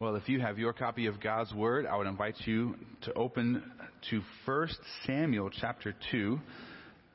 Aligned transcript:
Well, 0.00 0.14
if 0.14 0.28
you 0.28 0.38
have 0.38 0.60
your 0.60 0.72
copy 0.72 1.06
of 1.06 1.20
God's 1.20 1.52
Word, 1.52 1.84
I 1.84 1.96
would 1.96 2.06
invite 2.06 2.36
you 2.44 2.76
to 3.00 3.12
open 3.14 3.64
to 4.10 4.22
1 4.44 4.68
Samuel 5.04 5.50
chapter 5.50 5.92
2, 6.12 6.38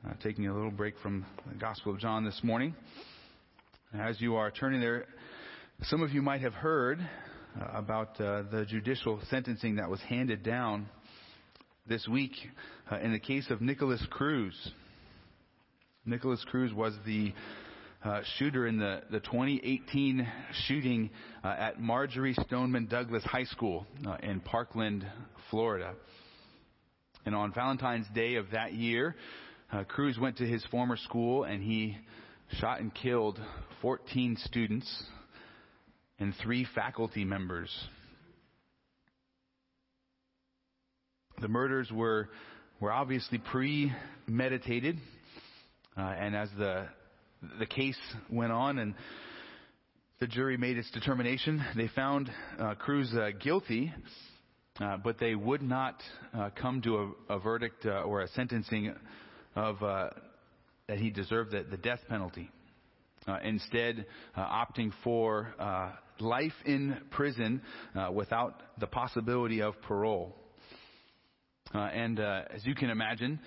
uh, 0.06 0.12
taking 0.22 0.48
a 0.48 0.54
little 0.54 0.70
break 0.70 0.98
from 0.98 1.24
the 1.50 1.54
Gospel 1.54 1.94
of 1.94 1.98
John 1.98 2.26
this 2.26 2.38
morning. 2.42 2.74
As 3.98 4.20
you 4.20 4.36
are 4.36 4.50
turning 4.50 4.82
there, 4.82 5.06
some 5.84 6.02
of 6.02 6.12
you 6.12 6.20
might 6.20 6.42
have 6.42 6.52
heard 6.52 7.00
uh, 7.58 7.68
about 7.72 8.20
uh, 8.20 8.42
the 8.50 8.66
judicial 8.68 9.18
sentencing 9.30 9.76
that 9.76 9.88
was 9.88 10.00
handed 10.02 10.42
down 10.42 10.86
this 11.88 12.06
week 12.06 12.32
uh, 12.92 12.98
in 12.98 13.12
the 13.12 13.18
case 13.18 13.46
of 13.48 13.62
Nikolas 13.62 14.06
Cruz. 14.10 14.54
Nikolas 16.04 16.44
Cruz 16.50 16.74
was 16.74 16.92
the 17.06 17.32
uh, 18.04 18.20
shooter 18.38 18.66
in 18.66 18.78
the, 18.78 19.02
the 19.10 19.20
2018 19.20 20.28
shooting 20.68 21.10
uh, 21.42 21.48
at 21.48 21.80
Marjory 21.80 22.34
Stoneman 22.46 22.86
Douglas 22.86 23.24
High 23.24 23.44
School 23.44 23.86
uh, 24.06 24.16
in 24.22 24.40
Parkland, 24.40 25.06
Florida. 25.50 25.94
And 27.24 27.34
on 27.34 27.52
Valentine's 27.54 28.06
Day 28.14 28.34
of 28.34 28.50
that 28.52 28.74
year, 28.74 29.16
uh, 29.72 29.84
Cruz 29.84 30.18
went 30.18 30.36
to 30.38 30.46
his 30.46 30.62
former 30.66 30.98
school 30.98 31.44
and 31.44 31.62
he 31.62 31.96
shot 32.60 32.80
and 32.80 32.94
killed 32.94 33.40
14 33.80 34.36
students 34.44 35.04
and 36.18 36.34
three 36.42 36.66
faculty 36.74 37.24
members. 37.24 37.70
The 41.40 41.48
murders 41.48 41.90
were 41.90 42.28
were 42.80 42.92
obviously 42.92 43.38
premeditated, 43.38 44.98
uh, 45.96 46.00
and 46.00 46.36
as 46.36 46.48
the 46.58 46.86
the 47.58 47.66
case 47.66 47.98
went 48.30 48.52
on 48.52 48.78
and 48.78 48.94
the 50.20 50.28
jury 50.28 50.56
made 50.56 50.78
its 50.78 50.90
determination. 50.92 51.62
They 51.76 51.88
found 51.88 52.30
uh, 52.58 52.74
Cruz 52.76 53.12
uh, 53.14 53.30
guilty, 53.42 53.92
uh, 54.80 54.96
but 54.96 55.18
they 55.18 55.34
would 55.34 55.60
not 55.60 56.00
uh, 56.32 56.50
come 56.58 56.80
to 56.82 57.14
a, 57.28 57.34
a 57.34 57.38
verdict 57.38 57.84
uh, 57.84 58.02
or 58.02 58.22
a 58.22 58.28
sentencing 58.28 58.94
of 59.56 59.82
uh, 59.82 60.10
that 60.88 60.98
he 60.98 61.10
deserved 61.10 61.50
the, 61.50 61.64
the 61.70 61.76
death 61.76 62.00
penalty. 62.08 62.50
instead, 63.42 64.06
opting 64.36 64.92
for 65.02 65.54
life 66.20 66.52
in 66.64 66.96
prison 67.10 67.60
without 68.12 68.62
the 68.78 68.86
possibility 68.86 69.62
of 69.62 69.74
parole. 69.82 70.34
and 71.72 72.20
as 72.20 72.64
you 72.64 72.74
can 72.74 72.90
imagine, 72.90 73.40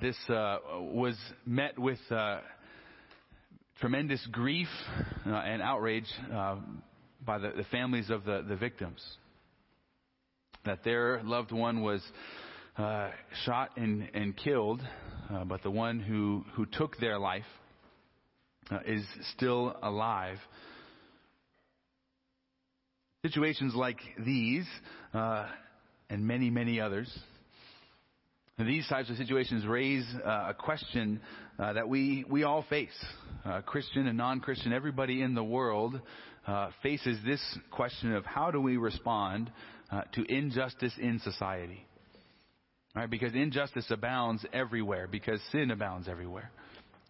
this 0.00 0.16
was 0.28 1.16
met 1.46 1.78
with 1.78 1.98
tremendous 3.80 4.24
grief 4.30 4.68
uh, 5.26 5.30
and 5.30 5.62
outrage 5.62 6.06
uh, 6.32 6.56
by 7.24 7.38
the, 7.38 7.52
the, 7.56 7.64
families 7.64 8.10
of 8.10 8.24
the, 8.24 8.44
the, 8.48 8.56
victims. 8.56 9.02
That 10.64 10.84
their 10.84 11.22
loved 11.24 11.52
one 11.52 11.82
was 11.82 12.02
uh, 12.76 13.10
shot 13.44 13.70
and, 13.76 14.08
and 14.14 14.36
killed, 14.36 14.80
uh, 15.32 15.44
but 15.44 15.62
the 15.62 15.70
one 15.70 16.00
who, 16.00 16.44
who 16.54 16.66
took 16.66 16.98
their 16.98 17.18
life 17.18 17.44
uh, 18.70 18.78
is 18.86 19.04
still 19.36 19.76
alive. 19.82 20.38
Situations 23.24 23.74
like 23.74 23.98
these, 24.24 24.66
uh, 25.14 25.46
and 26.10 26.26
many, 26.26 26.50
many 26.50 26.80
others, 26.80 27.10
these 28.58 28.86
types 28.86 29.10
of 29.10 29.16
situations 29.16 29.66
raise 29.66 30.06
a 30.24 30.54
question 30.56 31.20
that 31.58 31.88
we, 31.88 32.24
we 32.28 32.44
all 32.44 32.64
face. 32.68 32.90
Uh, 33.44 33.60
Christian 33.62 34.06
and 34.06 34.16
non-Christian, 34.16 34.72
everybody 34.72 35.20
in 35.20 35.34
the 35.34 35.42
world 35.42 36.00
uh, 36.46 36.70
faces 36.82 37.18
this 37.24 37.40
question 37.72 38.14
of 38.14 38.24
how 38.24 38.52
do 38.52 38.60
we 38.60 38.76
respond 38.76 39.50
uh, 39.90 40.02
to 40.12 40.24
injustice 40.28 40.92
in 40.96 41.18
society? 41.24 41.84
Right? 42.94 43.10
Because 43.10 43.34
injustice 43.34 43.86
abounds 43.90 44.46
everywhere, 44.52 45.08
because 45.08 45.40
sin 45.50 45.72
abounds 45.72 46.08
everywhere. 46.08 46.52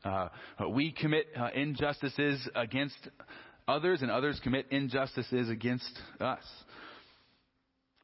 Uh, 0.04 0.28
we 0.70 0.92
commit 0.92 1.26
injustices 1.54 2.48
against 2.54 2.96
others, 3.68 4.00
and 4.00 4.10
others 4.10 4.40
commit 4.42 4.66
injustices 4.70 5.50
against 5.50 5.98
us. 6.18 6.42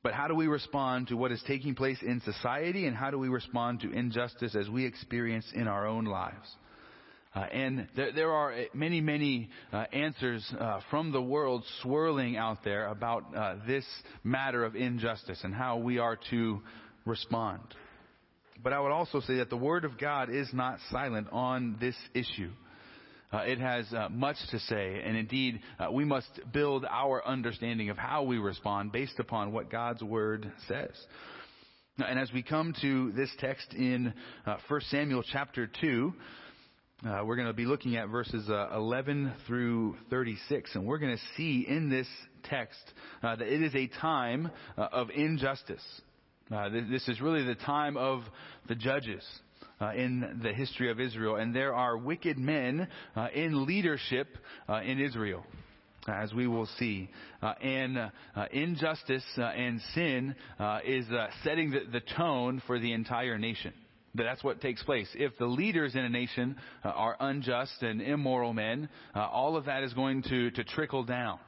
But 0.03 0.13
how 0.13 0.29
do 0.29 0.35
we 0.35 0.49
respond 0.49 1.09
to 1.09 1.17
what 1.17 1.33
is 1.33 1.43
taking 1.47 1.75
place 1.75 1.99
in 2.03 2.21
society 2.21 2.87
and 2.87 2.97
how 2.97 3.11
do 3.11 3.19
we 3.19 3.29
respond 3.29 3.81
to 3.81 3.91
injustice 3.91 4.55
as 4.55 4.69
we 4.69 4.85
experience 4.85 5.47
in 5.55 5.67
our 5.67 5.87
own 5.87 6.05
lives? 6.05 6.49
Uh, 7.39 7.43
and 7.53 7.87
there, 7.95 8.11
there, 8.11 8.33
are 8.33 8.53
many, 8.75 9.01
many 9.01 9.49
uh, 9.73 9.85
answers 9.93 10.45
uh, 10.59 10.81
from 10.91 11.13
the 11.13 11.23
world 11.23 11.63
swirling 11.83 12.37
out 12.37 12.65
there 12.65 12.89
about 12.89 13.25
uh, 13.37 13.55
this 13.65 13.85
matter 14.25 14.65
of 14.65 14.75
injustice 14.75 15.39
and 15.45 15.55
how 15.55 15.77
we 15.77 15.99
are 15.99 16.19
to 16.31 16.61
respond. 17.05 17.61
But 18.61 18.73
I 18.73 18.81
would 18.81 18.91
also 18.91 19.21
say 19.21 19.37
that 19.37 19.51
the 19.51 19.57
Word 19.57 19.85
of 19.85 19.99
God 19.99 20.31
is 20.31 20.49
not 20.53 20.81
silent 20.91 21.29
on 21.31 21.77
this 21.81 21.95
issue. 22.13 22.51
Uh, 23.33 23.39
it 23.47 23.61
has 23.61 23.87
uh, 23.93 24.09
much 24.11 24.37
to 24.51 24.59
say, 24.59 25.01
and 25.05 25.17
indeed, 25.17 25.61
uh, 25.79 25.93
we 25.93 26.05
must 26.05 26.41
build 26.53 26.85
our 26.91 27.25
understanding 27.25 27.89
of 27.89 27.97
how 27.97 28.25
we 28.25 28.39
respond 28.39 28.91
based 28.91 29.21
upon 29.21 29.53
what 29.53 29.71
God's 29.71 30.03
Word 30.03 30.51
says. 30.67 30.91
And 31.99 32.19
as 32.19 32.33
we 32.33 32.43
come 32.43 32.75
to 32.83 33.13
this 33.13 33.31
text 33.39 33.75
in 33.75 34.13
uh, 34.45 34.57
1 34.67 34.81
Samuel 34.91 35.23
chapter 35.23 35.71
2, 35.81 36.13
uh, 37.07 37.23
we're 37.25 37.37
going 37.37 37.47
to 37.47 37.55
be 37.55 37.65
looking 37.65 37.97
at 37.97 38.09
verses 38.09 38.49
uh, 38.49 38.71
11 38.75 39.33
through 39.47 39.97
36, 40.11 40.75
and 40.75 40.85
we're 40.85 40.99
going 40.99 41.17
to 41.17 41.23
see 41.37 41.65
in 41.69 41.89
this 41.89 42.09
text 42.45 42.81
that 43.23 43.41
it 43.41 43.63
is 43.63 43.75
a 43.75 43.87
time 44.01 44.51
of 44.77 45.09
injustice. 45.11 45.85
this 46.91 47.07
is 47.07 47.21
really 47.21 47.45
the 47.45 47.55
time 47.55 47.97
of 47.97 48.23
the 48.67 48.75
judges 48.75 49.23
uh, 49.81 49.93
in 49.95 50.41
the 50.43 50.53
history 50.53 50.91
of 50.91 50.99
Israel, 50.99 51.37
and 51.37 51.55
there 51.55 51.73
are 51.73 51.97
wicked 51.97 52.37
men 52.37 52.89
uh, 53.15 53.29
in 53.33 53.65
leadership 53.65 54.37
uh, 54.69 54.81
in 54.81 55.01
Israel. 55.01 55.45
As 56.09 56.33
we 56.33 56.47
will 56.47 56.67
see, 56.79 57.11
uh, 57.43 57.53
and 57.61 57.99
uh, 57.99 58.11
injustice 58.51 59.25
uh, 59.37 59.43
and 59.43 59.79
sin 59.95 60.35
is 60.87 61.05
setting 61.45 61.71
the, 61.71 61.81
the 61.93 62.01
tone 62.17 62.63
for 62.67 62.79
the 62.79 62.93
entire 62.93 63.39
nation. 63.39 63.75
That's 64.25 64.45
what 64.45 64.61
takes 64.61 64.83
place. 64.83 65.09
If 65.15 65.37
the 65.39 65.47
leaders 65.47 65.95
in 65.95 66.01
a 66.01 66.09
nation 66.09 66.57
are 66.85 67.17
unjust 67.21 67.83
and 67.83 68.01
immoral 68.01 68.53
men, 68.53 68.89
all 69.15 69.57
of 69.57 69.67
that 69.67 69.83
is 69.83 69.93
going 69.93 70.23
to, 70.25 70.51
to 70.53 70.65
trickle 70.65 71.05
down. 71.05 71.39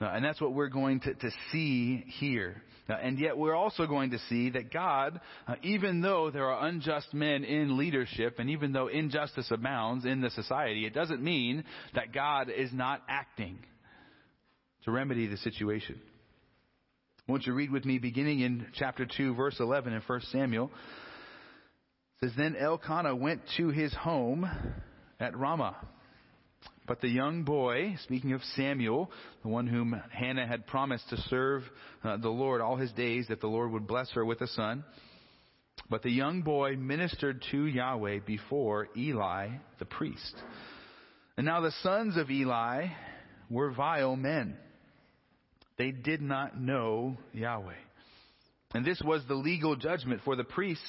Uh, 0.00 0.06
and 0.06 0.24
that's 0.24 0.40
what 0.40 0.52
we're 0.52 0.68
going 0.68 1.00
to, 1.00 1.14
to 1.14 1.30
see 1.50 2.04
here. 2.18 2.62
Uh, 2.88 2.94
and 2.94 3.18
yet 3.18 3.36
we're 3.36 3.54
also 3.54 3.86
going 3.86 4.10
to 4.10 4.18
see 4.28 4.50
that 4.50 4.70
God, 4.70 5.20
uh, 5.48 5.54
even 5.62 6.02
though 6.02 6.30
there 6.30 6.50
are 6.50 6.66
unjust 6.66 7.14
men 7.14 7.44
in 7.44 7.78
leadership 7.78 8.38
and 8.38 8.50
even 8.50 8.72
though 8.72 8.88
injustice 8.88 9.50
abounds 9.50 10.04
in 10.04 10.20
the 10.20 10.30
society, 10.30 10.84
it 10.84 10.92
doesn't 10.92 11.22
mean 11.22 11.64
that 11.94 12.12
God 12.12 12.50
is 12.54 12.70
not 12.72 13.02
acting 13.08 13.58
to 14.84 14.90
remedy 14.90 15.26
the 15.26 15.38
situation. 15.38 15.98
Won't 17.26 17.46
you 17.46 17.54
read 17.54 17.72
with 17.72 17.84
me 17.84 17.98
beginning 17.98 18.40
in 18.40 18.66
chapter 18.74 19.06
2 19.06 19.34
verse 19.34 19.56
11 19.58 19.94
in 19.94 20.02
1 20.06 20.20
Samuel? 20.30 20.70
Says, 22.20 22.32
Then 22.36 22.56
Elkanah 22.56 23.16
went 23.16 23.42
to 23.56 23.68
his 23.68 23.94
home 23.94 24.48
at 25.20 25.36
Ramah 25.36 25.76
but 26.86 27.00
the 27.00 27.08
young 27.08 27.42
boy, 27.42 27.96
speaking 28.04 28.32
of 28.32 28.42
Samuel, 28.54 29.10
the 29.42 29.48
one 29.48 29.66
whom 29.66 30.00
Hannah 30.10 30.46
had 30.46 30.66
promised 30.66 31.08
to 31.10 31.16
serve 31.28 31.62
uh, 32.04 32.16
the 32.16 32.28
Lord 32.28 32.60
all 32.60 32.76
his 32.76 32.92
days, 32.92 33.26
that 33.28 33.40
the 33.40 33.48
Lord 33.48 33.72
would 33.72 33.86
bless 33.86 34.10
her 34.12 34.24
with 34.24 34.40
a 34.40 34.46
son. 34.46 34.84
But 35.90 36.02
the 36.02 36.10
young 36.10 36.42
boy 36.42 36.76
ministered 36.76 37.44
to 37.50 37.66
Yahweh 37.66 38.20
before 38.26 38.88
Eli 38.96 39.48
the 39.78 39.84
priest. 39.84 40.34
And 41.36 41.44
now 41.44 41.60
the 41.60 41.72
sons 41.82 42.16
of 42.16 42.30
Eli 42.30 42.86
were 43.50 43.72
vile 43.72 44.16
men. 44.16 44.56
They 45.76 45.90
did 45.90 46.22
not 46.22 46.58
know 46.58 47.18
Yahweh. 47.32 47.74
And 48.76 48.84
this 48.84 49.00
was 49.02 49.22
the 49.26 49.34
legal 49.34 49.74
judgment 49.74 50.20
for 50.22 50.36
the 50.36 50.44
priests 50.44 50.84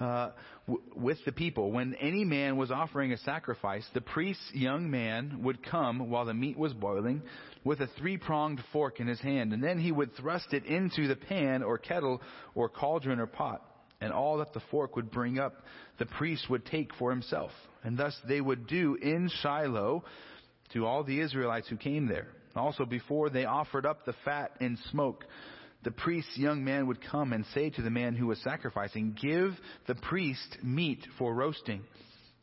uh, 0.00 0.30
w- 0.66 0.82
with 0.96 1.18
the 1.24 1.30
people. 1.30 1.70
When 1.70 1.94
any 1.94 2.24
man 2.24 2.56
was 2.56 2.72
offering 2.72 3.12
a 3.12 3.16
sacrifice, 3.18 3.86
the 3.94 4.00
priest's 4.00 4.50
young 4.52 4.90
man 4.90 5.44
would 5.44 5.64
come 5.64 6.10
while 6.10 6.24
the 6.24 6.34
meat 6.34 6.58
was 6.58 6.74
boiling 6.74 7.22
with 7.62 7.80
a 7.80 7.86
three 7.96 8.16
pronged 8.16 8.60
fork 8.72 8.98
in 8.98 9.06
his 9.06 9.20
hand, 9.20 9.52
and 9.52 9.62
then 9.62 9.78
he 9.78 9.92
would 9.92 10.16
thrust 10.16 10.52
it 10.52 10.64
into 10.64 11.06
the 11.06 11.14
pan 11.14 11.62
or 11.62 11.78
kettle 11.78 12.20
or 12.56 12.68
cauldron 12.68 13.20
or 13.20 13.28
pot. 13.28 13.62
And 14.00 14.12
all 14.12 14.38
that 14.38 14.52
the 14.52 14.62
fork 14.72 14.96
would 14.96 15.12
bring 15.12 15.38
up, 15.38 15.62
the 16.00 16.06
priest 16.06 16.50
would 16.50 16.66
take 16.66 16.92
for 16.94 17.10
himself. 17.10 17.52
And 17.84 17.96
thus 17.96 18.16
they 18.26 18.40
would 18.40 18.66
do 18.66 18.96
in 18.96 19.30
Shiloh 19.42 20.02
to 20.72 20.86
all 20.86 21.04
the 21.04 21.20
Israelites 21.20 21.68
who 21.68 21.76
came 21.76 22.08
there. 22.08 22.26
Also, 22.56 22.84
before 22.84 23.30
they 23.30 23.44
offered 23.44 23.86
up 23.86 24.04
the 24.04 24.14
fat 24.24 24.50
and 24.60 24.76
smoke, 24.90 25.24
the 25.84 25.90
priest's 25.90 26.36
young 26.36 26.64
man 26.64 26.86
would 26.88 27.00
come 27.00 27.32
and 27.32 27.44
say 27.54 27.70
to 27.70 27.82
the 27.82 27.90
man 27.90 28.14
who 28.14 28.26
was 28.26 28.40
sacrificing, 28.42 29.16
Give 29.20 29.52
the 29.86 29.94
priest 29.94 30.58
meat 30.62 31.06
for 31.18 31.34
roasting, 31.34 31.82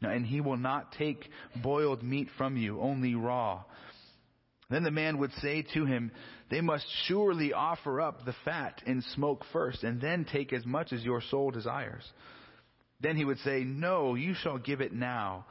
and 0.02 0.26
he 0.26 0.42
will 0.42 0.58
not 0.58 0.94
take 0.94 1.30
boiled 1.62 2.02
meat 2.02 2.30
from 2.38 2.56
you, 2.56 2.80
only 2.80 3.16
raw. 3.16 3.64
Then 4.70 4.84
the 4.84 4.92
man 4.92 5.20
would 5.20 5.34
say 5.34 5.64
to 5.74 5.86
him, 5.86 6.12
They 6.50 6.62
must 6.62 6.86
surely 7.08 7.54
offer 7.54 8.02
up 8.02 8.26
the 8.26 8.36
fat 8.46 8.82
in 8.86 9.02
smoke 9.14 9.44
first, 9.52 9.84
and 9.84 10.02
then 10.02 10.26
take 10.26 10.54
as 10.54 10.66
much 10.66 10.94
as 10.94 11.04
your 11.04 11.22
soul 11.22 11.52
desires. 11.52 12.04
Then 13.02 13.18
he 13.18 13.26
would 13.26 13.40
say, 13.40 13.64
No, 13.64 14.16
you 14.16 14.34
shall 14.34 14.58
give 14.58 14.82
it 14.82 14.94
now, 14.94 15.46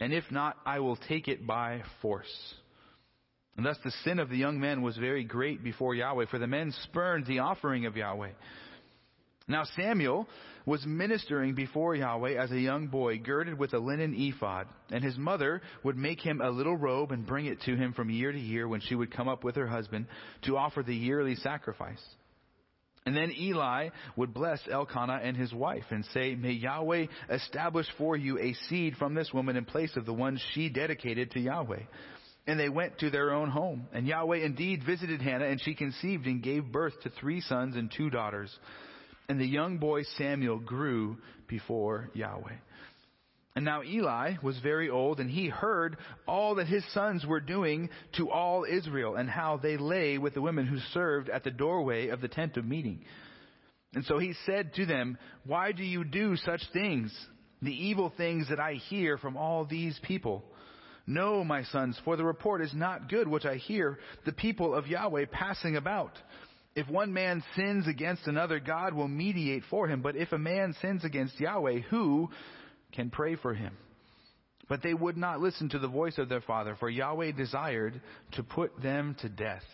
and 0.00 0.12
if 0.12 0.24
not, 0.30 0.56
I 0.66 0.80
will 0.80 0.96
take 0.96 1.28
it 1.28 1.46
by 1.46 1.84
force. 2.02 2.54
And 3.60 3.66
thus 3.66 3.76
the 3.84 3.90
sin 4.04 4.20
of 4.20 4.30
the 4.30 4.38
young 4.38 4.58
men 4.58 4.80
was 4.80 4.96
very 4.96 5.22
great 5.22 5.62
before 5.62 5.94
Yahweh, 5.94 6.24
for 6.30 6.38
the 6.38 6.46
men 6.46 6.72
spurned 6.84 7.26
the 7.26 7.40
offering 7.40 7.84
of 7.84 7.94
Yahweh. 7.94 8.30
Now 9.48 9.64
Samuel 9.76 10.26
was 10.64 10.86
ministering 10.86 11.54
before 11.54 11.94
Yahweh 11.94 12.42
as 12.42 12.50
a 12.50 12.58
young 12.58 12.86
boy, 12.86 13.18
girded 13.18 13.58
with 13.58 13.74
a 13.74 13.78
linen 13.78 14.14
ephod, 14.16 14.66
and 14.90 15.04
his 15.04 15.18
mother 15.18 15.60
would 15.84 15.98
make 15.98 16.22
him 16.22 16.40
a 16.40 16.48
little 16.48 16.74
robe 16.74 17.12
and 17.12 17.26
bring 17.26 17.44
it 17.44 17.60
to 17.66 17.76
him 17.76 17.92
from 17.92 18.08
year 18.08 18.32
to 18.32 18.40
year 18.40 18.66
when 18.66 18.80
she 18.80 18.94
would 18.94 19.14
come 19.14 19.28
up 19.28 19.44
with 19.44 19.56
her 19.56 19.66
husband 19.66 20.06
to 20.46 20.56
offer 20.56 20.82
the 20.82 20.96
yearly 20.96 21.34
sacrifice. 21.34 22.02
And 23.04 23.14
then 23.14 23.30
Eli 23.38 23.90
would 24.16 24.32
bless 24.32 24.60
Elkanah 24.70 25.20
and 25.22 25.36
his 25.36 25.52
wife 25.52 25.84
and 25.90 26.02
say, 26.14 26.34
May 26.34 26.52
Yahweh 26.52 27.08
establish 27.28 27.86
for 27.98 28.16
you 28.16 28.38
a 28.38 28.54
seed 28.70 28.96
from 28.96 29.12
this 29.12 29.34
woman 29.34 29.56
in 29.56 29.66
place 29.66 29.94
of 29.98 30.06
the 30.06 30.14
one 30.14 30.40
she 30.54 30.70
dedicated 30.70 31.32
to 31.32 31.40
Yahweh. 31.40 31.82
And 32.46 32.58
they 32.58 32.68
went 32.68 32.98
to 32.98 33.10
their 33.10 33.32
own 33.32 33.50
home. 33.50 33.86
And 33.92 34.06
Yahweh 34.06 34.38
indeed 34.38 34.82
visited 34.84 35.20
Hannah, 35.22 35.46
and 35.46 35.60
she 35.60 35.74
conceived 35.74 36.26
and 36.26 36.42
gave 36.42 36.72
birth 36.72 36.94
to 37.02 37.10
three 37.10 37.40
sons 37.40 37.76
and 37.76 37.92
two 37.94 38.10
daughters. 38.10 38.50
And 39.28 39.40
the 39.40 39.46
young 39.46 39.78
boy 39.78 40.02
Samuel 40.18 40.58
grew 40.58 41.18
before 41.46 42.10
Yahweh. 42.14 42.56
And 43.56 43.64
now 43.64 43.82
Eli 43.82 44.34
was 44.42 44.58
very 44.60 44.88
old, 44.88 45.18
and 45.18 45.28
he 45.28 45.48
heard 45.48 45.96
all 46.26 46.54
that 46.56 46.68
his 46.68 46.84
sons 46.92 47.26
were 47.26 47.40
doing 47.40 47.90
to 48.16 48.30
all 48.30 48.64
Israel, 48.64 49.16
and 49.16 49.28
how 49.28 49.56
they 49.56 49.76
lay 49.76 50.18
with 50.18 50.34
the 50.34 50.40
women 50.40 50.66
who 50.66 50.78
served 50.92 51.28
at 51.28 51.42
the 51.42 51.50
doorway 51.50 52.08
of 52.08 52.20
the 52.20 52.28
tent 52.28 52.56
of 52.56 52.64
meeting. 52.64 53.04
And 53.92 54.04
so 54.04 54.18
he 54.18 54.34
said 54.46 54.74
to 54.74 54.86
them, 54.86 55.18
Why 55.44 55.72
do 55.72 55.82
you 55.82 56.04
do 56.04 56.36
such 56.36 56.62
things? 56.72 57.12
The 57.60 57.74
evil 57.74 58.12
things 58.16 58.48
that 58.48 58.60
I 58.60 58.74
hear 58.74 59.18
from 59.18 59.36
all 59.36 59.64
these 59.64 59.98
people. 60.04 60.44
No, 61.06 61.42
my 61.44 61.64
sons, 61.64 61.98
for 62.04 62.16
the 62.16 62.24
report 62.24 62.62
is 62.62 62.72
not 62.74 63.08
good 63.08 63.26
which 63.26 63.44
I 63.44 63.56
hear 63.56 63.98
the 64.24 64.32
people 64.32 64.74
of 64.74 64.86
Yahweh 64.86 65.26
passing 65.30 65.76
about. 65.76 66.12
If 66.76 66.88
one 66.88 67.12
man 67.12 67.42
sins 67.56 67.88
against 67.88 68.26
another, 68.26 68.60
God 68.60 68.94
will 68.94 69.08
mediate 69.08 69.64
for 69.70 69.88
him. 69.88 70.02
But 70.02 70.16
if 70.16 70.32
a 70.32 70.38
man 70.38 70.74
sins 70.80 71.04
against 71.04 71.40
Yahweh, 71.40 71.80
who 71.90 72.30
can 72.92 73.10
pray 73.10 73.36
for 73.36 73.54
him? 73.54 73.76
But 74.68 74.82
they 74.82 74.94
would 74.94 75.16
not 75.16 75.40
listen 75.40 75.68
to 75.70 75.80
the 75.80 75.88
voice 75.88 76.16
of 76.16 76.28
their 76.28 76.40
father, 76.40 76.76
for 76.78 76.88
Yahweh 76.88 77.32
desired 77.32 78.00
to 78.32 78.44
put 78.44 78.80
them 78.80 79.16
to 79.20 79.28
death. 79.28 79.64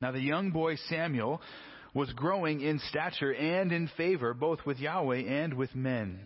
Now 0.00 0.12
the 0.12 0.20
young 0.20 0.52
boy 0.52 0.76
Samuel 0.88 1.40
was 1.94 2.12
growing 2.12 2.60
in 2.60 2.78
stature 2.90 3.34
and 3.34 3.72
in 3.72 3.90
favor, 3.96 4.34
both 4.34 4.60
with 4.64 4.78
Yahweh 4.78 5.22
and 5.22 5.54
with 5.54 5.74
men. 5.74 6.20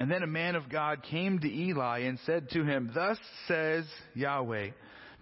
And 0.00 0.10
then 0.10 0.22
a 0.22 0.26
man 0.26 0.56
of 0.56 0.70
God 0.70 1.02
came 1.02 1.38
to 1.38 1.48
Eli 1.48 2.00
and 2.00 2.18
said 2.24 2.48
to 2.50 2.64
him, 2.64 2.90
Thus 2.94 3.18
says 3.46 3.84
Yahweh, 4.14 4.70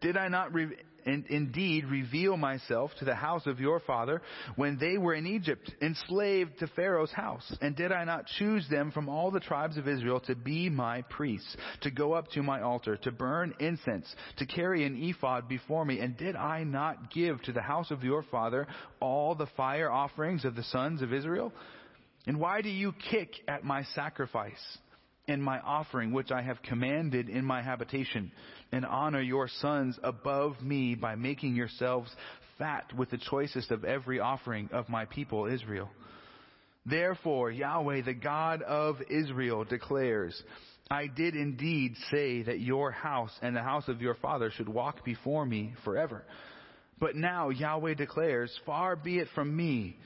did 0.01 0.17
I 0.17 0.29
not 0.29 0.55
re- 0.55 0.77
and 1.05 1.27
indeed 1.27 1.87
reveal 1.87 2.37
myself 2.37 2.93
to 2.99 3.05
the 3.05 3.15
house 3.15 3.47
of 3.47 3.59
your 3.59 3.81
father 3.81 4.23
when 4.57 4.79
they 4.79 4.99
were 4.99 5.15
in 5.15 5.27
Egypt, 5.27 5.75
enslaved 5.81 6.59
to 6.61 6.69
Pharaoh's 6.69 7.11
house? 7.11 7.57
And 7.61 7.75
did 7.75 7.91
I 7.91 8.05
not 8.05 8.27
choose 8.39 8.69
them 8.71 8.93
from 8.93 9.09
all 9.09 9.33
the 9.33 9.41
tribes 9.41 9.79
of 9.79 9.89
Israel 9.89 10.21
to 10.21 10.37
be 10.37 10.69
my 10.69 11.03
priests, 11.03 11.57
to 11.81 11.91
go 11.91 12.13
up 12.13 12.29
to 12.33 12.43
my 12.45 12.61
altar, 12.61 12.97
to 12.99 13.11
burn 13.11 13.55
incense, 13.59 14.15
to 14.37 14.47
carry 14.47 14.85
an 14.85 15.03
ephod 15.03 15.49
before 15.49 15.85
me? 15.85 15.99
And 15.99 16.17
did 16.17 16.37
I 16.37 16.63
not 16.63 17.13
give 17.13 17.43
to 17.43 17.53
the 17.53 17.63
house 17.63 17.91
of 17.91 18.05
your 18.05 18.23
father 18.23 18.69
all 19.01 19.35
the 19.35 19.49
fire 19.57 19.91
offerings 19.91 20.45
of 20.45 20.55
the 20.55 20.63
sons 20.63 21.03
of 21.03 21.13
Israel? 21.13 21.53
And 22.29 22.39
why 22.39 22.61
do 22.61 22.69
you 22.69 22.93
kick 23.11 23.31
at 23.49 23.65
my 23.65 23.83
sacrifice? 23.95 24.79
and 25.31 25.43
my 25.43 25.61
offering 25.61 26.11
which 26.13 26.31
I 26.31 26.41
have 26.41 26.63
commanded 26.63 27.29
in 27.29 27.45
my 27.45 27.61
habitation, 27.61 28.33
and 28.73 28.87
honor 28.87 29.21
your 29.21 29.47
sons 29.61 29.99
above 30.03 30.63
me 30.63 30.95
by 30.95 31.17
making 31.17 31.55
yourselves 31.55 32.11
fat 32.57 32.91
with 32.97 33.11
the 33.11 33.19
choicest 33.19 33.71
of 33.71 33.85
every 33.85 34.21
offering 34.21 34.71
of 34.73 34.89
my 34.89 35.05
people 35.05 35.45
Israel. 35.47 35.91
Therefore, 36.87 37.51
Yahweh, 37.51 38.03
the 38.07 38.15
God 38.15 38.63
of 38.63 38.97
Israel, 39.11 39.65
declares, 39.65 40.43
I 40.91 41.09
did 41.09 41.37
indeed 41.37 41.97
say 42.11 42.43
that 42.45 42.61
your 42.61 42.91
house 42.91 43.33
and 43.43 43.55
the 43.55 43.63
house 43.63 43.87
of 43.89 44.01
your 44.01 44.15
father 44.15 44.51
should 44.51 44.69
walk 44.69 45.05
before 45.05 45.45
me 45.45 45.75
forever. 45.85 46.25
But 46.99 47.15
now 47.15 47.51
Yahweh 47.51 47.95
declares, 47.95 48.59
Far 48.65 48.97
be 48.97 49.19
it 49.19 49.29
from 49.35 49.55
me, 49.55 49.99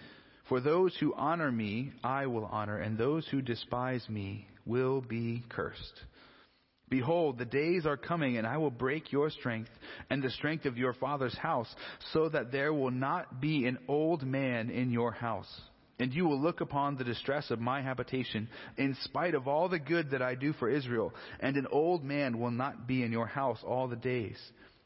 for 0.52 0.60
those 0.60 0.94
who 1.00 1.14
honor 1.14 1.50
me 1.50 1.92
I 2.04 2.26
will 2.26 2.44
honor, 2.44 2.76
and 2.76 2.98
those 2.98 3.26
who 3.28 3.40
despise 3.40 4.06
me 4.06 4.46
will 4.66 5.00
be 5.00 5.42
cursed. 5.48 6.02
Behold, 6.90 7.38
the 7.38 7.46
days 7.46 7.86
are 7.86 7.96
coming, 7.96 8.36
and 8.36 8.46
I 8.46 8.58
will 8.58 8.70
break 8.70 9.12
your 9.12 9.30
strength 9.30 9.70
and 10.10 10.22
the 10.22 10.28
strength 10.28 10.66
of 10.66 10.76
your 10.76 10.92
father's 10.92 11.38
house, 11.38 11.74
so 12.12 12.28
that 12.28 12.52
there 12.52 12.74
will 12.74 12.90
not 12.90 13.40
be 13.40 13.64
an 13.64 13.78
old 13.88 14.24
man 14.24 14.68
in 14.68 14.90
your 14.90 15.10
house. 15.10 15.48
And 15.98 16.12
you 16.12 16.26
will 16.26 16.38
look 16.38 16.60
upon 16.60 16.98
the 16.98 17.04
distress 17.04 17.50
of 17.50 17.58
my 17.58 17.80
habitation, 17.80 18.46
in 18.76 18.94
spite 19.04 19.34
of 19.34 19.48
all 19.48 19.70
the 19.70 19.78
good 19.78 20.10
that 20.10 20.20
I 20.20 20.34
do 20.34 20.52
for 20.52 20.68
Israel, 20.68 21.14
and 21.40 21.56
an 21.56 21.66
old 21.72 22.04
man 22.04 22.38
will 22.38 22.50
not 22.50 22.86
be 22.86 23.02
in 23.02 23.10
your 23.10 23.26
house 23.26 23.60
all 23.66 23.88
the 23.88 23.96
days. 23.96 24.36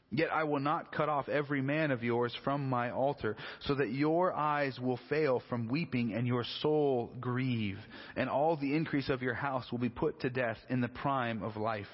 Yet 0.09 0.29
I 0.31 0.45
will 0.45 0.61
not 0.61 0.93
cut 0.93 1.09
off 1.09 1.27
every 1.27 1.61
man 1.61 1.91
of 1.91 2.03
yours 2.03 2.33
from 2.43 2.69
my 2.69 2.91
altar, 2.91 3.35
so 3.61 3.75
that 3.75 3.91
your 3.91 4.33
eyes 4.33 4.79
will 4.79 4.99
fail 5.09 5.41
from 5.49 5.67
weeping 5.67 6.13
and 6.13 6.25
your 6.25 6.45
soul 6.61 7.11
grieve, 7.19 7.79
and 8.15 8.29
all 8.29 8.55
the 8.55 8.73
increase 8.73 9.09
of 9.09 9.21
your 9.21 9.33
house 9.33 9.69
will 9.71 9.79
be 9.79 9.89
put 9.89 10.21
to 10.21 10.29
death 10.29 10.57
in 10.69 10.79
the 10.79 10.87
prime 10.87 11.43
of 11.43 11.57
life. 11.57 11.87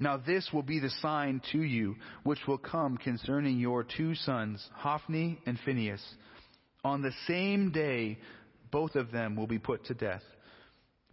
Now 0.00 0.16
this 0.16 0.48
will 0.52 0.62
be 0.62 0.80
the 0.80 0.90
sign 1.00 1.40
to 1.52 1.62
you 1.62 1.94
which 2.24 2.40
will 2.48 2.58
come 2.58 2.96
concerning 2.96 3.60
your 3.60 3.84
two 3.84 4.16
sons, 4.16 4.68
Hophni 4.74 5.38
and 5.46 5.58
Phinehas. 5.64 6.04
On 6.82 7.00
the 7.00 7.12
same 7.28 7.70
day, 7.70 8.18
both 8.72 8.96
of 8.96 9.12
them 9.12 9.36
will 9.36 9.46
be 9.46 9.60
put 9.60 9.84
to 9.86 9.94
death. 9.94 10.22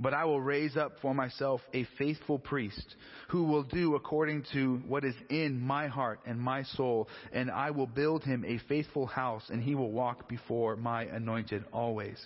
But 0.02 0.16
I 0.16 0.26
will 0.26 0.42
raise 0.42 0.76
up 0.76 0.94
for 1.00 1.14
myself 1.14 1.62
a 1.76 1.86
faithful 2.00 2.40
priest 2.40 2.96
who 3.30 3.44
will 3.44 3.62
do 3.62 3.94
according 3.94 4.46
to 4.52 4.82
what 4.88 5.06
is 5.06 5.14
in 5.30 5.62
my 5.62 5.88
heart 5.88 6.22
and 6.26 6.40
my 6.40 6.64
soul, 6.64 7.08
and 7.32 7.52
I 7.52 7.70
will 7.70 7.86
build 7.86 8.24
him 8.24 8.44
a 8.44 8.58
faithful 8.68 9.06
house, 9.06 9.44
and 9.50 9.62
he 9.62 9.76
will 9.76 9.92
walk 9.92 10.28
before 10.28 10.76
my 10.76 11.04
anointed 11.04 11.66
always. 11.72 12.18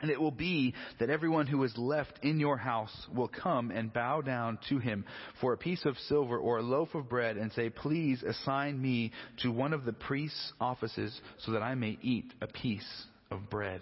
And 0.00 0.10
it 0.10 0.20
will 0.20 0.32
be 0.32 0.74
that 0.98 1.10
everyone 1.10 1.46
who 1.46 1.62
is 1.62 1.72
left 1.78 2.18
in 2.24 2.40
your 2.40 2.56
house 2.56 3.06
will 3.14 3.28
come 3.28 3.70
and 3.70 3.92
bow 3.92 4.20
down 4.20 4.58
to 4.68 4.78
him 4.78 5.04
for 5.40 5.52
a 5.52 5.56
piece 5.56 5.84
of 5.84 5.96
silver 6.08 6.36
or 6.36 6.58
a 6.58 6.62
loaf 6.62 6.96
of 6.96 7.08
bread 7.08 7.36
and 7.36 7.52
say, 7.52 7.70
Please 7.70 8.24
assign 8.24 8.82
me 8.82 9.12
to 9.42 9.52
one 9.52 9.72
of 9.72 9.84
the 9.84 9.92
priest's 9.92 10.52
offices 10.60 11.18
so 11.38 11.52
that 11.52 11.62
I 11.62 11.76
may 11.76 11.96
eat 12.02 12.34
a 12.40 12.48
piece 12.48 13.04
of 13.30 13.48
bread. 13.48 13.80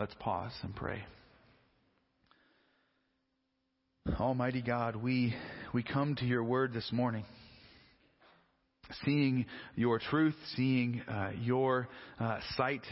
Let's 0.00 0.14
pause 0.18 0.52
and 0.62 0.74
pray. 0.74 1.04
Almighty 4.16 4.62
God, 4.62 4.96
we, 4.96 5.34
we 5.72 5.82
come 5.82 6.16
to 6.16 6.24
your 6.24 6.42
word 6.42 6.72
this 6.72 6.90
morning, 6.92 7.24
seeing 9.04 9.46
your 9.76 9.98
truth, 9.98 10.34
seeing 10.56 11.02
uh, 11.08 11.30
your 11.40 11.88
uh, 12.18 12.40
sight 12.56 12.82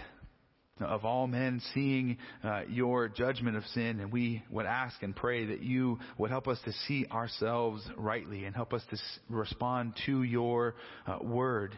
of 0.78 1.04
all 1.04 1.26
men, 1.26 1.61
seeing 1.75 2.18
uh, 2.44 2.62
your 2.68 3.08
judgment 3.08 3.56
of 3.56 3.64
sin, 3.73 4.00
and 4.00 4.12
we 4.12 4.42
would 4.50 4.66
ask 4.66 5.02
and 5.02 5.16
pray 5.16 5.46
that 5.46 5.62
you 5.62 5.99
would 6.18 6.30
help 6.30 6.46
us 6.46 6.58
to 6.64 6.73
see 6.87 7.06
ourselves 7.11 7.82
rightly 7.96 8.44
and 8.44 8.54
help 8.54 8.73
us 8.73 8.82
to 8.90 8.96
s- 8.96 9.18
respond 9.28 9.94
to 10.06 10.23
your 10.23 10.75
uh, 11.06 11.18
word 11.23 11.76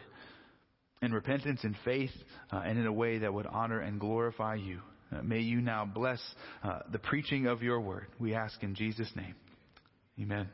in 1.01 1.13
repentance 1.13 1.61
and 1.63 1.75
faith 1.85 2.11
uh, 2.51 2.61
and 2.65 2.77
in 2.77 2.85
a 2.85 2.93
way 2.93 3.19
that 3.19 3.33
would 3.33 3.47
honor 3.47 3.79
and 3.79 3.99
glorify 3.99 4.55
you. 4.55 4.79
Uh, 5.11 5.21
may 5.23 5.39
you 5.39 5.61
now 5.61 5.85
bless 5.85 6.21
uh, 6.63 6.79
the 6.91 6.99
preaching 6.99 7.47
of 7.47 7.63
your 7.63 7.79
word. 7.79 8.07
We 8.19 8.35
ask 8.35 8.61
in 8.61 8.75
Jesus' 8.75 9.11
name. 9.15 9.35
Amen. 10.21 10.49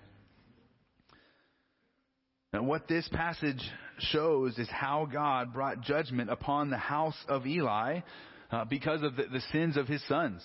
Now, 2.54 2.64
what 2.64 2.88
this 2.88 3.08
passage 3.10 3.62
shows 4.00 4.58
is 4.58 4.70
how 4.70 5.10
God 5.12 5.54
brought 5.54 5.82
judgment 5.82 6.30
upon 6.30 6.70
the 6.70 6.78
house 6.78 7.18
of 7.28 7.46
Eli 7.46 8.00
uh, 8.52 8.66
because 8.66 9.04
of 9.04 9.18
the, 9.18 9.24
the, 9.24 9.42
sins 9.52 9.76
of 9.76 9.88
his 9.88 10.02
sons. 10.08 10.42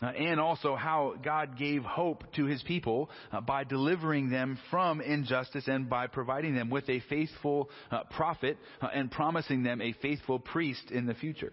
Uh, 0.00 0.06
and 0.06 0.38
also 0.38 0.76
how 0.76 1.14
God 1.22 1.56
gave 1.58 1.82
hope 1.82 2.24
to 2.34 2.44
his 2.44 2.62
people 2.62 3.10
uh, 3.32 3.40
by 3.40 3.64
delivering 3.64 4.30
them 4.30 4.58
from 4.70 5.00
injustice 5.00 5.64
and 5.66 5.88
by 5.88 6.06
providing 6.06 6.54
them 6.54 6.70
with 6.70 6.88
a 6.88 7.00
faithful 7.08 7.68
uh, 7.90 8.04
prophet 8.16 8.56
and 8.94 9.10
promising 9.10 9.62
them 9.62 9.80
a 9.80 9.92
faithful 10.02 10.38
priest 10.38 10.90
in 10.90 11.06
the 11.06 11.14
future. 11.14 11.52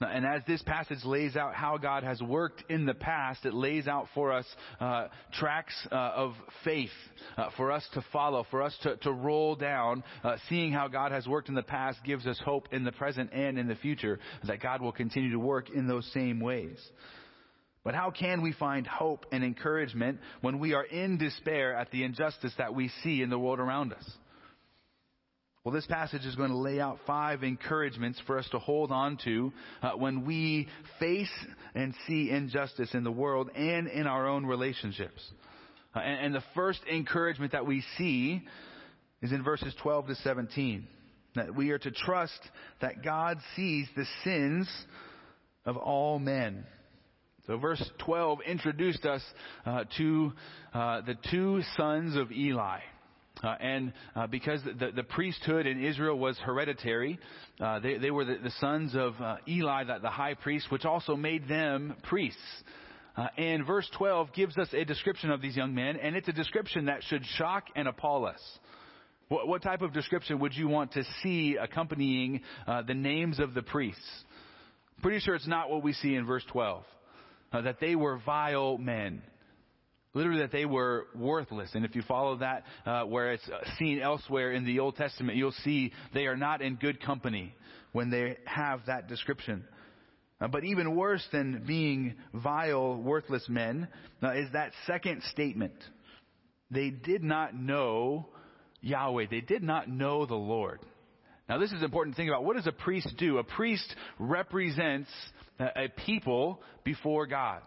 And 0.00 0.24
as 0.24 0.42
this 0.46 0.62
passage 0.62 1.04
lays 1.04 1.34
out 1.34 1.54
how 1.54 1.76
God 1.76 2.04
has 2.04 2.22
worked 2.22 2.62
in 2.68 2.86
the 2.86 2.94
past, 2.94 3.44
it 3.44 3.52
lays 3.52 3.88
out 3.88 4.06
for 4.14 4.32
us 4.32 4.46
uh, 4.80 5.08
tracks 5.32 5.74
uh, 5.90 5.94
of 5.94 6.34
faith 6.64 6.90
uh, 7.36 7.48
for 7.56 7.72
us 7.72 7.84
to 7.94 8.04
follow, 8.12 8.46
for 8.48 8.62
us 8.62 8.76
to, 8.84 8.96
to 8.98 9.12
roll 9.12 9.56
down. 9.56 10.04
Uh, 10.22 10.36
seeing 10.48 10.72
how 10.72 10.86
God 10.86 11.10
has 11.10 11.26
worked 11.26 11.48
in 11.48 11.56
the 11.56 11.64
past 11.64 11.98
gives 12.04 12.28
us 12.28 12.40
hope 12.44 12.68
in 12.70 12.84
the 12.84 12.92
present 12.92 13.32
and 13.32 13.58
in 13.58 13.66
the 13.66 13.74
future 13.74 14.20
that 14.46 14.62
God 14.62 14.80
will 14.80 14.92
continue 14.92 15.32
to 15.32 15.40
work 15.40 15.68
in 15.68 15.88
those 15.88 16.08
same 16.12 16.38
ways. 16.38 16.78
But 17.82 17.96
how 17.96 18.12
can 18.12 18.40
we 18.40 18.52
find 18.52 18.86
hope 18.86 19.26
and 19.32 19.42
encouragement 19.42 20.20
when 20.42 20.60
we 20.60 20.74
are 20.74 20.84
in 20.84 21.18
despair 21.18 21.74
at 21.74 21.90
the 21.90 22.04
injustice 22.04 22.52
that 22.58 22.72
we 22.72 22.88
see 23.02 23.20
in 23.20 23.30
the 23.30 23.38
world 23.38 23.58
around 23.58 23.92
us? 23.92 24.08
Well, 25.64 25.74
this 25.74 25.86
passage 25.86 26.24
is 26.24 26.36
going 26.36 26.50
to 26.50 26.56
lay 26.56 26.80
out 26.80 26.98
five 27.06 27.42
encouragements 27.42 28.20
for 28.26 28.38
us 28.38 28.48
to 28.52 28.58
hold 28.58 28.92
on 28.92 29.18
to 29.24 29.52
uh, 29.82 29.90
when 29.92 30.24
we 30.24 30.68
face 31.00 31.32
and 31.74 31.94
see 32.06 32.30
injustice 32.30 32.94
in 32.94 33.02
the 33.02 33.10
world 33.10 33.50
and 33.54 33.88
in 33.88 34.06
our 34.06 34.28
own 34.28 34.46
relationships. 34.46 35.20
Uh, 35.94 35.98
and, 35.98 36.26
and 36.26 36.34
the 36.34 36.44
first 36.54 36.80
encouragement 36.90 37.52
that 37.52 37.66
we 37.66 37.82
see 37.98 38.42
is 39.20 39.32
in 39.32 39.42
verses 39.42 39.74
12 39.82 40.08
to 40.08 40.14
17. 40.16 40.86
That 41.34 41.54
we 41.54 41.70
are 41.70 41.78
to 41.78 41.90
trust 41.90 42.38
that 42.80 43.02
God 43.04 43.38
sees 43.56 43.86
the 43.96 44.06
sins 44.24 44.68
of 45.66 45.76
all 45.76 46.18
men. 46.18 46.64
So 47.46 47.58
verse 47.58 47.82
12 48.04 48.40
introduced 48.46 49.04
us 49.04 49.22
uh, 49.66 49.84
to 49.96 50.32
uh, 50.72 51.00
the 51.02 51.16
two 51.30 51.62
sons 51.76 52.14
of 52.14 52.30
Eli. 52.30 52.80
Uh, 53.42 53.54
and 53.60 53.92
uh, 54.16 54.26
because 54.26 54.60
the, 54.64 54.90
the, 54.90 55.02
priesthood 55.02 55.66
in 55.66 55.84
Israel 55.84 56.18
was 56.18 56.36
hereditary, 56.38 57.18
uh, 57.60 57.78
they, 57.78 57.96
they, 57.96 58.10
were 58.10 58.24
the, 58.24 58.36
the 58.42 58.50
sons 58.60 58.96
of 58.96 59.14
uh, 59.20 59.36
Eli, 59.46 59.84
the, 59.84 59.98
the, 60.02 60.10
high 60.10 60.34
priest, 60.34 60.66
which 60.70 60.84
also 60.84 61.14
made 61.14 61.46
them 61.46 61.94
priests. 62.08 62.40
Uh, 63.16 63.28
and 63.36 63.64
verse 63.64 63.88
12 63.96 64.32
gives 64.32 64.56
us 64.58 64.68
a 64.72 64.84
description 64.84 65.30
of 65.30 65.40
these 65.40 65.56
young 65.56 65.72
men, 65.72 65.96
and 65.96 66.16
it's 66.16 66.26
a 66.26 66.32
description 66.32 66.86
that 66.86 67.02
should 67.04 67.24
shock 67.36 67.64
and 67.76 67.86
appall 67.86 68.26
us. 68.26 68.40
What, 69.28 69.46
what 69.46 69.62
type 69.62 69.82
of 69.82 69.92
description 69.92 70.40
would 70.40 70.54
you 70.54 70.66
want 70.66 70.92
to 70.92 71.04
see 71.22 71.56
accompanying 71.60 72.40
uh, 72.66 72.82
the 72.82 72.94
names 72.94 73.38
of 73.38 73.54
the 73.54 73.62
priests? 73.62 74.24
Pretty 75.00 75.20
sure 75.20 75.36
it's 75.36 75.46
not 75.46 75.70
what 75.70 75.84
we 75.84 75.92
see 75.92 76.16
in 76.16 76.26
verse 76.26 76.44
12. 76.50 76.82
that 77.52 77.78
they 77.80 77.94
were 77.94 78.18
vile 78.24 78.78
men. 78.78 79.22
Literally, 80.14 80.40
that 80.40 80.52
they 80.52 80.64
were 80.64 81.06
worthless. 81.14 81.70
And 81.74 81.84
if 81.84 81.94
you 81.94 82.02
follow 82.02 82.38
that, 82.38 82.64
uh, 82.86 83.02
where 83.04 83.32
it's 83.32 83.48
seen 83.78 84.00
elsewhere 84.00 84.52
in 84.52 84.64
the 84.64 84.80
Old 84.80 84.96
Testament, 84.96 85.36
you'll 85.36 85.52
see 85.64 85.92
they 86.14 86.26
are 86.26 86.36
not 86.36 86.62
in 86.62 86.76
good 86.76 87.02
company 87.02 87.54
when 87.92 88.10
they 88.10 88.38
have 88.46 88.80
that 88.86 89.08
description. 89.08 89.64
Uh, 90.40 90.48
but 90.48 90.64
even 90.64 90.96
worse 90.96 91.26
than 91.32 91.64
being 91.66 92.14
vile, 92.32 92.96
worthless 92.96 93.46
men 93.48 93.88
uh, 94.22 94.32
is 94.32 94.48
that 94.52 94.72
second 94.86 95.22
statement. 95.32 95.74
They 96.70 96.90
did 96.90 97.22
not 97.22 97.54
know 97.54 98.28
Yahweh. 98.80 99.26
They 99.30 99.40
did 99.40 99.62
not 99.62 99.88
know 99.88 100.26
the 100.26 100.34
Lord. 100.34 100.80
Now, 101.48 101.58
this 101.58 101.72
is 101.72 101.82
important 101.82 102.14
to 102.14 102.20
think 102.20 102.28
about. 102.28 102.44
What 102.44 102.56
does 102.56 102.66
a 102.66 102.72
priest 102.72 103.14
do? 103.18 103.38
A 103.38 103.44
priest 103.44 103.94
represents 104.18 105.10
a 105.58 105.88
people 106.06 106.60
before 106.84 107.26
God. 107.26 107.62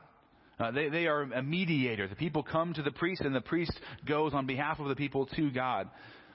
Uh, 0.61 0.69
they, 0.69 0.89
they 0.89 1.07
are 1.07 1.23
a 1.23 1.41
mediator. 1.41 2.07
The 2.07 2.15
people 2.15 2.43
come 2.43 2.73
to 2.73 2.83
the 2.83 2.91
priest, 2.91 3.21
and 3.21 3.33
the 3.33 3.41
priest 3.41 3.71
goes 4.05 4.33
on 4.33 4.45
behalf 4.45 4.79
of 4.79 4.89
the 4.89 4.95
people 4.95 5.25
to 5.35 5.49
God. 5.49 5.89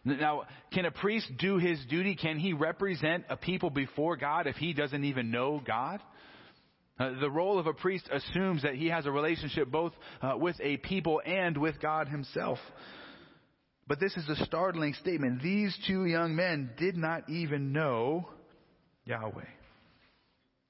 Now, 0.04 0.42
can 0.72 0.84
a 0.84 0.90
priest 0.90 1.30
do 1.38 1.58
his 1.58 1.78
duty? 1.88 2.16
Can 2.16 2.38
he 2.38 2.52
represent 2.52 3.24
a 3.28 3.36
people 3.36 3.70
before 3.70 4.16
God 4.16 4.46
if 4.46 4.56
he 4.56 4.72
doesn't 4.72 5.04
even 5.04 5.30
know 5.30 5.62
God? 5.64 6.00
Uh, 6.98 7.20
the 7.20 7.30
role 7.30 7.58
of 7.58 7.66
a 7.66 7.72
priest 7.72 8.08
assumes 8.10 8.62
that 8.62 8.74
he 8.74 8.88
has 8.88 9.06
a 9.06 9.12
relationship 9.12 9.70
both 9.70 9.92
uh, 10.22 10.34
with 10.36 10.56
a 10.60 10.78
people 10.78 11.20
and 11.24 11.56
with 11.56 11.80
God 11.80 12.08
himself. 12.08 12.58
But 13.86 14.00
this 14.00 14.16
is 14.16 14.28
a 14.28 14.44
startling 14.44 14.94
statement. 14.94 15.42
These 15.42 15.76
two 15.86 16.06
young 16.06 16.34
men 16.34 16.70
did 16.78 16.96
not 16.96 17.28
even 17.28 17.72
know 17.72 18.28
Yahweh. 19.04 19.44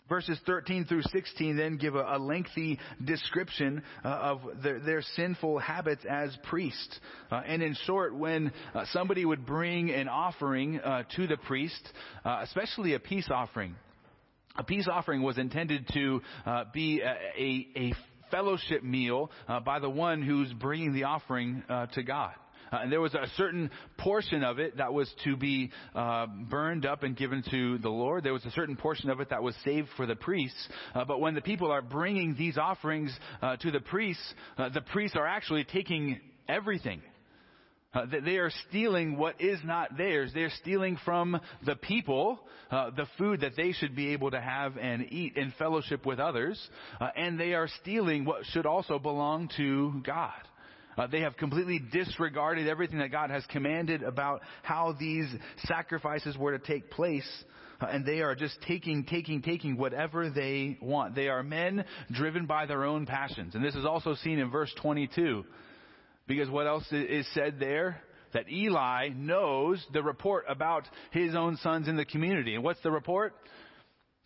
Verses 0.08 0.38
13 0.46 0.84
through 0.84 1.02
16 1.02 1.56
then 1.56 1.76
give 1.76 1.96
a, 1.96 2.04
a 2.16 2.18
lengthy 2.18 2.78
description 3.04 3.82
uh, 4.04 4.08
of 4.08 4.40
their, 4.62 4.78
their, 4.78 5.02
sinful 5.16 5.58
habits 5.58 6.04
as 6.08 6.36
priests. 6.44 7.00
Uh, 7.30 7.42
and 7.44 7.60
in 7.60 7.76
short, 7.86 8.14
when 8.14 8.52
uh, 8.74 8.84
somebody 8.92 9.24
would 9.24 9.44
bring 9.44 9.90
an 9.90 10.08
offering 10.08 10.78
uh, 10.78 11.02
to 11.16 11.26
the 11.26 11.36
priest, 11.36 11.80
uh, 12.24 12.38
especially 12.42 12.94
a 12.94 13.00
peace 13.00 13.28
offering, 13.30 13.74
a 14.56 14.62
peace 14.62 14.86
offering 14.90 15.22
was 15.22 15.38
intended 15.38 15.88
to 15.92 16.22
uh, 16.46 16.64
be 16.72 17.00
a, 17.00 17.14
a, 17.38 17.68
a, 17.76 17.92
fellowship 18.28 18.82
meal 18.82 19.30
by 19.64 19.78
the 19.78 19.88
one 19.88 20.20
who's 20.20 20.52
bringing 20.54 20.92
the 20.92 21.04
offering 21.04 21.62
to 21.94 22.02
God. 22.02 22.32
Uh, 22.72 22.78
and 22.82 22.92
there 22.92 23.00
was 23.00 23.14
a 23.14 23.26
certain 23.36 23.70
portion 23.98 24.42
of 24.42 24.58
it 24.58 24.76
that 24.78 24.92
was 24.92 25.12
to 25.24 25.36
be 25.36 25.70
uh, 25.94 26.26
burned 26.50 26.84
up 26.86 27.02
and 27.02 27.16
given 27.16 27.42
to 27.50 27.78
the 27.78 27.88
Lord. 27.88 28.24
There 28.24 28.32
was 28.32 28.44
a 28.44 28.50
certain 28.50 28.76
portion 28.76 29.10
of 29.10 29.20
it 29.20 29.30
that 29.30 29.42
was 29.42 29.54
saved 29.64 29.88
for 29.96 30.06
the 30.06 30.16
priests. 30.16 30.68
Uh, 30.94 31.04
but 31.04 31.20
when 31.20 31.34
the 31.34 31.40
people 31.40 31.70
are 31.70 31.82
bringing 31.82 32.34
these 32.34 32.58
offerings 32.58 33.16
uh, 33.42 33.56
to 33.56 33.70
the 33.70 33.80
priests, 33.80 34.34
uh, 34.58 34.68
the 34.68 34.80
priests 34.80 35.16
are 35.16 35.26
actually 35.26 35.64
taking 35.64 36.20
everything. 36.48 37.02
Uh, 37.94 38.04
they 38.24 38.36
are 38.36 38.50
stealing 38.68 39.16
what 39.16 39.40
is 39.40 39.58
not 39.64 39.96
theirs. 39.96 40.30
They're 40.34 40.52
stealing 40.60 40.98
from 41.04 41.40
the 41.64 41.76
people 41.76 42.40
the 42.70 43.06
food 43.16 43.40
that 43.40 43.56
they 43.56 43.72
should 43.72 43.94
be 43.96 44.08
able 44.08 44.32
to 44.32 44.40
have 44.40 44.76
and 44.76 45.10
eat 45.10 45.36
in 45.36 45.54
fellowship 45.56 46.04
with 46.04 46.18
others, 46.18 46.60
and 47.14 47.40
they 47.40 47.54
are 47.54 47.68
stealing 47.80 48.26
what 48.26 48.44
should 48.46 48.66
also 48.66 48.98
belong 48.98 49.48
to 49.56 50.02
God. 50.04 50.32
Uh, 50.96 51.06
they 51.06 51.20
have 51.20 51.36
completely 51.36 51.80
disregarded 51.92 52.68
everything 52.68 52.98
that 52.98 53.10
God 53.10 53.30
has 53.30 53.44
commanded 53.46 54.02
about 54.02 54.42
how 54.62 54.94
these 54.98 55.26
sacrifices 55.64 56.36
were 56.36 56.56
to 56.56 56.64
take 56.64 56.90
place. 56.90 57.28
Uh, 57.80 57.86
and 57.86 58.06
they 58.06 58.20
are 58.20 58.34
just 58.34 58.56
taking, 58.62 59.04
taking, 59.04 59.42
taking 59.42 59.76
whatever 59.76 60.30
they 60.30 60.78
want. 60.80 61.14
They 61.14 61.28
are 61.28 61.42
men 61.42 61.84
driven 62.10 62.46
by 62.46 62.66
their 62.66 62.84
own 62.84 63.04
passions. 63.04 63.54
And 63.54 63.62
this 63.62 63.74
is 63.74 63.84
also 63.84 64.14
seen 64.14 64.38
in 64.38 64.50
verse 64.50 64.72
22. 64.80 65.44
Because 66.26 66.48
what 66.48 66.66
else 66.66 66.86
is 66.90 67.26
said 67.34 67.60
there? 67.60 68.00
That 68.32 68.50
Eli 68.50 69.10
knows 69.14 69.84
the 69.92 70.02
report 70.02 70.44
about 70.48 70.84
his 71.10 71.34
own 71.34 71.56
sons 71.58 71.88
in 71.88 71.96
the 71.96 72.04
community. 72.04 72.54
And 72.54 72.64
what's 72.64 72.82
the 72.82 72.90
report? 72.90 73.34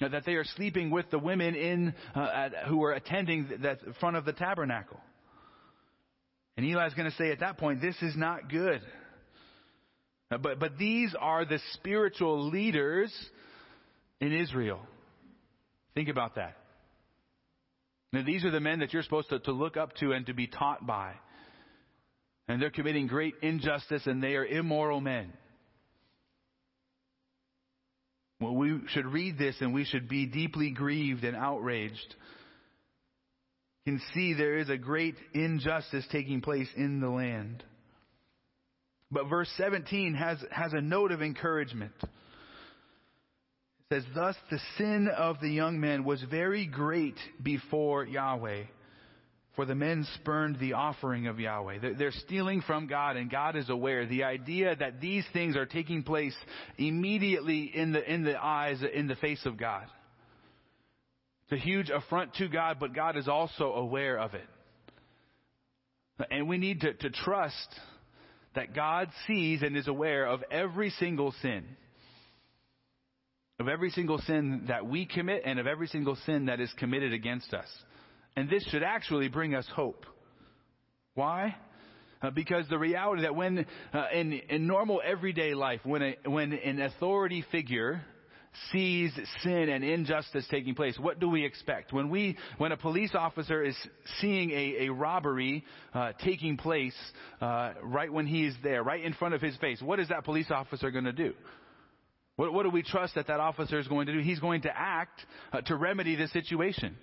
that 0.01 0.25
they 0.25 0.33
are 0.33 0.45
sleeping 0.45 0.91
with 0.91 1.11
the 1.11 1.19
women 1.19 1.55
in 1.55 1.95
uh, 2.15 2.21
at, 2.35 2.55
who 2.69 2.83
are 2.83 2.93
attending 2.93 3.47
the 3.47 3.77
front 4.01 4.17
of 4.17 4.25
the 4.25 4.33
tabernacle. 4.33 4.99
And 6.57 6.67
Eli's 6.67 6.95
going 6.95 7.11
to 7.11 7.17
say 7.17 7.31
at 7.31 7.41
that 7.41 7.59
point, 7.59 7.81
this 7.81 7.97
is 8.03 8.17
not 8.17 8.51
good. 8.51 8.83
Uh, 10.31 10.39
but, 10.39 10.61
but 10.61 10.79
these 10.79 11.15
are 11.19 11.45
the 11.45 11.59
spiritual 11.73 12.51
leaders 12.51 13.13
in 14.21 14.33
Israel. 14.33 14.81
Think 15.95 16.09
about 16.09 16.37
that. 16.37 16.57
Now, 18.13 18.25
these 18.25 18.45
are 18.45 18.51
the 18.51 18.61
men 18.61 18.81
that 18.81 18.93
you're 18.93 19.03
supposed 19.03 19.31
to, 19.31 19.39
to 19.41 19.53
look 19.53 19.77
up 19.77 19.95
to 19.97 20.13
and 20.13 20.27
to 20.27 20.35
be 20.35 20.47
taught 20.47 20.87
by. 20.87 21.15
And 22.49 22.61
they're 22.61 22.71
committing 22.71 23.07
great 23.07 23.35
injustice 23.43 24.03
and 24.07 24.23
they 24.23 24.35
are 24.35 24.45
immoral 24.45 25.01
men. 25.01 25.33
Well, 28.41 28.55
we 28.55 28.81
should 28.89 29.07
read 29.07 29.39
this 29.39 29.57
and 29.61 29.73
we 29.73 29.85
should 29.85 30.09
be 30.09 30.27
deeply 30.27 30.71
grieved 30.71 31.25
and 31.25 31.37
outraged 31.37 32.15
can 33.87 34.01
see 34.15 34.35
there 34.35 34.59
is 34.59 34.69
a 34.69 34.77
great 34.77 35.17
injustice 35.33 36.05
taking 36.13 36.41
place 36.41 36.69
in 36.77 37.01
the 37.01 37.09
land. 37.09 37.65
But 39.11 39.29
verse 39.29 39.51
17 39.57 40.15
has, 40.15 40.39
has 40.51 40.73
a 40.73 40.81
note 40.81 41.13
of 41.13 41.23
encouragement. 41.23 41.93
It 42.03 42.09
says, 43.93 44.05
Thus 44.15 44.37
the 44.51 44.61
sin 44.79 45.09
of 45.09 45.41
the 45.41 45.49
young 45.49 45.81
men 45.81 46.05
was 46.05 46.23
very 46.31 46.67
great 46.67 47.17
before 47.43 48.05
Yahweh, 48.05 48.65
for 49.57 49.65
the 49.65 49.75
men 49.75 50.07
spurned 50.17 50.61
the 50.61 50.75
offering 50.75 51.27
of 51.27 51.41
Yahweh. 51.41 51.95
They're 51.99 52.13
stealing 52.13 52.61
from 52.61 52.87
God, 52.87 53.17
and 53.17 53.29
God 53.29 53.57
is 53.57 53.69
aware. 53.69 54.07
The 54.07 54.25
idea 54.25 54.77
that 54.77 55.01
these 55.01 55.25
things 55.33 55.57
are 55.57 55.67
taking 55.67 56.05
place 56.05 56.37
immediately 56.79 57.65
in 57.75 57.93
the, 57.93 58.13
in 58.13 58.23
the 58.23 58.41
eyes, 58.41 58.81
in 58.95 59.09
the 59.09 59.17
face 59.17 59.45
of 59.45 59.57
God. 59.57 59.87
It's 61.51 61.61
a 61.61 61.65
huge 61.65 61.91
affront 61.91 62.35
to 62.35 62.49
God, 62.49 62.77
but 62.79 62.95
God 62.95 63.17
is 63.17 63.27
also 63.27 63.73
aware 63.73 64.19
of 64.19 64.35
it. 64.35 64.47
And 66.31 66.49
we 66.49 66.59
need 66.59 66.83
to, 66.83 66.93
to 66.93 67.11
trust 67.11 67.75
that 68.55 68.75
God 68.75 69.09
sees 69.27 69.63
and 69.63 69.77
is 69.77 69.89
aware 69.89 70.27
of 70.27 70.45
every 70.51 70.91
single 70.91 71.35
sin. 71.43 71.65
Of 73.59 73.69
every 73.69 73.91
single 73.91 74.19
sin 74.19 74.67
that 74.69 74.87
we 74.87 75.07
commit 75.07 75.43
and 75.45 75.59
of 75.59 75.67
every 75.67 75.87
single 75.89 76.17
sin 76.27 76.47
that 76.47 76.61
is 76.61 76.73
committed 76.79 77.13
against 77.13 77.53
us. 77.53 77.67
And 78.37 78.49
this 78.49 78.65
should 78.69 78.83
actually 78.83 79.29
bring 79.29 79.55
us 79.55 79.67
hope. 79.75 80.07
Why? 81.15 81.57
Uh, 82.23 82.31
because 82.31 82.69
the 82.69 82.79
reality 82.79 83.23
that 83.23 83.35
when 83.35 83.67
uh, 83.93 84.05
in, 84.15 84.35
in 84.35 84.67
normal 84.67 85.01
everyday 85.05 85.55
life, 85.55 85.81
when 85.85 86.03
a, 86.03 86.17
when 86.27 86.53
an 86.53 86.81
authority 86.81 87.45
figure 87.51 88.03
sees 88.73 89.13
sin 89.43 89.69
and 89.69 89.85
injustice 89.85 90.47
taking 90.51 90.75
place, 90.75 90.99
what 90.99 91.21
do 91.21 91.29
we 91.29 91.45
expect? 91.45 91.93
When 91.93 92.11
we, 92.11 92.37
when 92.59 92.73
a 92.73 92.77
police 92.77 93.15
officer 93.15 93.63
is 93.63 93.77
seeing 94.21 94.51
a, 94.51 94.87
a 94.87 94.89
robbery 94.89 95.65
uh, 95.95 96.13
taking 96.25 96.57
place 96.57 96.97
uh, 97.41 97.73
right 97.83 98.13
when 98.13 98.27
he 98.27 98.47
is 98.47 98.55
there, 98.63 98.83
right 98.83 99.03
in 99.03 99.13
front 99.15 99.35
of 99.35 99.41
his 99.41 99.57
face, 99.57 99.81
what 99.81 100.01
is 100.01 100.09
that 100.09 100.25
police 100.25 100.51
officer 100.51 100.91
going 100.91 101.05
to 101.05 101.13
do? 101.13 101.33
What, 102.37 102.53
what, 102.53 102.63
do 102.63 102.71
we 102.71 102.83
trust 102.83 103.15
that 103.17 103.27
that 103.29 103.41
officer 103.41 103.79
is 103.79 103.87
going 103.87 104.07
to 104.07 104.13
do? 104.13 104.21
He's 104.21 104.41
going 104.41 104.63
to 104.63 104.77
act 104.77 105.25
uh, 105.53 105.61
to 105.63 105.77
remedy 105.77 106.17
the 106.17 106.29
situation. 106.29 106.97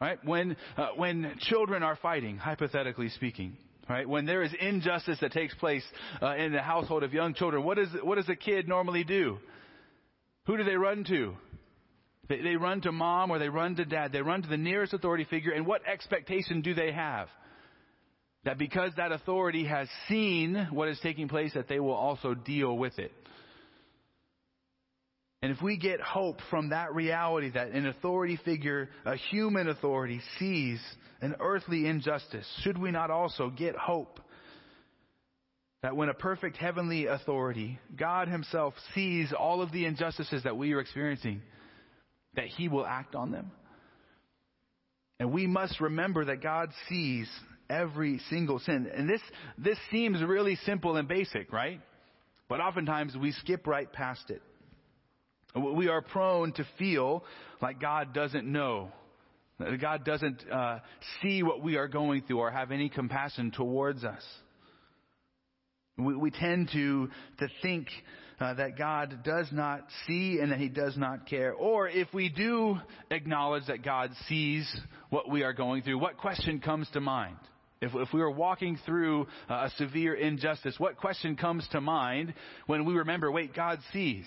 Right? 0.00 0.24
When, 0.24 0.56
uh, 0.76 0.90
when 0.94 1.34
children 1.40 1.82
are 1.82 1.96
fighting, 1.96 2.36
hypothetically 2.36 3.08
speaking, 3.08 3.56
right? 3.88 4.08
When 4.08 4.26
there 4.26 4.42
is 4.42 4.52
injustice 4.60 5.18
that 5.22 5.32
takes 5.32 5.54
place 5.54 5.82
uh, 6.22 6.36
in 6.36 6.52
the 6.52 6.60
household 6.62 7.02
of 7.02 7.12
young 7.12 7.34
children, 7.34 7.64
what, 7.64 7.78
is, 7.78 7.88
what 8.02 8.14
does 8.14 8.28
a 8.28 8.36
kid 8.36 8.68
normally 8.68 9.02
do? 9.02 9.38
Who 10.48 10.56
do 10.56 10.64
they 10.64 10.76
run 10.76 11.04
to? 11.04 11.34
They, 12.30 12.40
they 12.40 12.56
run 12.56 12.80
to 12.80 12.90
mom 12.90 13.30
or 13.30 13.38
they 13.38 13.50
run 13.50 13.76
to 13.76 13.84
dad. 13.84 14.12
They 14.12 14.22
run 14.22 14.42
to 14.42 14.48
the 14.48 14.56
nearest 14.56 14.94
authority 14.94 15.24
figure. 15.24 15.52
And 15.52 15.66
what 15.66 15.86
expectation 15.86 16.62
do 16.62 16.72
they 16.72 16.90
have? 16.90 17.28
That 18.44 18.56
because 18.56 18.92
that 18.96 19.12
authority 19.12 19.66
has 19.66 19.88
seen 20.08 20.68
what 20.70 20.88
is 20.88 20.98
taking 21.02 21.28
place, 21.28 21.52
that 21.52 21.68
they 21.68 21.80
will 21.80 21.92
also 21.92 22.32
deal 22.32 22.78
with 22.78 22.98
it. 22.98 23.12
And 25.42 25.52
if 25.52 25.60
we 25.60 25.76
get 25.76 26.00
hope 26.00 26.40
from 26.48 26.70
that 26.70 26.94
reality 26.94 27.50
that 27.50 27.68
an 27.68 27.86
authority 27.86 28.40
figure, 28.42 28.88
a 29.04 29.16
human 29.16 29.68
authority, 29.68 30.22
sees 30.38 30.80
an 31.20 31.36
earthly 31.40 31.86
injustice, 31.86 32.46
should 32.62 32.78
we 32.78 32.90
not 32.90 33.10
also 33.10 33.50
get 33.50 33.76
hope 33.76 34.18
that 35.82 35.96
when 35.96 36.08
a 36.08 36.14
perfect 36.14 36.56
heavenly 36.56 37.06
authority, 37.06 37.78
God 37.96 38.28
Himself, 38.28 38.74
sees 38.94 39.32
all 39.32 39.62
of 39.62 39.70
the 39.72 39.86
injustices 39.86 40.42
that 40.42 40.56
we 40.56 40.72
are 40.72 40.80
experiencing, 40.80 41.42
that 42.34 42.46
He 42.46 42.68
will 42.68 42.86
act 42.86 43.14
on 43.14 43.30
them. 43.30 43.52
And 45.20 45.32
we 45.32 45.46
must 45.46 45.80
remember 45.80 46.26
that 46.26 46.42
God 46.42 46.70
sees 46.88 47.28
every 47.70 48.20
single 48.30 48.58
sin. 48.60 48.90
And 48.94 49.08
this, 49.08 49.20
this 49.56 49.78
seems 49.90 50.22
really 50.22 50.56
simple 50.64 50.96
and 50.96 51.06
basic, 51.06 51.52
right? 51.52 51.80
But 52.48 52.60
oftentimes 52.60 53.16
we 53.16 53.32
skip 53.32 53.66
right 53.66 53.92
past 53.92 54.30
it. 54.30 54.42
We 55.54 55.88
are 55.88 56.02
prone 56.02 56.52
to 56.52 56.66
feel 56.78 57.24
like 57.60 57.80
God 57.80 58.12
doesn't 58.14 58.46
know. 58.46 58.90
That 59.58 59.80
God 59.80 60.04
doesn't 60.04 60.44
uh, 60.50 60.78
see 61.20 61.42
what 61.42 61.62
we 61.62 61.76
are 61.76 61.88
going 61.88 62.22
through 62.22 62.38
or 62.38 62.50
have 62.50 62.70
any 62.70 62.88
compassion 62.88 63.50
towards 63.50 64.04
us. 64.04 64.22
We, 65.98 66.14
we 66.16 66.30
tend 66.30 66.70
to, 66.72 67.08
to 67.38 67.48
think 67.60 67.88
uh, 68.40 68.54
that 68.54 68.78
God 68.78 69.24
does 69.24 69.48
not 69.50 69.84
see 70.06 70.38
and 70.40 70.52
that 70.52 70.58
He 70.58 70.68
does 70.68 70.96
not 70.96 71.26
care. 71.26 71.52
Or 71.52 71.88
if 71.88 72.08
we 72.14 72.28
do 72.28 72.78
acknowledge 73.10 73.66
that 73.66 73.84
God 73.84 74.10
sees 74.28 74.68
what 75.10 75.28
we 75.28 75.42
are 75.42 75.52
going 75.52 75.82
through, 75.82 75.98
what 75.98 76.16
question 76.16 76.60
comes 76.60 76.88
to 76.92 77.00
mind? 77.00 77.36
If, 77.80 77.94
if 77.94 78.12
we 78.12 78.20
are 78.20 78.30
walking 78.30 78.78
through 78.84 79.26
a 79.48 79.70
severe 79.76 80.14
injustice, 80.14 80.74
what 80.78 80.96
question 80.96 81.36
comes 81.36 81.66
to 81.72 81.80
mind 81.80 82.34
when 82.66 82.84
we 82.84 82.94
remember, 82.94 83.30
wait, 83.30 83.54
God 83.54 83.78
sees? 83.92 84.24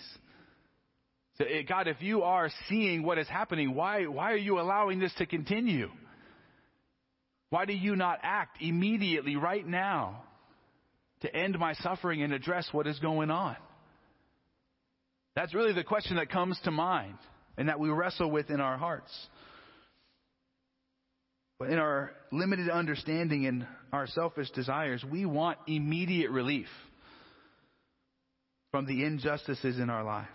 So, 1.38 1.46
eh, 1.46 1.64
God, 1.64 1.88
if 1.88 2.02
you 2.02 2.24
are 2.24 2.50
seeing 2.70 3.04
what 3.04 3.18
is 3.18 3.28
happening, 3.28 3.74
why, 3.74 4.06
why 4.06 4.32
are 4.32 4.38
you 4.38 4.60
allowing 4.60 5.00
this 5.00 5.14
to 5.18 5.26
continue? 5.26 5.90
Why 7.50 7.66
do 7.66 7.74
you 7.74 7.96
not 7.96 8.20
act 8.24 8.62
immediately 8.62 9.36
right 9.36 9.66
now? 9.66 10.24
To 11.22 11.36
end 11.36 11.58
my 11.58 11.74
suffering 11.76 12.24
and 12.24 12.34
address 12.34 12.68
what 12.72 12.88
is 12.88 13.00
going 13.00 13.32
on? 13.32 13.56
That's 15.36 15.54
really 15.54 15.74
the 15.74 15.84
question 15.84 16.18
that 16.18 16.30
comes 16.30 16.60
to 16.64 16.72
mind 16.72 17.18
and 17.58 17.70
that 17.70 17.80
we 17.80 17.90
wrestle 17.90 18.30
with 18.30 18.50
in 18.50 18.60
our 18.60 18.78
hearts. 18.78 19.12
But 21.60 21.70
in 21.70 21.78
our 21.78 22.12
limited 22.32 22.70
understanding 22.70 23.46
and 23.46 23.68
our 23.94 24.08
selfish 24.08 24.50
desires, 24.52 25.06
we 25.10 25.26
want 25.26 25.60
immediate 25.68 26.32
relief 26.32 26.68
from 28.72 28.88
the 28.88 29.04
injustices 29.04 29.78
in 29.78 29.90
our 29.90 30.04
lives. 30.04 30.28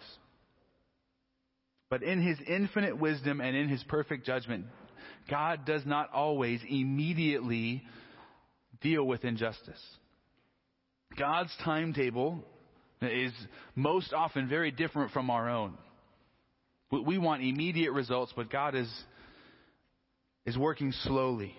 But 1.90 2.02
in 2.02 2.22
His 2.22 2.38
infinite 2.46 2.98
wisdom 2.98 3.40
and 3.40 3.56
in 3.56 3.68
His 3.68 3.82
perfect 3.84 4.24
judgment, 4.24 4.66
God 5.28 5.64
does 5.66 5.84
not 5.84 6.12
always 6.12 6.60
immediately 6.68 7.82
deal 8.80 9.04
with 9.04 9.24
injustice. 9.24 9.80
God's 11.18 11.54
timetable 11.64 12.44
is 13.00 13.32
most 13.74 14.12
often 14.12 14.48
very 14.48 14.70
different 14.70 15.12
from 15.12 15.30
our 15.30 15.48
own. 15.48 15.76
We 16.90 17.18
want 17.18 17.42
immediate 17.42 17.92
results, 17.92 18.32
but 18.36 18.50
God 18.50 18.74
is, 18.74 18.90
is 20.44 20.56
working 20.56 20.92
slowly. 20.92 21.54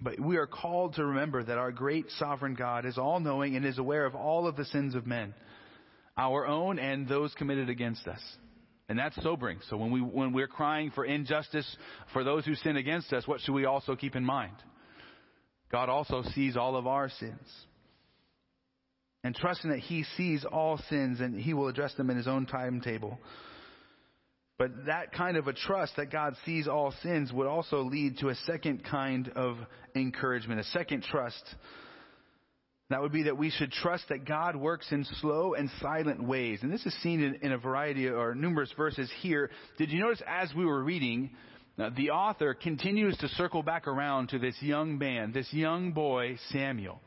But 0.00 0.18
we 0.20 0.36
are 0.36 0.46
called 0.46 0.94
to 0.94 1.04
remember 1.04 1.42
that 1.42 1.58
our 1.58 1.72
great 1.72 2.06
sovereign 2.18 2.54
God 2.54 2.86
is 2.86 2.98
all 2.98 3.20
knowing 3.20 3.56
and 3.56 3.66
is 3.66 3.78
aware 3.78 4.06
of 4.06 4.14
all 4.14 4.46
of 4.46 4.56
the 4.56 4.64
sins 4.64 4.94
of 4.94 5.06
men, 5.06 5.34
our 6.16 6.46
own 6.46 6.78
and 6.78 7.08
those 7.08 7.34
committed 7.34 7.68
against 7.68 8.06
us. 8.06 8.20
And 8.88 8.98
that's 8.98 9.20
sobering. 9.22 9.58
So 9.68 9.76
when 9.76 9.90
we 9.90 10.00
when 10.00 10.32
we're 10.32 10.46
crying 10.46 10.92
for 10.92 11.04
injustice 11.04 11.76
for 12.14 12.24
those 12.24 12.46
who 12.46 12.54
sin 12.54 12.76
against 12.78 13.12
us, 13.12 13.26
what 13.28 13.40
should 13.40 13.52
we 13.52 13.66
also 13.66 13.96
keep 13.96 14.16
in 14.16 14.24
mind? 14.24 14.54
God 15.70 15.90
also 15.90 16.22
sees 16.34 16.56
all 16.56 16.74
of 16.74 16.86
our 16.86 17.10
sins 17.10 17.46
and 19.24 19.34
trusting 19.34 19.70
that 19.70 19.80
He 19.80 20.04
sees 20.16 20.44
all 20.44 20.78
sins 20.88 21.20
and 21.20 21.38
He 21.38 21.54
will 21.54 21.68
address 21.68 21.94
them 21.94 22.10
in 22.10 22.16
His 22.16 22.28
own 22.28 22.46
timetable. 22.46 23.18
But 24.58 24.86
that 24.86 25.12
kind 25.12 25.36
of 25.36 25.46
a 25.46 25.52
trust 25.52 25.92
that 25.96 26.10
God 26.10 26.34
sees 26.44 26.66
all 26.66 26.92
sins 27.02 27.32
would 27.32 27.46
also 27.46 27.82
lead 27.82 28.18
to 28.18 28.28
a 28.28 28.34
second 28.34 28.84
kind 28.84 29.30
of 29.36 29.56
encouragement, 29.94 30.60
a 30.60 30.64
second 30.64 31.04
trust. 31.04 31.42
That 32.90 33.00
would 33.02 33.12
be 33.12 33.24
that 33.24 33.36
we 33.36 33.50
should 33.50 33.70
trust 33.70 34.04
that 34.08 34.24
God 34.24 34.56
works 34.56 34.90
in 34.90 35.04
slow 35.20 35.54
and 35.54 35.70
silent 35.80 36.26
ways. 36.26 36.60
And 36.62 36.72
this 36.72 36.84
is 36.86 37.02
seen 37.02 37.22
in, 37.22 37.34
in 37.42 37.52
a 37.52 37.58
variety 37.58 38.08
or 38.08 38.34
numerous 38.34 38.72
verses 38.76 39.10
here. 39.20 39.50
Did 39.76 39.90
you 39.90 40.00
notice 40.00 40.22
as 40.26 40.52
we 40.54 40.64
were 40.64 40.82
reading, 40.82 41.30
uh, 41.78 41.90
the 41.96 42.10
author 42.10 42.54
continues 42.54 43.16
to 43.18 43.28
circle 43.28 43.62
back 43.62 43.86
around 43.86 44.30
to 44.30 44.38
this 44.38 44.56
young 44.60 44.98
man, 44.98 45.32
this 45.32 45.52
young 45.52 45.92
boy, 45.92 46.36
Samuel. 46.50 47.00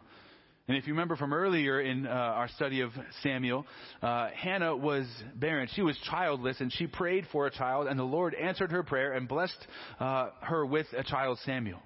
And 0.68 0.78
if 0.78 0.88
you 0.88 0.94
remember 0.94 1.16
from 1.16 1.34
earlier 1.34 1.82
in 1.82 2.06
uh, 2.06 2.10
our 2.10 2.48
study 2.50 2.82
of 2.82 2.92
Samuel, 3.24 3.66
uh, 4.02 4.30
Hannah 4.36 4.76
was 4.76 5.06
barren. 5.36 5.68
She 5.74 5.82
was 5.82 5.98
childless, 6.10 6.58
and 6.60 6.72
she 6.72 6.88
prayed 6.88 7.26
for 7.32 7.48
a 7.48 7.52
child, 7.52 7.88
and 7.88 8.00
the 8.00 8.04
Lord 8.04 8.36
answered 8.36 8.72
her 8.72 8.84
prayer 8.84 9.14
and 9.14 9.28
blessed 9.28 9.68
uh, 10.00 10.30
her 10.42 10.66
with 10.66 10.86
a 10.96 11.04
child, 11.04 11.40
Samuel. 11.46 11.82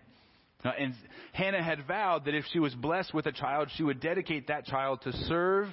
And 0.63 0.93
Hannah 1.33 1.63
had 1.63 1.85
vowed 1.87 2.25
that 2.25 2.33
if 2.33 2.43
she 2.51 2.59
was 2.59 2.73
blessed 2.73 3.13
with 3.13 3.27
a 3.27 3.31
child, 3.31 3.69
she 3.75 3.83
would 3.83 3.99
dedicate 3.99 4.47
that 4.47 4.65
child 4.65 5.01
to 5.03 5.13
serve 5.13 5.67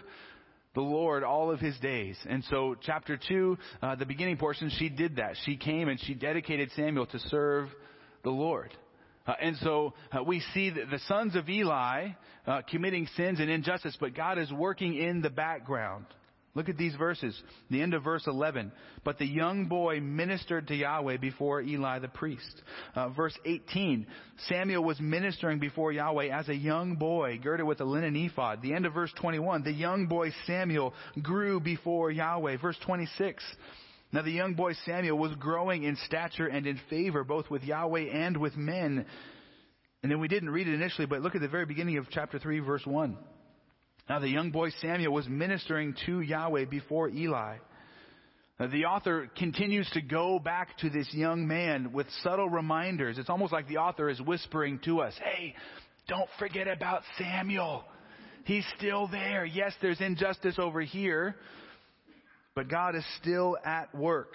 the 0.74 0.80
Lord 0.80 1.24
all 1.24 1.50
of 1.50 1.60
his 1.60 1.78
days. 1.80 2.16
And 2.28 2.44
so, 2.44 2.76
chapter 2.80 3.18
2, 3.28 3.58
uh, 3.82 3.94
the 3.96 4.06
beginning 4.06 4.36
portion, 4.36 4.70
she 4.78 4.88
did 4.88 5.16
that. 5.16 5.36
She 5.44 5.56
came 5.56 5.88
and 5.88 6.00
she 6.00 6.14
dedicated 6.14 6.70
Samuel 6.76 7.06
to 7.06 7.18
serve 7.18 7.68
the 8.22 8.30
Lord. 8.30 8.72
Uh, 9.26 9.34
and 9.40 9.56
so 9.58 9.94
uh, 10.12 10.22
we 10.22 10.40
see 10.52 10.70
the 10.70 11.00
sons 11.06 11.36
of 11.36 11.48
Eli 11.48 12.08
uh, 12.46 12.62
committing 12.70 13.06
sins 13.16 13.40
and 13.40 13.50
injustice, 13.50 13.96
but 14.00 14.14
God 14.14 14.38
is 14.38 14.50
working 14.52 14.96
in 14.96 15.22
the 15.22 15.30
background. 15.30 16.06
Look 16.54 16.68
at 16.68 16.76
these 16.76 16.94
verses. 16.96 17.40
The 17.70 17.80
end 17.80 17.94
of 17.94 18.04
verse 18.04 18.26
11. 18.26 18.72
But 19.04 19.18
the 19.18 19.26
young 19.26 19.66
boy 19.66 20.00
ministered 20.00 20.68
to 20.68 20.74
Yahweh 20.74 21.16
before 21.16 21.62
Eli 21.62 21.98
the 21.98 22.08
priest. 22.08 22.62
Uh, 22.94 23.08
verse 23.08 23.36
18. 23.46 24.06
Samuel 24.48 24.84
was 24.84 25.00
ministering 25.00 25.60
before 25.60 25.92
Yahweh 25.92 26.28
as 26.28 26.50
a 26.50 26.54
young 26.54 26.96
boy, 26.96 27.38
girded 27.42 27.66
with 27.66 27.80
a 27.80 27.84
linen 27.84 28.16
ephod. 28.16 28.60
The 28.60 28.74
end 28.74 28.84
of 28.84 28.92
verse 28.92 29.12
21. 29.18 29.64
The 29.64 29.72
young 29.72 30.08
boy 30.08 30.30
Samuel 30.46 30.92
grew 31.22 31.58
before 31.58 32.10
Yahweh. 32.10 32.58
Verse 32.58 32.76
26. 32.84 33.42
Now 34.12 34.22
the 34.22 34.30
young 34.30 34.54
boy 34.54 34.74
Samuel 34.84 35.18
was 35.18 35.34
growing 35.36 35.84
in 35.84 35.96
stature 36.04 36.46
and 36.46 36.66
in 36.66 36.78
favor 36.90 37.24
both 37.24 37.50
with 37.50 37.62
Yahweh 37.64 38.10
and 38.12 38.36
with 38.36 38.56
men. 38.56 39.06
And 40.02 40.12
then 40.12 40.20
we 40.20 40.28
didn't 40.28 40.50
read 40.50 40.68
it 40.68 40.74
initially, 40.74 41.06
but 41.06 41.22
look 41.22 41.34
at 41.34 41.40
the 41.40 41.48
very 41.48 41.66
beginning 41.66 41.96
of 41.98 42.06
chapter 42.10 42.38
3 42.38 42.60
verse 42.60 42.84
1. 42.84 43.16
Now 44.08 44.18
the 44.18 44.28
young 44.28 44.50
boy 44.50 44.70
Samuel 44.80 45.12
was 45.12 45.26
ministering 45.28 45.94
to 46.06 46.20
Yahweh 46.20 46.66
before 46.66 47.08
Eli. 47.08 47.56
Now, 48.60 48.68
the 48.68 48.84
author 48.84 49.28
continues 49.36 49.90
to 49.94 50.00
go 50.00 50.38
back 50.38 50.78
to 50.78 50.90
this 50.90 51.12
young 51.12 51.48
man 51.48 51.92
with 51.92 52.06
subtle 52.22 52.48
reminders. 52.48 53.18
It's 53.18 53.30
almost 53.30 53.52
like 53.52 53.66
the 53.66 53.78
author 53.78 54.08
is 54.08 54.20
whispering 54.20 54.78
to 54.84 55.00
us, 55.00 55.14
hey, 55.20 55.54
don't 56.06 56.28
forget 56.38 56.68
about 56.68 57.02
Samuel. 57.18 57.84
He's 58.44 58.64
still 58.76 59.08
there. 59.08 59.44
Yes, 59.44 59.72
there's 59.80 60.00
injustice 60.00 60.56
over 60.58 60.80
here, 60.80 61.36
but 62.54 62.68
God 62.68 62.94
is 62.94 63.04
still 63.20 63.56
at 63.64 63.94
work. 63.94 64.34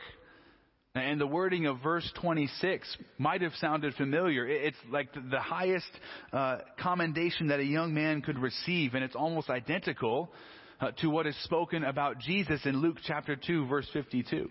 And 0.95 1.21
the 1.21 1.27
wording 1.27 1.67
of 1.67 1.79
verse 1.83 2.09
26 2.21 2.97
might 3.19 3.41
have 3.41 3.53
sounded 3.59 3.93
familiar. 3.93 4.47
It's 4.47 4.77
like 4.89 5.09
the 5.13 5.39
highest 5.39 5.89
uh, 6.33 6.59
commendation 6.79 7.47
that 7.47 7.59
a 7.59 7.65
young 7.65 7.93
man 7.93 8.21
could 8.21 8.39
receive, 8.39 8.95
and 8.95 9.03
it's 9.03 9.15
almost 9.15 9.49
identical 9.49 10.31
uh, 10.79 10.91
to 11.01 11.09
what 11.09 11.27
is 11.27 11.35
spoken 11.43 11.83
about 11.83 12.19
Jesus 12.19 12.65
in 12.65 12.81
Luke 12.81 12.97
chapter 13.05 13.35
2 13.35 13.67
verse 13.67 13.87
52. 13.93 14.49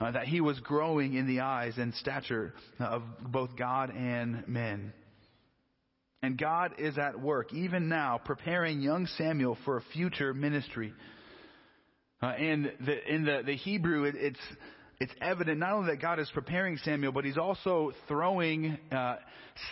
Uh, 0.00 0.10
that 0.10 0.26
he 0.26 0.40
was 0.40 0.58
growing 0.60 1.14
in 1.14 1.26
the 1.26 1.40
eyes 1.40 1.74
and 1.76 1.94
stature 1.94 2.52
of 2.80 3.02
both 3.20 3.56
God 3.56 3.90
and 3.94 4.46
men. 4.48 4.92
And 6.22 6.36
God 6.36 6.72
is 6.78 6.98
at 6.98 7.20
work, 7.20 7.52
even 7.52 7.88
now, 7.88 8.18
preparing 8.22 8.80
young 8.80 9.06
Samuel 9.18 9.56
for 9.64 9.76
a 9.76 9.82
future 9.92 10.34
ministry. 10.34 10.94
Uh, 12.24 12.28
and 12.38 12.72
the, 12.86 13.14
in 13.14 13.24
the, 13.26 13.42
the 13.44 13.54
Hebrew, 13.54 14.04
it, 14.04 14.14
it's, 14.16 14.38
it's 14.98 15.12
evident 15.20 15.58
not 15.58 15.72
only 15.72 15.90
that 15.90 16.00
God 16.00 16.18
is 16.18 16.30
preparing 16.32 16.78
Samuel, 16.78 17.12
but 17.12 17.26
he's 17.26 17.36
also 17.36 17.92
throwing 18.08 18.78
uh, 18.90 19.16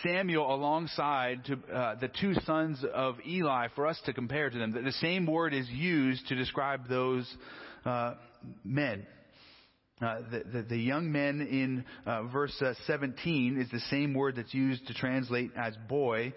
Samuel 0.03 0.53
alongside 0.53 1.45
to, 1.45 1.53
uh, 1.73 1.95
the 1.95 2.11
two 2.21 2.35
sons 2.45 2.85
of 2.93 3.15
Eli 3.27 3.69
for 3.73 3.87
us 3.87 3.99
to 4.05 4.13
compare 4.13 4.51
to 4.51 4.57
them. 4.59 4.71
The, 4.71 4.81
the 4.81 4.91
same 4.91 5.25
word 5.25 5.55
is 5.55 5.67
used 5.69 6.27
to 6.27 6.35
describe 6.35 6.87
those 6.87 7.27
uh, 7.85 8.13
men. 8.63 9.07
Uh, 9.99 10.17
the, 10.29 10.43
the, 10.53 10.61
the, 10.69 10.77
young 10.77 11.11
men 11.11 11.41
in 11.41 11.83
uh, 12.05 12.23
verse 12.25 12.53
uh, 12.61 12.75
17 12.85 13.59
is 13.59 13.71
the 13.71 13.79
same 13.89 14.13
word 14.13 14.35
that's 14.35 14.53
used 14.53 14.85
to 14.85 14.93
translate 14.93 15.49
as 15.57 15.73
boy 15.89 16.31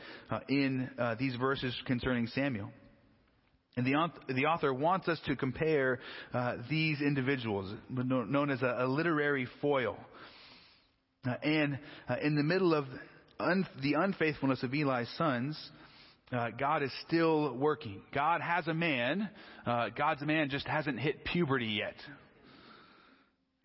in 0.48 0.88
these 1.18 1.36
verses 1.36 1.74
concerning 1.86 2.26
Samuel. 2.28 2.70
And 3.76 3.84
the, 3.86 3.94
the 4.32 4.46
author 4.46 4.72
wants 4.72 5.06
us 5.06 5.20
to 5.26 5.36
compare 5.36 6.00
uh, 6.32 6.56
these 6.70 7.02
individuals, 7.02 7.70
known 7.90 8.50
as 8.50 8.62
a, 8.62 8.76
a 8.80 8.86
literary 8.86 9.46
foil. 9.60 9.98
Uh, 11.26 11.34
and 11.42 11.78
uh, 12.08 12.16
in 12.22 12.36
the 12.36 12.42
middle 12.42 12.72
of 12.72 12.86
un, 13.38 13.66
the 13.82 13.94
unfaithfulness 13.94 14.62
of 14.62 14.72
Eli's 14.72 15.10
sons, 15.18 15.58
uh, 16.32 16.48
God 16.58 16.82
is 16.82 16.90
still 17.06 17.54
working. 17.54 18.00
God 18.14 18.40
has 18.40 18.66
a 18.66 18.74
man. 18.74 19.28
Uh, 19.66 19.90
God's 19.90 20.22
man 20.22 20.48
just 20.48 20.66
hasn't 20.66 20.98
hit 20.98 21.24
puberty 21.24 21.66
yet. 21.66 21.96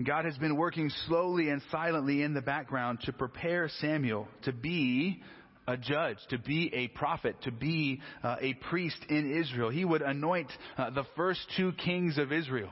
God 0.05 0.25
has 0.25 0.37
been 0.37 0.57
working 0.57 0.89
slowly 1.07 1.49
and 1.49 1.61
silently 1.71 2.21
in 2.21 2.33
the 2.33 2.41
background 2.41 2.99
to 3.05 3.13
prepare 3.13 3.69
Samuel 3.79 4.27
to 4.43 4.51
be 4.51 5.21
a 5.67 5.77
judge, 5.77 6.17
to 6.29 6.37
be 6.37 6.71
a 6.73 6.87
prophet, 6.89 7.35
to 7.43 7.51
be 7.51 8.01
uh, 8.23 8.37
a 8.39 8.53
priest 8.53 8.97
in 9.09 9.31
Israel. 9.39 9.69
He 9.69 9.85
would 9.85 10.01
anoint 10.01 10.51
uh, 10.77 10.89
the 10.89 11.05
first 11.15 11.39
two 11.55 11.71
kings 11.73 12.17
of 12.17 12.31
Israel. 12.31 12.71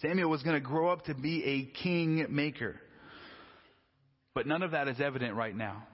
Samuel 0.00 0.28
was 0.28 0.42
going 0.42 0.54
to 0.54 0.60
grow 0.60 0.90
up 0.90 1.04
to 1.06 1.14
be 1.14 1.44
a 1.44 1.82
king 1.82 2.26
maker. 2.28 2.76
But 4.34 4.46
none 4.46 4.62
of 4.62 4.72
that 4.72 4.88
is 4.88 5.00
evident 5.00 5.34
right 5.34 5.54
now. 5.54 5.86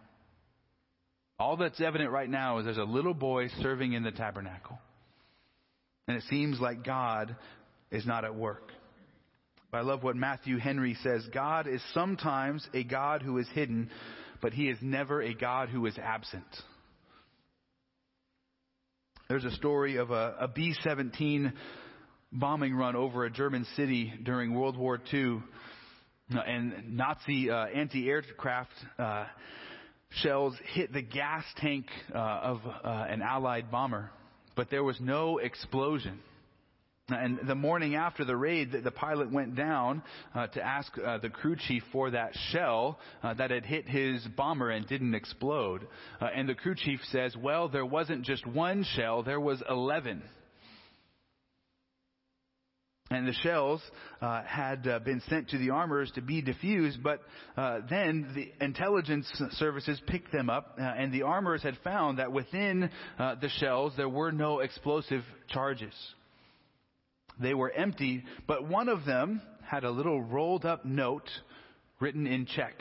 All 1.39 1.57
that's 1.57 1.81
evident 1.81 2.11
right 2.11 2.29
now 2.29 2.59
is 2.59 2.65
there's 2.65 2.77
a 2.77 2.83
little 2.83 3.15
boy 3.15 3.49
serving 3.63 3.93
in 3.93 4.03
the 4.03 4.11
tabernacle. 4.11 4.79
And 6.09 6.17
it 6.17 6.25
seems 6.29 6.61
like 6.61 6.85
God 6.85 7.37
is 7.91 8.05
not 8.05 8.25
at 8.25 8.35
work. 8.35 8.73
But 9.71 9.79
I 9.79 9.81
love 9.83 10.03
what 10.03 10.17
Matthew 10.17 10.59
Henry 10.59 10.97
says 11.03 11.25
God 11.33 11.69
is 11.69 11.81
sometimes 11.95 12.67
a 12.75 12.83
God 12.83 13.23
who 13.23 13.39
is 13.39 13.47
hidden 13.55 13.91
but 14.41 14.53
he 14.53 14.69
is 14.69 14.79
never 14.81 15.23
a 15.23 15.35
God 15.35 15.69
who 15.69 15.87
is 15.87 15.97
absent. 15.99 16.47
There's 19.29 19.45
a 19.45 19.53
story 19.53 19.97
of 19.97 20.11
a 20.11 20.35
a 20.41 20.49
B 20.49 20.75
17 20.83 21.53
bombing 22.33 22.75
run 22.75 22.97
over 22.97 23.25
a 23.25 23.31
German 23.31 23.67
city 23.77 24.13
during 24.23 24.55
World 24.55 24.77
War 24.77 25.01
II, 25.13 25.43
and 26.31 26.97
Nazi 26.97 27.51
uh, 27.51 27.67
anti 27.67 28.09
aircraft 28.09 28.73
uh, 28.99 29.27
shells 30.11 30.57
hit 30.73 30.93
the 30.93 31.03
gas 31.03 31.45
tank 31.59 31.87
uh, 32.15 32.19
of 32.19 32.61
uh, 32.67 32.89
an 33.09 33.23
Allied 33.23 33.71
bomber, 33.71 34.11
but 34.57 34.71
there 34.71 34.85
was 34.85 34.99
no 35.01 35.39
explosion. 35.39 36.21
And 37.13 37.41
the 37.47 37.55
morning 37.55 37.95
after 37.95 38.25
the 38.25 38.37
raid, 38.37 38.73
the, 38.85 38.91
pilot 38.91 39.33
went 39.33 39.57
down 39.57 40.03
uh, 40.35 40.47
to 40.49 40.63
ask 40.63 40.93
uh, 40.99 41.19
the 41.19 41.31
crew 41.31 41.57
chief 41.57 41.83
for 41.93 42.11
that 42.11 42.33
shell 42.51 42.99
uh, 43.23 43.35
that 43.35 43.51
had 43.51 43.65
hit 43.65 43.89
his 43.89 44.27
bomber 44.37 44.71
and 44.71 44.87
didn't 44.87 45.15
explode. 45.15 45.87
Uh, 46.21 46.27
and 46.35 46.49
the 46.49 46.55
crew 46.55 46.75
chief 46.75 47.01
says, 47.11 47.35
well, 47.37 47.69
there 47.69 47.87
wasn't 47.87 48.25
just 48.25 48.47
one 48.47 48.85
shell, 48.95 49.23
there 49.23 49.41
was 49.41 49.63
11. 49.69 50.23
And 53.13 53.27
the 53.27 53.33
shells 53.33 53.83
uh, 54.21 54.43
had 54.45 54.87
uh, 54.87 55.01
been 55.01 55.21
sent 55.29 55.49
to 55.49 55.59
the 55.59 55.71
armorers 55.71 56.13
to 56.13 56.21
be 56.21 56.43
diffused, 56.43 57.03
but 57.03 57.21
then 57.57 58.31
the 58.37 58.53
intelligence 58.65 59.27
services 59.53 60.01
picked 60.07 60.31
them 60.31 60.49
up, 60.49 60.77
and 60.79 61.13
the 61.13 61.23
armorers 61.23 61.63
had 61.63 61.77
found 61.83 62.21
that 62.21 62.31
within 62.31 62.89
the 63.19 63.51
shells 63.59 63.95
there 63.97 64.09
were 64.09 64.31
no 64.31 64.61
explosive 64.61 65.25
charges. 65.49 65.93
They 67.41 67.55
were 67.55 67.71
empty, 67.71 68.25
but 68.47 68.69
one 68.69 68.89
of 68.89 69.05
them 69.05 69.41
had 69.63 69.85
a 69.85 69.91
little 69.91 70.21
rolled 70.21 70.65
up 70.65 70.85
note 70.85 71.29
written 72.01 72.27
in 72.27 72.47
Czech. 72.47 72.75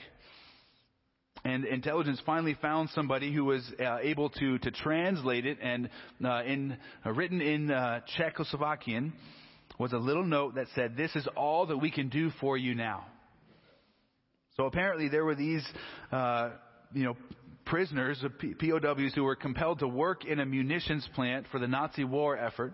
And 1.46 1.64
intelligence 1.64 2.22
finally 2.26 2.58
found 2.62 2.90
somebody 2.90 3.34
who 3.34 3.46
was 3.46 3.64
uh, 3.80 4.00
able 4.02 4.30
to, 4.32 4.58
to 4.60 4.72
translate 4.72 5.46
it, 5.46 5.58
and 5.62 5.90
uh, 6.24 6.44
in, 6.44 6.78
uh, 7.06 7.12
written 7.12 7.40
in 7.40 7.72
uh, 7.72 8.02
Czechoslovakian 8.18 9.14
was 9.78 9.94
a 9.94 9.98
little 9.98 10.26
note 10.26 10.56
that 10.56 10.68
said, 10.76 10.98
This 10.98 11.16
is 11.16 11.28
all 11.38 11.68
that 11.68 11.78
we 11.78 11.92
can 11.92 12.10
do 12.10 12.30
for 12.42 12.58
you 12.58 12.76
now. 12.76 13.06
So 14.58 14.66
apparently 14.66 15.08
there 15.08 15.24
were 15.24 15.36
these, 15.36 15.66
uh, 16.12 16.50
you 16.94 17.06
know, 17.06 17.16
prisoners, 17.66 18.22
POWs, 18.60 19.14
who 19.16 19.24
were 19.24 19.38
compelled 19.38 19.80
to 19.80 19.88
work 19.88 20.26
in 20.26 20.40
a 20.40 20.46
munitions 20.46 21.08
plant 21.16 21.46
for 21.52 21.60
the 21.60 21.68
Nazi 21.68 22.04
war 22.04 22.38
effort. 22.38 22.74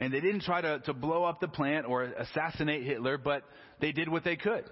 And 0.00 0.12
they 0.12 0.20
didn't 0.20 0.42
try 0.42 0.62
to, 0.62 0.78
to 0.80 0.94
blow 0.94 1.24
up 1.24 1.40
the 1.40 1.48
plant 1.48 1.86
or 1.86 2.04
assassinate 2.04 2.84
Hitler, 2.84 3.18
but 3.18 3.44
they 3.80 3.92
did 3.92 4.08
what 4.08 4.24
they 4.24 4.36
could. 4.36 4.64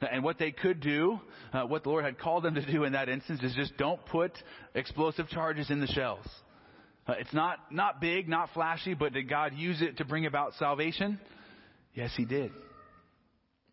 And 0.00 0.24
what 0.24 0.38
they 0.38 0.50
could 0.50 0.80
do, 0.80 1.20
uh, 1.52 1.62
what 1.62 1.82
the 1.82 1.90
Lord 1.90 2.04
had 2.04 2.18
called 2.18 2.42
them 2.42 2.54
to 2.54 2.64
do 2.72 2.84
in 2.84 2.94
that 2.94 3.08
instance, 3.08 3.42
is 3.42 3.54
just 3.54 3.76
don't 3.76 4.04
put 4.06 4.32
explosive 4.74 5.28
charges 5.28 5.70
in 5.70 5.80
the 5.80 5.86
shells. 5.86 6.26
Uh, 7.06 7.14
it's 7.18 7.32
not, 7.32 7.58
not 7.70 8.00
big, 8.00 8.28
not 8.28 8.50
flashy, 8.54 8.94
but 8.94 9.12
did 9.12 9.28
God 9.28 9.54
use 9.54 9.82
it 9.82 9.98
to 9.98 10.04
bring 10.04 10.26
about 10.26 10.54
salvation? 10.54 11.20
Yes, 11.94 12.12
He 12.16 12.24
did. 12.24 12.50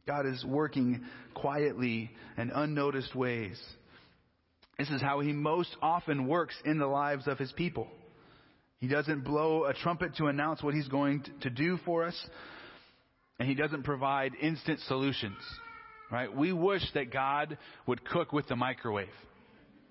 God 0.05 0.25
is 0.25 0.43
working 0.45 1.05
quietly 1.33 2.11
and 2.35 2.51
unnoticed 2.53 3.15
ways. 3.15 3.59
This 4.77 4.89
is 4.89 5.01
how 5.01 5.21
He 5.21 5.33
most 5.33 5.75
often 5.81 6.27
works 6.27 6.55
in 6.65 6.77
the 6.77 6.87
lives 6.87 7.27
of 7.27 7.37
His 7.37 7.51
people. 7.53 7.87
He 8.79 8.87
doesn't 8.87 9.23
blow 9.23 9.65
a 9.65 9.73
trumpet 9.73 10.15
to 10.17 10.27
announce 10.27 10.61
what 10.61 10.73
he's 10.73 10.87
going 10.87 11.25
to 11.41 11.49
do 11.49 11.77
for 11.85 12.05
us. 12.05 12.15
And 13.39 13.47
he 13.47 13.55
doesn't 13.55 13.83
provide 13.83 14.33
instant 14.41 14.79
solutions. 14.81 15.37
Right? 16.11 16.33
We 16.33 16.53
wish 16.53 16.83
that 16.93 17.11
God 17.11 17.57
would 17.85 18.05
cook 18.05 18.31
with 18.31 18.47
the 18.47 18.55
microwave. 18.55 19.07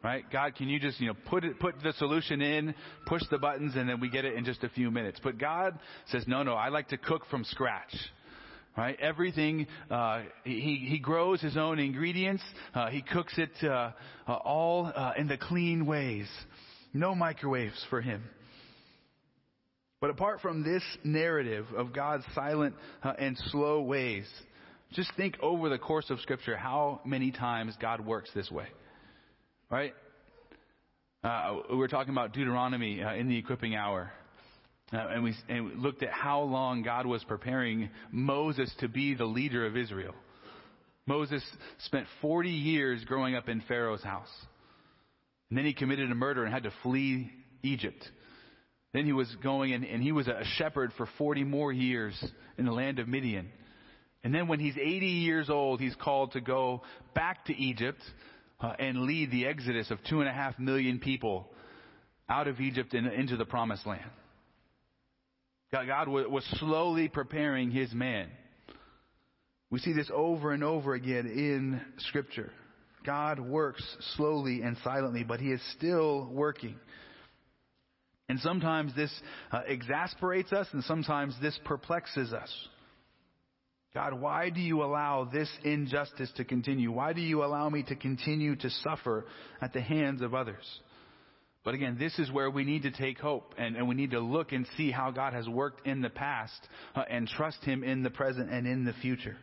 Right? 0.03 0.25
God, 0.31 0.55
can 0.55 0.68
you 0.68 0.79
just, 0.79 1.01
you 1.01 1.09
know, 1.09 1.16
put 1.29 1.44
it, 1.44 1.59
put 1.59 1.83
the 1.83 1.92
solution 1.94 2.40
in, 2.40 2.75
push 3.07 3.22
the 3.31 3.38
buttons, 3.38 3.75
and 3.75 3.88
then 3.88 3.99
we 3.99 4.09
get 4.09 4.25
it 4.25 4.35
in 4.35 4.44
just 4.44 4.62
a 4.62 4.68
few 4.68 4.90
minutes. 4.90 5.18
But 5.22 5.38
God 5.38 5.79
says, 6.11 6.25
no, 6.29 6.42
no, 6.42 6.55
I 6.55 6.68
like 6.68 6.88
to 6.88 6.96
cook 6.96 7.27
from 7.29 7.44
scratch. 7.44 7.94
Right? 8.77 8.96
Everything, 9.01 9.66
uh, 9.90 10.22
he, 10.44 10.87
he 10.88 10.99
grows 10.99 11.40
his 11.40 11.57
own 11.57 11.79
ingredients. 11.79 12.42
Uh, 12.75 12.88
he 12.88 13.03
cooks 13.03 13.33
it, 13.37 13.51
uh, 13.64 13.92
uh 14.29 14.33
all, 14.35 14.92
uh, 14.94 15.14
in 15.16 15.29
the 15.29 15.38
clean 15.38 15.87
ways. 15.87 16.29
No 16.92 17.14
microwaves 17.14 17.85
for 17.90 18.01
him. 18.01 18.22
But 20.01 20.11
apart 20.11 20.41
from 20.41 20.63
this 20.63 20.83
narrative 21.05 21.67
of 21.77 21.93
God's 21.93 22.25
silent 22.35 22.75
uh, 23.03 23.15
and 23.19 23.37
slow 23.51 23.81
ways, 23.81 24.27
just 24.93 25.11
think 25.17 25.37
over 25.41 25.69
the 25.69 25.79
course 25.79 26.11
of 26.11 26.21
Scripture 26.21 26.57
how 26.57 27.01
many 27.05 27.31
times 27.31 27.75
God 27.81 28.05
works 28.05 28.31
this 28.35 28.51
way. 28.51 28.67
Right? 29.71 29.95
Uh, 31.25 31.61
we 31.71 31.77
were 31.77 31.89
talking 31.89 32.13
about 32.13 32.33
Deuteronomy 32.33 33.03
uh, 33.03 33.15
in 33.15 33.29
the 33.29 33.37
equipping 33.37 33.75
hour. 33.75 34.13
Uh, 34.93 34.99
and, 34.99 35.25
we, 35.25 35.35
and 35.49 35.65
we 35.65 35.75
looked 35.75 36.03
at 36.03 36.11
how 36.11 36.43
long 36.43 36.83
God 36.83 37.07
was 37.07 37.25
preparing 37.25 37.91
Moses 38.13 38.73
to 38.79 38.89
be 38.89 39.15
the 39.15 39.25
leader 39.25 39.67
of 39.67 39.77
Israel. 39.77 40.15
Moses 41.07 41.43
spent 41.79 42.07
40 42.21 42.51
years 42.51 43.03
growing 43.05 43.35
up 43.35 43.49
in 43.49 43.61
Pharaoh's 43.63 44.03
house. 44.03 44.31
And 45.51 45.59
then 45.59 45.65
he 45.65 45.73
committed 45.73 46.11
a 46.11 46.15
murder 46.15 46.45
and 46.45 46.53
had 46.53 46.65
to 46.65 46.73
flee 46.83 47.33
Egypt. 47.63 48.09
Then 48.97 49.05
he 49.05 49.13
was 49.13 49.29
going 49.43 49.75
and, 49.75 49.85
and 49.85 50.03
he 50.03 50.11
was 50.11 50.27
a 50.27 50.43
shepherd 50.57 50.91
for 50.97 51.07
40 51.19 51.45
more 51.45 51.71
years 51.71 52.19
in 52.57 52.65
the 52.65 52.73
land 52.73 52.99
of 52.99 53.07
Midian. 53.07 53.53
And 54.25 54.35
then 54.35 54.49
when 54.49 54.59
he's 54.59 54.75
80 54.75 55.07
years 55.07 55.51
old, 55.51 55.81
he's 55.81 55.95
called 55.97 56.33
to 56.33 56.41
go 56.41 56.81
back 57.15 57.45
to 57.45 57.55
Egypt 57.55 58.01
uh, 58.59 58.73
and 58.79 59.03
lead 59.03 59.31
the 59.31 59.45
exodus 59.45 59.91
of 59.91 59.99
two 60.09 60.21
and 60.21 60.31
a 60.31 60.33
half 60.33 60.59
million 60.59 60.99
people 60.99 61.47
out 62.27 62.49
of 62.49 62.59
Egypt 62.59 62.95
and 62.95 63.07
into 63.07 63.37
the 63.37 63.45
promised 63.45 63.87
land. 63.87 64.11
God, 65.71 65.87
God 65.89 66.09
was 66.09 66.45
slowly 66.59 67.09
preparing 67.09 67.71
his 67.71 67.93
man. 67.93 68.31
We 69.69 69.79
see 69.79 69.93
this 69.93 70.11
over 70.11 70.53
and 70.53 70.65
over 70.65 70.95
again 70.95 71.27
in 71.27 71.83
Scripture. 71.99 72.51
God 73.05 73.41
works 73.41 73.85
slowly 74.17 74.63
and 74.63 74.75
silently, 74.83 75.23
but 75.23 75.39
he 75.39 75.53
is 75.53 75.61
still 75.77 76.31
working. 76.33 76.77
And 78.29 78.41
sometimes 78.41 78.95
this 78.95 79.12
uh, 79.53 79.61
exasperates 79.67 80.53
us 80.53 80.67
and 80.73 80.83
sometimes 80.85 81.35
this 81.41 81.59
perplexes 81.65 82.33
us. 82.33 82.51
God, 83.95 84.21
why 84.21 84.51
do 84.51 84.61
you 84.61 84.83
allow 84.83 85.25
this 85.25 85.49
injustice 85.65 86.31
to 86.37 86.45
continue? 86.45 86.93
Why 86.93 87.12
do 87.15 87.23
you 87.23 87.45
allow 87.45 87.71
me 87.71 87.83
to 87.85 87.97
continue 87.97 88.55
to 88.57 88.69
suffer 88.69 89.25
at 89.62 89.73
the 89.73 89.81
hands 89.81 90.21
of 90.21 90.35
others? 90.35 90.65
But 91.65 91.75
again, 91.75 91.97
this 91.99 92.17
is 92.19 92.31
where 92.31 92.51
we 92.51 92.62
need 92.62 92.83
to 92.83 92.91
take 92.91 93.19
hope 93.19 93.55
and, 93.57 93.75
and 93.75 93.89
we 93.89 93.95
need 93.95 94.11
to 94.11 94.21
look 94.21 94.53
and 94.53 94.69
see 94.77 94.91
how 94.91 95.11
God 95.11 95.33
has 95.33 95.49
worked 95.49 95.87
in 95.87 96.03
the 96.03 96.11
past 96.11 96.69
uh, 96.95 97.05
and 97.09 97.27
trust 97.27 97.65
Him 97.65 97.83
in 97.83 98.03
the 98.03 98.11
present 98.11 98.51
and 98.51 98.67
in 98.67 98.85
the 98.85 98.93
future. 98.93 99.37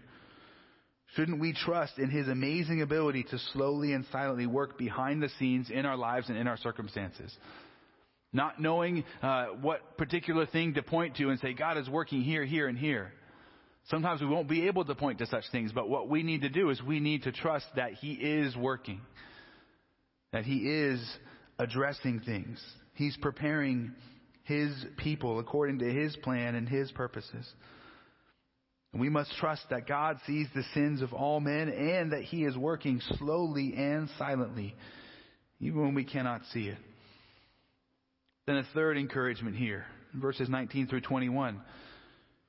Shouldn't 1.16 1.42
we 1.42 1.54
trust 1.54 1.98
in 1.98 2.10
His 2.10 2.28
amazing 2.28 2.82
ability 2.82 3.24
to 3.32 3.40
slowly 3.54 3.94
and 3.94 4.06
silently 4.12 4.46
work 4.46 4.78
behind 4.78 5.22
the 5.22 5.30
scenes 5.40 5.70
in 5.70 5.86
our 5.86 5.98
lives 5.98 6.30
and 6.30 6.38
in 6.38 6.48
our 6.48 6.58
circumstances? 6.58 7.36
Not 8.34 8.60
knowing 8.60 9.04
uh, 9.22 9.46
what 9.62 9.98
particular 9.98 10.48
thing 10.48 10.74
to 10.74 10.82
point 10.82 11.18
to 11.18 11.30
and 11.30 11.40
say, 11.40 11.54
God 11.54 11.78
is 11.78 11.88
working 11.88 12.24
here, 12.24 12.44
here, 12.44 12.68
and 12.68 12.78
here. 12.78 13.14
Sometimes 13.90 14.22
we 14.22 14.28
won't 14.28 14.50
be 14.50 14.68
able 14.68 14.86
to 14.86 14.96
point 14.96 15.20
to 15.20 15.28
such 15.28 15.44
things, 15.52 15.72
but 15.72 15.88
what 15.88 16.10
we 16.10 16.24
need 16.24 16.42
to 16.42 16.50
do 16.50 16.70
is 16.70 16.82
we 16.82 17.00
need 17.00 17.24
to 17.24 17.32
trust 17.32 17.66
that 17.76 17.94
He 17.94 18.14
is 18.14 18.56
working, 18.56 19.02
that 20.32 20.46
He 20.46 20.58
is 20.60 21.06
addressing 21.60 22.22
things. 22.22 22.64
He's 22.96 23.16
preparing 23.18 23.92
His 24.44 24.72
people 24.98 25.40
according 25.40 25.80
to 25.80 25.86
His 25.86 26.16
plan 26.18 26.56
and 26.56 26.68
His 26.68 26.92
purposes. 26.92 27.48
We 28.94 29.10
must 29.10 29.36
trust 29.38 29.64
that 29.70 29.88
God 29.88 30.18
sees 30.26 30.48
the 30.56 30.64
sins 30.74 31.02
of 31.02 31.14
all 31.14 31.40
men 31.40 31.68
and 31.68 32.14
that 32.14 32.24
He 32.24 32.46
is 32.46 32.56
working 32.56 33.02
slowly 33.18 33.74
and 33.76 34.10
silently, 34.18 34.76
even 35.60 35.82
when 35.82 35.96
we 35.96 36.04
cannot 36.06 36.42
see 36.52 36.68
it. 36.68 36.78
Then 38.46 38.58
a 38.58 38.66
third 38.74 38.98
encouragement 38.98 39.56
here, 39.56 39.86
verses 40.14 40.50
19 40.50 40.88
through 40.88 41.02
21. 41.02 41.62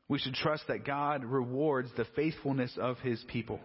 We 0.09 0.19
should 0.19 0.35
trust 0.35 0.65
that 0.67 0.85
God 0.85 1.25
rewards 1.25 1.89
the 1.97 2.05
faithfulness 2.17 2.77
of 2.81 2.99
his 2.99 3.23
people. 3.29 3.61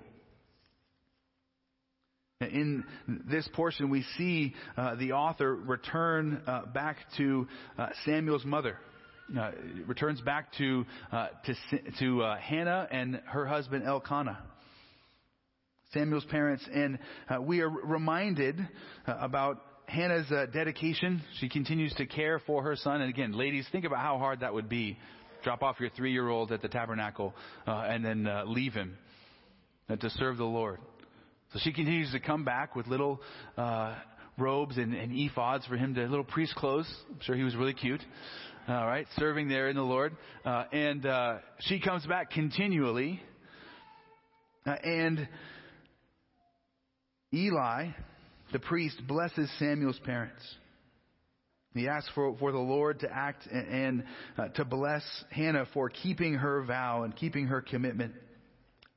In 2.42 2.86
this 3.30 3.50
portion, 3.54 3.90
we 3.90 4.06
see 4.18 4.54
uh, 4.78 4.96
the 4.96 5.14
author 5.14 5.54
return 5.54 6.42
uh, 6.46 6.68
back 6.68 6.98
to 7.18 7.48
uh, 7.78 7.88
Samuel's 8.06 8.46
mother. 8.46 8.78
Uh, 9.38 9.52
returns 9.86 10.22
back 10.22 10.52
to 10.58 10.86
uh, 11.12 11.28
to, 11.46 11.56
to 12.00 12.24
uh, 12.24 12.38
Hannah 12.38 12.88
and 12.90 13.22
her 13.26 13.46
husband 13.46 13.84
Elkanah. 13.84 14.40
Samuel's 15.94 16.26
parents, 16.26 16.64
and 16.72 17.00
we 17.42 17.62
are 17.62 17.70
reminded 17.70 18.56
about 19.08 19.64
Hannah's 19.90 20.28
dedication. 20.54 21.22
She 21.40 21.50
continues 21.50 21.94
to 21.96 22.06
care 22.06 22.40
for 22.40 22.62
her 22.64 22.76
son. 22.76 23.02
And 23.02 23.10
again, 23.10 23.34
ladies, 23.34 23.68
think 23.72 23.86
about 23.86 24.00
how 24.00 24.18
hard 24.18 24.42
that 24.42 24.54
would 24.54 24.70
be 24.70 24.98
drop 25.44 25.64
off 25.64 25.80
your 25.80 25.90
three 25.92 26.12
year 26.12 26.30
old 26.30 26.52
at 26.52 26.62
the 26.62 26.68
tabernacle 26.68 27.34
uh, 27.68 27.88
and 27.88 28.04
then 28.04 28.28
uh, 28.28 28.44
leave 28.46 28.74
him 28.74 28.98
uh, 29.90 29.96
to 29.96 30.10
serve 30.12 30.38
the 30.38 30.44
Lord. 30.44 30.80
So 31.54 31.60
she 31.64 31.74
continues 31.74 32.12
to 32.12 32.20
come 32.20 32.44
back 32.44 32.76
with 32.76 32.88
little 32.88 33.22
uh, 33.58 33.96
robes 34.38 34.78
and, 34.78 34.94
and 34.94 35.12
ephods 35.12 35.68
for 35.68 35.76
him 35.76 35.96
to 35.96 36.02
little 36.02 36.24
priest 36.24 36.56
clothes. 36.56 36.92
I'm 37.10 37.20
sure 37.22 37.36
he 37.36 37.44
was 37.44 37.56
really 37.56 37.74
cute. 37.74 38.02
All 38.68 38.86
right, 38.86 39.08
serving 39.16 39.50
there 39.50 39.70
in 39.70 39.76
the 39.76 39.82
Lord, 39.82 40.16
uh, 40.46 40.66
and 40.72 41.04
uh, 41.04 41.38
she 41.62 41.80
comes 41.80 42.06
back 42.06 42.30
continually. 42.30 43.20
and 44.64 45.28
Eli, 47.34 47.88
the 48.52 48.60
priest, 48.60 49.02
blesses 49.08 49.50
Samuel's 49.60 50.00
parents. 50.00 50.42
He 51.74 51.88
asks 51.88 52.10
for, 52.16 52.36
for 52.40 52.52
the 52.52 52.58
Lord 52.58 53.00
to 53.02 53.12
act 53.12 53.48
and, 53.52 53.68
and 53.68 54.04
uh, 54.38 54.48
to 54.50 54.66
bless 54.66 55.04
Hannah 55.30 55.68
for 55.74 55.90
keeping 55.90 56.34
her 56.36 56.64
vow 56.64 57.04
and 57.04 57.16
keeping 57.16 57.48
her 57.48 57.62
commitment 57.62 58.14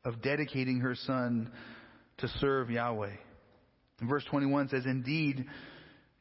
of 0.04 0.22
dedicating 0.22 0.80
her 0.80 0.94
son 0.94 1.50
to 2.18 2.28
serve 2.40 2.70
Yahweh. 2.70 3.12
And 4.00 4.08
verse 4.08 4.24
21 4.30 4.70
says, 4.70 4.84
Indeed, 4.86 5.44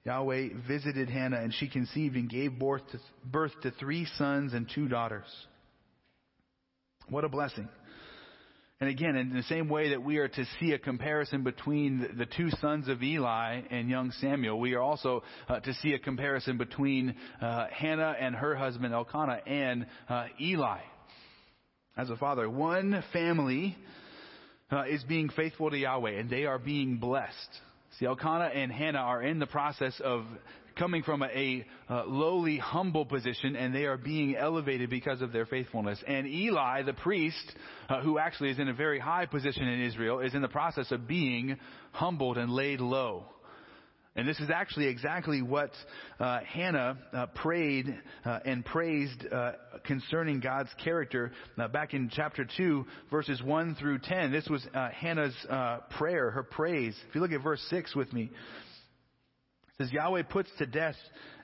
Yahweh 0.04 0.50
visited 0.68 1.10
Hannah 1.10 1.40
and 1.40 1.54
she 1.54 1.70
conceived 1.70 2.16
and 2.16 2.30
gave 2.30 2.60
birth 2.60 2.84
to, 2.92 3.00
birth 3.26 3.54
to 3.64 3.72
three 3.72 4.06
sons 4.18 4.54
and 4.54 4.70
two 4.74 4.88
daughters. 4.88 5.26
What 7.10 7.24
a 7.24 7.30
blessing. 7.30 7.70
And 8.82 8.90
again, 8.90 9.16
in 9.16 9.32
the 9.32 9.44
same 9.44 9.70
way 9.70 9.90
that 9.90 10.02
we 10.02 10.18
are 10.18 10.28
to 10.28 10.46
see 10.60 10.72
a 10.72 10.80
comparison 10.80 11.44
between 11.44 12.16
the 12.18 12.26
two 12.26 12.50
sons 12.60 12.88
of 12.88 13.04
Eli 13.04 13.62
and 13.70 13.88
young 13.88 14.10
Samuel, 14.20 14.60
we 14.60 14.74
are 14.74 14.82
also 14.82 15.22
uh, 15.48 15.60
to 15.60 15.74
see 15.76 15.94
a 15.94 16.00
comparison 16.00 16.58
between 16.58 17.14
uh, 17.40 17.68
Hannah 17.72 18.16
and 18.20 18.34
her 18.34 18.56
husband 18.56 18.92
Elkanah 18.92 19.42
and 19.46 19.86
uh, 20.10 20.26
Eli. 20.42 20.80
As 21.96 22.10
a 22.10 22.16
father, 22.18 22.50
one 22.50 23.04
family 23.14 23.78
uh, 24.72 24.86
is 24.90 25.04
being 25.04 25.30
faithful 25.30 25.70
to 25.70 25.78
Yahweh, 25.78 26.20
and 26.20 26.28
they 26.28 26.46
are 26.46 26.58
being 26.58 26.98
blessed. 26.98 27.60
See, 28.00 28.08
Elkanah 28.08 28.50
and 28.52 28.72
Hannah 28.72 28.98
are 28.98 29.22
in 29.22 29.38
the 29.38 29.46
process 29.46 29.94
of 30.04 30.26
coming 30.78 31.04
from 31.04 31.22
a, 31.24 31.28
a 31.28 31.66
uh, 31.90 32.06
lowly, 32.06 32.58
humble 32.58 33.06
position, 33.06 33.56
and 33.56 33.74
they 33.74 33.86
are 33.86 33.98
being 33.98 34.36
elevated 34.36 34.90
because 34.90 35.22
of 35.22 35.32
their 35.32 35.46
faithfulness. 35.46 36.02
And 36.08 36.28
Eli, 36.28 36.84
the 36.84 36.94
priest, 36.94 37.56
uh, 37.90 38.02
who 38.02 38.18
actually 38.18 38.52
is 38.52 38.60
in 38.60 38.70
a 38.70 38.74
very 38.74 39.00
high 39.00 39.26
position 39.26 39.68
in 39.68 39.84
Israel, 39.84 40.20
is 40.20 40.34
in 40.34 40.42
the 40.42 40.48
process 40.48 40.92
of 40.92 41.08
being 41.08 41.58
humbled 41.92 42.38
and 42.38 42.52
laid 42.52 42.80
low. 42.80 43.26
And 44.14 44.28
this 44.28 44.40
is 44.42 44.50
actually 44.50 44.88
exactly 44.88 45.42
what 45.42 45.72
uh, 46.20 46.40
Hannah 46.42 46.98
uh, 47.14 47.28
prayed 47.28 47.98
uh, 48.26 48.40
and 48.44 48.66
praised 48.66 49.26
uh, 49.32 49.54
concerning 49.86 50.42
God's 50.42 50.70
character 50.84 51.32
uh, 51.58 51.70
back 51.70 51.94
in 51.94 52.10
chapter 52.14 52.46
2, 52.58 52.86
verses 53.10 53.42
1 53.42 53.76
through 53.76 54.00
10. 54.00 54.34
This 54.34 54.48
was 54.50 54.68
Hannah's 54.74 55.36
prayer, 55.92 56.30
her 56.32 56.44
praise. 56.44 56.94
If 57.08 57.16
you 57.16 57.22
look 57.22 57.32
at 57.32 57.42
verse 57.42 57.66
6 57.70 57.96
with 57.96 58.12
me, 58.12 58.32
says 59.82 59.92
Yahweh 59.92 60.24
puts 60.24 60.50
to 60.60 60.66
death 60.66 60.96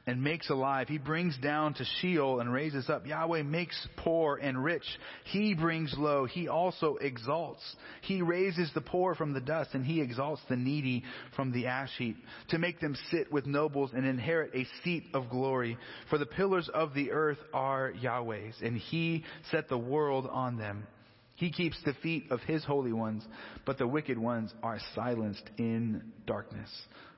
and 0.06 0.24
makes 0.24 0.50
alive. 0.50 0.88
He 0.88 0.98
brings 0.98 1.38
down 1.38 1.74
to 1.76 1.86
Sheol 2.00 2.40
and 2.40 2.52
raises 2.52 2.90
up. 2.90 3.06
Yahweh 3.06 3.44
makes 3.44 3.88
poor 3.98 4.38
and 4.38 4.64
rich. 4.64 4.86
He 5.26 5.54
brings 5.54 5.94
low. 5.98 6.26
He 6.26 6.48
also 6.48 6.96
exalts. 6.96 7.62
He 8.02 8.22
raises 8.22 8.72
the 8.74 8.82
poor 8.82 9.16
from 9.16 9.34
the 9.34 9.42
dust 9.42 9.72
and 9.74 9.86
he 9.86 10.02
exalts 10.02 10.42
the 10.50 10.56
needy 10.56 11.04
from 11.36 11.52
the 11.52 11.68
ash 11.68 11.92
heap 11.98 12.18
to 12.50 12.58
make 12.58 12.80
them 12.80 12.96
sit 13.12 13.32
with 13.32 13.46
nobles 13.46 13.92
and 13.94 14.06
inherit 14.06 14.52
a 14.56 14.66
seat 14.84 15.04
of 15.14 15.30
glory. 15.30 15.78
For 16.10 16.18
the 16.18 16.26
pillars 16.26 16.70
of 16.74 16.94
the 16.94 17.12
earth 17.12 17.40
are 17.54 17.92
Yahweh's 17.92 18.56
and 18.62 18.78
he 18.78 19.26
set 19.52 19.68
the 19.68 19.78
world 19.78 20.28
on 20.32 20.58
them. 20.58 20.88
He 21.36 21.52
keeps 21.52 21.78
the 21.86 21.94
feet 22.02 22.32
of 22.32 22.40
his 22.42 22.64
holy 22.64 22.94
ones, 22.94 23.24
but 23.64 23.78
the 23.78 23.88
wicked 23.88 24.18
ones 24.18 24.52
are 24.64 24.80
silenced 24.96 25.48
in 25.60 26.02
darkness 26.26 26.72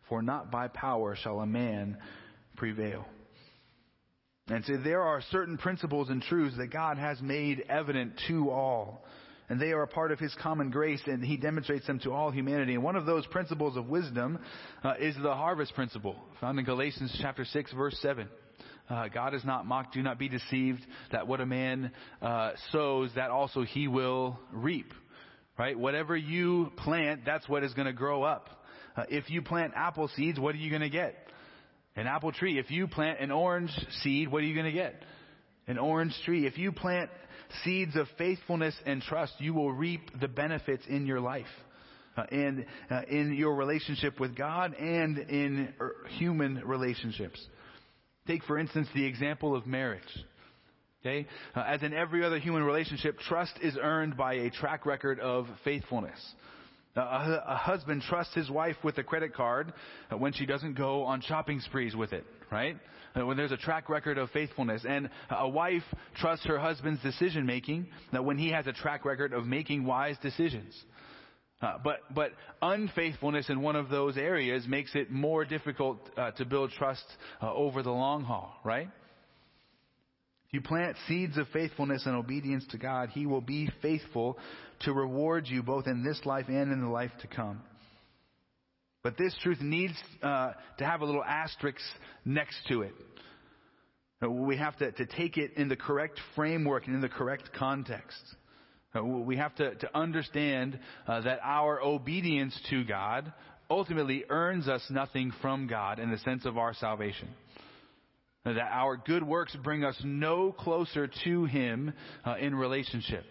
for 0.09 0.21
not 0.21 0.51
by 0.51 0.67
power 0.67 1.15
shall 1.15 1.39
a 1.39 1.45
man 1.45 1.97
prevail. 2.57 3.05
And 4.47 4.65
so 4.65 4.77
there 4.77 5.03
are 5.03 5.21
certain 5.31 5.57
principles 5.57 6.09
and 6.09 6.21
truths 6.21 6.57
that 6.57 6.67
God 6.67 6.97
has 6.97 7.21
made 7.21 7.63
evident 7.69 8.19
to 8.27 8.49
all. 8.49 9.05
And 9.47 9.59
they 9.59 9.71
are 9.71 9.83
a 9.83 9.87
part 9.87 10.11
of 10.11 10.19
His 10.19 10.35
common 10.41 10.69
grace, 10.69 11.01
and 11.05 11.23
He 11.23 11.37
demonstrates 11.37 11.87
them 11.87 11.99
to 11.99 12.11
all 12.11 12.29
humanity. 12.31 12.73
And 12.73 12.83
one 12.83 12.95
of 12.95 13.05
those 13.05 13.25
principles 13.27 13.77
of 13.77 13.87
wisdom 13.87 14.39
uh, 14.83 14.93
is 14.99 15.15
the 15.21 15.33
harvest 15.33 15.73
principle, 15.73 16.15
found 16.39 16.59
in 16.59 16.65
Galatians 16.65 17.17
chapter 17.21 17.45
6, 17.45 17.73
verse 17.73 17.97
7. 18.01 18.27
Uh, 18.89 19.07
God 19.07 19.35
is 19.35 19.45
not 19.45 19.65
mocked. 19.65 19.93
Do 19.93 20.01
not 20.01 20.17
be 20.17 20.29
deceived 20.29 20.85
that 21.11 21.27
what 21.27 21.41
a 21.41 21.45
man 21.45 21.91
uh, 22.21 22.51
sows, 22.71 23.11
that 23.15 23.29
also 23.29 23.63
he 23.63 23.87
will 23.87 24.39
reap. 24.51 24.93
Right? 25.57 25.77
Whatever 25.77 26.15
you 26.15 26.71
plant, 26.77 27.21
that's 27.25 27.47
what 27.47 27.63
is 27.63 27.73
going 27.73 27.87
to 27.87 27.93
grow 27.93 28.23
up. 28.23 28.49
Uh, 28.95 29.03
if 29.09 29.29
you 29.29 29.41
plant 29.41 29.73
apple 29.75 30.09
seeds, 30.15 30.39
what 30.39 30.55
are 30.55 30.59
you 30.59 30.69
going 30.69 30.81
to 30.81 30.89
get? 30.89 31.15
An 31.95 32.07
apple 32.07 32.31
tree. 32.31 32.59
If 32.59 32.71
you 32.71 32.87
plant 32.87 33.19
an 33.19 33.31
orange 33.31 33.71
seed, 34.01 34.31
what 34.31 34.41
are 34.41 34.45
you 34.45 34.53
going 34.53 34.65
to 34.65 34.71
get? 34.71 35.03
An 35.67 35.77
orange 35.77 36.15
tree. 36.25 36.45
If 36.45 36.57
you 36.57 36.71
plant 36.71 37.09
seeds 37.63 37.95
of 37.95 38.07
faithfulness 38.17 38.75
and 38.85 39.01
trust, 39.01 39.33
you 39.39 39.53
will 39.53 39.71
reap 39.71 40.01
the 40.19 40.27
benefits 40.27 40.83
in 40.87 41.05
your 41.05 41.19
life. 41.19 41.45
Uh, 42.17 42.23
and 42.31 42.65
uh, 42.89 43.01
in 43.09 43.33
your 43.35 43.55
relationship 43.55 44.19
with 44.19 44.35
God 44.35 44.73
and 44.73 45.17
in 45.17 45.73
er, 45.79 45.95
human 46.17 46.61
relationships. 46.65 47.39
Take, 48.27 48.43
for 48.43 48.57
instance, 48.57 48.87
the 48.93 49.05
example 49.05 49.55
of 49.55 49.65
marriage. 49.65 50.01
Okay? 51.01 51.27
Uh, 51.55 51.61
as 51.61 51.81
in 51.81 51.93
every 51.93 52.25
other 52.25 52.39
human 52.39 52.63
relationship, 52.63 53.19
trust 53.19 53.53
is 53.61 53.77
earned 53.81 54.17
by 54.17 54.33
a 54.33 54.49
track 54.49 54.85
record 54.85 55.19
of 55.19 55.47
faithfulness. 55.63 56.19
A, 56.95 57.55
husband 57.55 58.01
trusts 58.01 58.33
his 58.33 58.49
wife 58.49 58.75
with 58.83 58.97
a 58.97 59.03
credit 59.03 59.33
card 59.33 59.73
when 60.17 60.33
she 60.33 60.45
doesn't 60.45 60.73
go 60.73 61.03
on 61.03 61.21
shopping 61.21 61.59
sprees 61.61 61.95
with 61.95 62.13
it, 62.13 62.25
right? 62.51 62.77
Uh, 63.17 63.25
when 63.25 63.37
there's 63.37 63.51
a 63.51 63.57
track 63.57 63.89
record 63.89 64.17
of 64.17 64.29
faithfulness. 64.31 64.85
And 64.87 65.09
a 65.29 65.47
wife 65.47 65.83
trusts 66.15 66.45
her 66.45 66.59
husband's 66.59 67.01
decision 67.01 67.45
making 67.45 67.87
when 68.11 68.37
he 68.37 68.49
has 68.49 68.67
a 68.67 68.73
track 68.73 69.05
record 69.05 69.33
of 69.33 69.45
making 69.45 69.85
wise 69.85 70.17
decisions. 70.21 70.75
Uh, 71.61 71.77
but 71.83 71.99
but 72.15 72.31
unfaithfulness 72.61 73.49
in 73.49 73.61
one 73.61 73.75
of 73.75 73.89
those 73.89 74.17
areas 74.17 74.65
makes 74.67 74.95
it 74.95 75.11
more 75.11 75.43
difficult 75.43 75.97
uh, 76.15 76.31
to 76.31 76.45
build 76.45 76.71
trust 76.71 77.03
uh, 77.41 77.53
over 77.53 77.83
the 77.83 77.91
long 77.91 78.23
haul, 78.23 78.55
right? 78.63 78.89
If 80.49 80.53
you 80.53 80.61
plant 80.61 80.97
seeds 81.07 81.37
of 81.37 81.47
faithfulness 81.49 82.07
and 82.07 82.15
obedience 82.15 82.65
to 82.71 82.79
God, 82.79 83.09
He 83.09 83.27
will 83.27 83.39
be 83.41 83.69
faithful 83.83 84.39
to 84.79 84.93
reward 84.93 85.47
you 85.47 85.61
both 85.61 85.85
in 85.85 86.03
this 86.03 86.19
life 86.25 86.45
and 86.47 86.71
in 86.71 86.81
the 86.81 86.89
life 86.89 87.11
to 87.21 87.27
come. 87.27 87.61
But 89.03 89.15
this 89.15 89.35
truth 89.43 89.61
needs 89.61 89.93
uh, 90.23 90.53
to 90.79 90.85
have 90.85 91.01
a 91.01 91.05
little 91.05 91.23
asterisk 91.23 91.77
next 92.25 92.57
to 92.67 92.81
it. 92.81 92.95
Uh, 94.23 94.31
we 94.31 94.57
have 94.57 94.75
to, 94.77 94.91
to 94.91 95.05
take 95.05 95.37
it 95.37 95.53
in 95.55 95.69
the 95.69 95.75
correct 95.75 96.19
framework 96.35 96.87
and 96.87 96.95
in 96.95 97.01
the 97.01 97.09
correct 97.09 97.51
context. 97.53 98.19
Uh, 98.95 99.03
we 99.03 99.37
have 99.37 99.53
to, 99.57 99.75
to 99.75 99.95
understand 99.95 100.79
uh, 101.07 101.21
that 101.21 101.39
our 101.43 101.79
obedience 101.79 102.59
to 102.71 102.83
God 102.83 103.31
ultimately 103.69 104.25
earns 104.29 104.67
us 104.67 104.81
nothing 104.89 105.31
from 105.43 105.67
God 105.67 105.99
in 105.99 106.09
the 106.09 106.17
sense 106.17 106.45
of 106.45 106.57
our 106.57 106.73
salvation. 106.73 107.29
That 108.45 108.57
our 108.57 108.97
good 108.97 109.23
works 109.23 109.55
bring 109.63 109.83
us 109.83 109.99
no 110.03 110.51
closer 110.51 111.09
to 111.25 111.45
Him 111.45 111.93
uh, 112.25 112.35
in 112.39 112.55
relationship. 112.55 113.25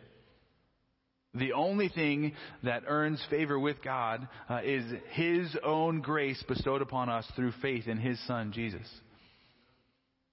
The 1.34 1.52
only 1.52 1.88
thing 1.88 2.34
that 2.62 2.84
earns 2.86 3.22
favor 3.30 3.58
with 3.58 3.82
God 3.82 4.28
uh, 4.48 4.60
is 4.64 4.84
His 5.10 5.56
own 5.64 6.00
grace 6.00 6.42
bestowed 6.46 6.82
upon 6.82 7.08
us 7.08 7.26
through 7.36 7.52
faith 7.62 7.86
in 7.86 7.98
His 7.98 8.18
Son, 8.26 8.52
Jesus. 8.52 8.86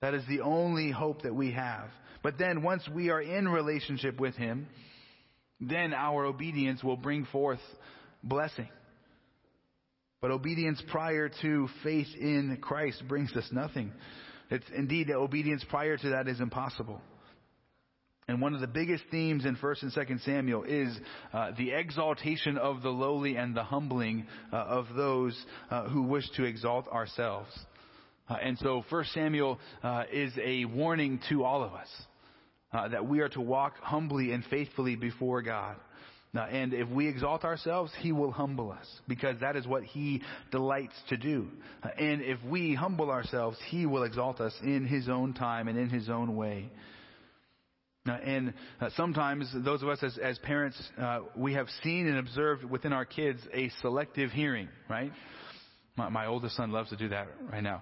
That 0.01 0.13
is 0.13 0.23
the 0.27 0.41
only 0.41 0.91
hope 0.91 1.23
that 1.23 1.35
we 1.35 1.51
have. 1.51 1.89
But 2.21 2.37
then 2.37 2.63
once 2.63 2.87
we 2.93 3.09
are 3.09 3.21
in 3.21 3.47
relationship 3.47 4.19
with 4.19 4.35
Him, 4.35 4.67
then 5.59 5.93
our 5.93 6.25
obedience 6.25 6.83
will 6.83 6.97
bring 6.97 7.25
forth 7.25 7.59
blessing. 8.23 8.69
But 10.21 10.31
obedience 10.31 10.81
prior 10.89 11.29
to 11.41 11.67
faith 11.83 12.07
in 12.19 12.57
Christ 12.61 13.03
brings 13.07 13.31
us 13.35 13.47
nothing. 13.51 13.91
It's 14.49 14.65
indeed 14.75 15.09
obedience 15.11 15.63
prior 15.69 15.97
to 15.97 16.09
that 16.09 16.27
is 16.27 16.39
impossible. 16.39 17.01
And 18.27 18.41
one 18.41 18.55
of 18.55 18.61
the 18.61 18.67
biggest 18.67 19.03
themes 19.11 19.45
in 19.45 19.55
1st 19.55 19.83
and 19.83 19.93
2nd 19.93 20.23
Samuel 20.25 20.63
is 20.63 20.97
uh, 21.31 21.51
the 21.57 21.71
exaltation 21.71 22.57
of 22.57 22.81
the 22.81 22.89
lowly 22.89 23.35
and 23.35 23.55
the 23.55 23.63
humbling 23.63 24.25
uh, 24.51 24.55
of 24.55 24.87
those 24.95 25.39
uh, 25.69 25.89
who 25.89 26.03
wish 26.03 26.27
to 26.31 26.43
exalt 26.43 26.87
ourselves. 26.87 27.51
Uh, 28.27 28.37
and 28.41 28.57
so 28.57 28.83
First 28.89 29.13
Samuel 29.13 29.59
uh, 29.83 30.05
is 30.11 30.33
a 30.43 30.65
warning 30.65 31.19
to 31.29 31.43
all 31.43 31.63
of 31.63 31.73
us 31.73 31.87
uh, 32.73 32.87
that 32.87 33.07
we 33.07 33.19
are 33.19 33.29
to 33.29 33.41
walk 33.41 33.75
humbly 33.79 34.31
and 34.31 34.43
faithfully 34.45 34.95
before 34.95 35.43
God. 35.43 35.75
Uh, 36.35 36.41
and 36.41 36.73
if 36.73 36.89
we 36.89 37.07
exalt 37.07 37.45
ourselves, 37.45 37.91
He 37.99 38.11
will 38.11 38.31
humble 38.31 38.71
us 38.71 38.87
because 39.07 39.39
that 39.39 39.55
is 39.55 39.65
what 39.65 39.83
He 39.83 40.21
delights 40.51 40.95
to 41.09 41.17
do. 41.17 41.47
And 41.97 42.21
if 42.21 42.43
we 42.43 42.75
humble 42.75 43.09
ourselves, 43.09 43.57
He 43.69 43.85
will 43.85 44.03
exalt 44.03 44.41
us 44.41 44.53
in 44.61 44.85
His 44.85 45.07
own 45.07 45.33
time 45.33 45.67
and 45.67 45.77
in 45.77 45.89
His 45.89 46.09
own 46.09 46.35
way. 46.35 46.69
And 48.05 48.53
uh, 48.79 48.89
sometimes 48.95 49.51
those 49.63 49.81
of 49.81 49.89
us 49.89 50.03
as, 50.03 50.17
as 50.19 50.37
parents, 50.39 50.77
uh, 51.01 51.21
we 51.35 51.53
have 51.53 51.67
seen 51.83 52.05
and 52.07 52.19
observed 52.19 52.63
within 52.63 52.93
our 52.93 53.05
kids 53.05 53.39
a 53.51 53.69
selective 53.81 54.29
hearing, 54.29 54.69
right? 54.87 55.11
My, 55.97 56.09
my 56.09 56.25
oldest 56.27 56.55
son 56.55 56.71
loves 56.71 56.89
to 56.89 56.97
do 56.97 57.09
that 57.09 57.27
right 57.51 57.63
now. 57.63 57.81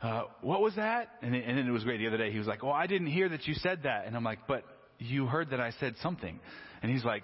Uh, 0.00 0.24
what 0.42 0.60
was 0.60 0.76
that? 0.76 1.08
And, 1.22 1.34
and 1.34 1.58
then 1.58 1.66
it 1.66 1.72
was 1.72 1.82
great 1.82 1.98
the 1.98 2.06
other 2.06 2.18
day. 2.18 2.30
He 2.30 2.38
was 2.38 2.46
like, 2.46 2.62
"Oh, 2.62 2.70
I 2.70 2.86
didn't 2.86 3.08
hear 3.08 3.28
that 3.30 3.48
you 3.48 3.54
said 3.54 3.84
that." 3.84 4.06
And 4.06 4.14
I'm 4.14 4.22
like, 4.22 4.40
"But 4.46 4.64
you 4.98 5.26
heard 5.26 5.50
that 5.50 5.60
I 5.60 5.72
said 5.80 5.94
something." 6.02 6.38
And 6.82 6.92
he's 6.92 7.04
like, 7.04 7.22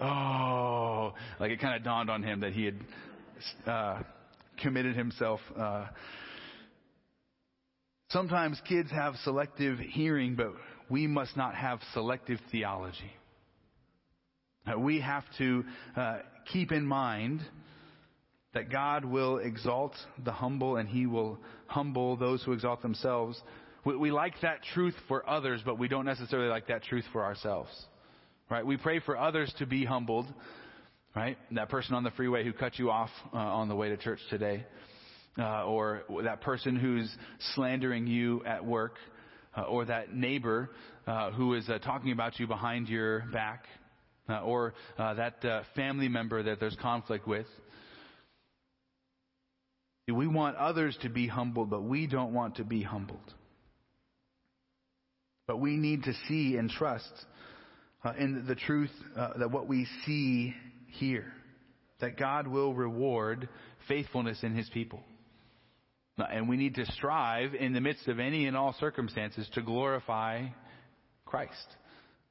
"Oh," 0.00 1.14
like 1.40 1.50
it 1.50 1.60
kind 1.60 1.76
of 1.76 1.84
dawned 1.84 2.10
on 2.10 2.22
him 2.22 2.40
that 2.40 2.52
he 2.52 2.64
had 2.64 2.76
uh, 3.66 4.02
committed 4.62 4.96
himself. 4.96 5.40
Uh, 5.56 5.86
sometimes 8.10 8.60
kids 8.68 8.90
have 8.90 9.14
selective 9.24 9.78
hearing, 9.78 10.34
but 10.36 10.52
we 10.88 11.06
must 11.06 11.36
not 11.36 11.54
have 11.54 11.80
selective 11.92 12.38
theology. 12.50 13.12
Uh, 14.66 14.78
we 14.78 15.00
have 15.00 15.24
to 15.38 15.64
uh, 15.96 16.18
keep 16.52 16.72
in 16.72 16.84
mind 16.84 17.40
that 18.54 18.70
God 18.70 19.04
will 19.04 19.38
exalt 19.38 19.92
the 20.24 20.32
humble 20.32 20.76
and 20.76 20.88
he 20.88 21.06
will 21.06 21.38
humble 21.66 22.16
those 22.16 22.42
who 22.42 22.52
exalt 22.52 22.82
themselves. 22.82 23.40
We, 23.84 23.96
we, 23.96 24.10
like 24.10 24.34
that 24.42 24.62
truth 24.74 24.94
for 25.06 25.28
others, 25.28 25.60
but 25.64 25.78
we 25.78 25.88
don't 25.88 26.06
necessarily 26.06 26.48
like 26.48 26.68
that 26.68 26.82
truth 26.82 27.04
for 27.12 27.24
ourselves. 27.24 27.70
Right? 28.50 28.64
We 28.64 28.76
pray 28.78 29.00
for 29.00 29.16
others 29.16 29.52
to 29.58 29.66
be 29.66 29.84
humbled. 29.84 30.26
Right? 31.14 31.36
That 31.52 31.68
person 31.68 31.94
on 31.94 32.04
the 32.04 32.10
freeway 32.12 32.44
who 32.44 32.52
cut 32.52 32.78
you 32.78 32.90
off 32.90 33.10
uh, 33.32 33.36
on 33.36 33.68
the 33.68 33.74
way 33.74 33.88
to 33.90 33.96
church 33.96 34.20
today. 34.30 34.64
Uh, 35.38 35.64
or 35.64 36.02
that 36.24 36.40
person 36.40 36.76
who's 36.76 37.10
slandering 37.54 38.06
you 38.06 38.42
at 38.44 38.64
work. 38.64 38.94
Uh, 39.56 39.62
or 39.62 39.84
that 39.84 40.14
neighbor 40.14 40.70
uh, 41.06 41.30
who 41.32 41.54
is 41.54 41.68
uh, 41.68 41.78
talking 41.78 42.12
about 42.12 42.38
you 42.38 42.46
behind 42.46 42.88
your 42.88 43.20
back. 43.32 43.64
Uh, 44.28 44.40
or 44.40 44.74
that 44.98 45.42
family 45.74 46.08
member 46.08 46.42
that 46.42 46.60
there's 46.60 46.76
conflict 46.82 47.26
with. 47.26 47.46
We 50.06 50.26
want 50.26 50.56
others 50.56 50.96
to 51.02 51.08
be 51.08 51.26
humbled, 51.26 51.70
but 51.70 51.82
we 51.82 52.06
don't 52.06 52.32
want 52.32 52.56
to 52.56 52.64
be 52.64 52.82
humbled. 52.82 53.34
But 55.46 55.60
we 55.60 55.76
need 55.76 56.04
to 56.04 56.12
see 56.28 56.56
and 56.56 56.68
trust 56.70 57.12
uh, 58.04 58.12
in 58.18 58.46
the 58.46 58.54
truth 58.54 58.90
uh, 59.16 59.38
that 59.38 59.50
what 59.50 59.66
we 59.66 59.86
see 60.06 60.54
here, 60.88 61.32
that 62.00 62.16
God 62.16 62.46
will 62.46 62.74
reward 62.74 63.48
faithfulness 63.88 64.38
in 64.42 64.54
His 64.54 64.68
people. 64.70 65.00
And 66.18 66.48
we 66.48 66.56
need 66.56 66.74
to 66.74 66.86
strive 66.92 67.54
in 67.54 67.72
the 67.72 67.80
midst 67.80 68.08
of 68.08 68.18
any 68.18 68.46
and 68.46 68.56
all 68.56 68.74
circumstances 68.80 69.48
to 69.54 69.62
glorify 69.62 70.46
Christ. 71.24 71.54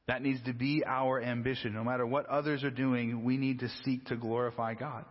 That 0.08 0.22
needs 0.22 0.42
to 0.46 0.54
be 0.54 0.84
our 0.86 1.22
ambition. 1.22 1.74
No 1.74 1.86
matter 1.86 2.06
what 2.06 2.26
others 2.26 2.64
are 2.66 2.72
doing, 2.72 3.24
we 3.24 3.38
need 3.38 3.60
to 3.60 3.70
seek 3.84 4.06
to 4.08 4.18
glorify 4.18 4.74
God 4.74 5.06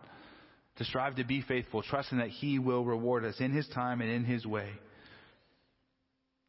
to 0.77 0.85
strive 0.85 1.15
to 1.15 1.23
be 1.23 1.41
faithful, 1.41 1.81
trusting 1.81 2.19
that 2.19 2.29
He 2.29 2.59
will 2.59 2.85
reward 2.85 3.25
us 3.25 3.35
in 3.39 3.51
His 3.51 3.67
time 3.69 4.01
and 4.01 4.09
in 4.09 4.23
His 4.23 4.45
way. 4.45 4.69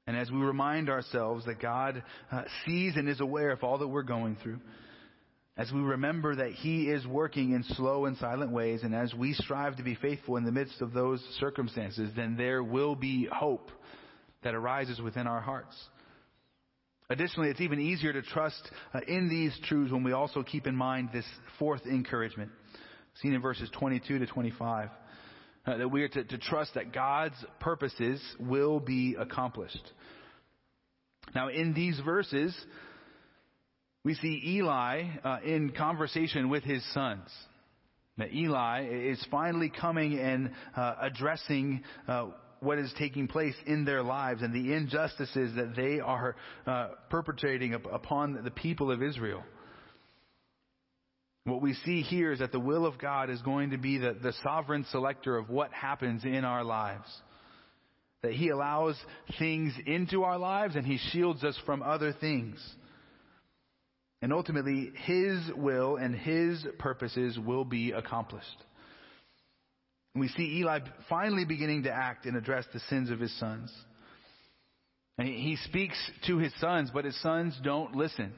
And 0.08 0.16
as 0.16 0.30
we 0.30 0.38
remind 0.38 0.88
ourselves 0.88 1.44
that 1.44 1.60
God 1.60 2.02
uh, 2.32 2.44
sees 2.64 2.96
and 2.96 3.10
is 3.10 3.20
aware 3.20 3.50
of 3.50 3.62
all 3.62 3.76
that 3.76 3.88
we're 3.88 4.02
going 4.02 4.38
through, 4.42 4.58
as 5.54 5.70
we 5.70 5.80
remember 5.80 6.36
that 6.36 6.52
He 6.52 6.88
is 6.88 7.06
working 7.06 7.52
in 7.52 7.62
slow 7.62 8.06
and 8.06 8.16
silent 8.16 8.50
ways, 8.50 8.84
and 8.84 8.94
as 8.94 9.12
we 9.12 9.34
strive 9.34 9.76
to 9.76 9.82
be 9.82 9.96
faithful 9.96 10.38
in 10.38 10.44
the 10.44 10.50
midst 10.50 10.80
of 10.80 10.94
those 10.94 11.22
circumstances, 11.38 12.10
then 12.16 12.38
there 12.38 12.62
will 12.62 12.94
be 12.94 13.28
hope 13.30 13.70
that 14.44 14.54
arises 14.54 14.98
within 14.98 15.26
our 15.26 15.42
hearts. 15.42 15.76
Additionally, 17.10 17.50
it's 17.50 17.60
even 17.60 17.78
easier 17.78 18.14
to 18.14 18.22
trust 18.22 18.62
uh, 18.94 19.00
in 19.06 19.28
these 19.28 19.54
truths 19.64 19.92
when 19.92 20.04
we 20.04 20.12
also 20.12 20.42
keep 20.42 20.66
in 20.66 20.74
mind 20.74 21.10
this 21.12 21.26
fourth 21.58 21.84
encouragement 21.84 22.50
seen 23.20 23.34
in 23.34 23.42
verses 23.42 23.68
22 23.78 24.20
to 24.20 24.26
25. 24.26 24.88
Uh, 25.68 25.76
that 25.76 25.90
we 25.90 26.02
are 26.02 26.08
to, 26.08 26.24
to 26.24 26.38
trust 26.38 26.72
that 26.76 26.94
God's 26.94 27.34
purposes 27.60 28.22
will 28.40 28.80
be 28.80 29.16
accomplished. 29.18 29.92
Now, 31.34 31.48
in 31.48 31.74
these 31.74 32.00
verses, 32.02 32.56
we 34.02 34.14
see 34.14 34.40
Eli 34.46 35.02
uh, 35.22 35.40
in 35.44 35.72
conversation 35.72 36.48
with 36.48 36.64
his 36.64 36.82
sons. 36.94 37.28
Now, 38.16 38.24
Eli 38.32 38.88
is 39.10 39.22
finally 39.30 39.70
coming 39.70 40.18
and 40.18 40.52
uh, 40.74 40.94
addressing 41.02 41.82
uh, 42.06 42.28
what 42.60 42.78
is 42.78 42.90
taking 42.98 43.28
place 43.28 43.54
in 43.66 43.84
their 43.84 44.02
lives 44.02 44.40
and 44.40 44.54
the 44.54 44.72
injustices 44.72 45.54
that 45.56 45.76
they 45.76 46.00
are 46.00 46.34
uh, 46.66 46.88
perpetrating 47.10 47.74
upon 47.74 48.42
the 48.42 48.50
people 48.50 48.90
of 48.90 49.02
Israel. 49.02 49.42
What 51.48 51.62
we 51.62 51.74
see 51.74 52.02
here 52.02 52.32
is 52.32 52.40
that 52.40 52.52
the 52.52 52.60
will 52.60 52.84
of 52.84 52.98
God 52.98 53.30
is 53.30 53.40
going 53.42 53.70
to 53.70 53.78
be 53.78 53.98
the, 53.98 54.16
the 54.20 54.34
sovereign 54.42 54.84
selector 54.90 55.36
of 55.36 55.48
what 55.48 55.72
happens 55.72 56.24
in 56.24 56.44
our 56.44 56.62
lives. 56.62 57.06
That 58.22 58.32
He 58.32 58.50
allows 58.50 58.96
things 59.38 59.72
into 59.86 60.24
our 60.24 60.38
lives 60.38 60.76
and 60.76 60.84
He 60.84 60.98
shields 61.12 61.44
us 61.44 61.58
from 61.64 61.82
other 61.82 62.12
things. 62.12 62.58
And 64.20 64.32
ultimately, 64.32 64.90
His 65.04 65.38
will 65.56 65.96
and 65.96 66.14
His 66.14 66.66
purposes 66.78 67.38
will 67.38 67.64
be 67.64 67.92
accomplished. 67.92 68.46
we 70.14 70.28
see 70.28 70.58
Eli 70.58 70.80
finally 71.08 71.44
beginning 71.44 71.84
to 71.84 71.92
act 71.92 72.26
and 72.26 72.36
address 72.36 72.64
the 72.72 72.80
sins 72.90 73.10
of 73.10 73.20
his 73.20 73.36
sons. 73.38 73.72
And 75.16 75.28
he 75.28 75.56
speaks 75.64 75.96
to 76.26 76.38
his 76.38 76.52
sons, 76.60 76.90
but 76.92 77.04
his 77.04 77.20
sons 77.22 77.58
don't 77.62 77.94
listen. 77.94 78.32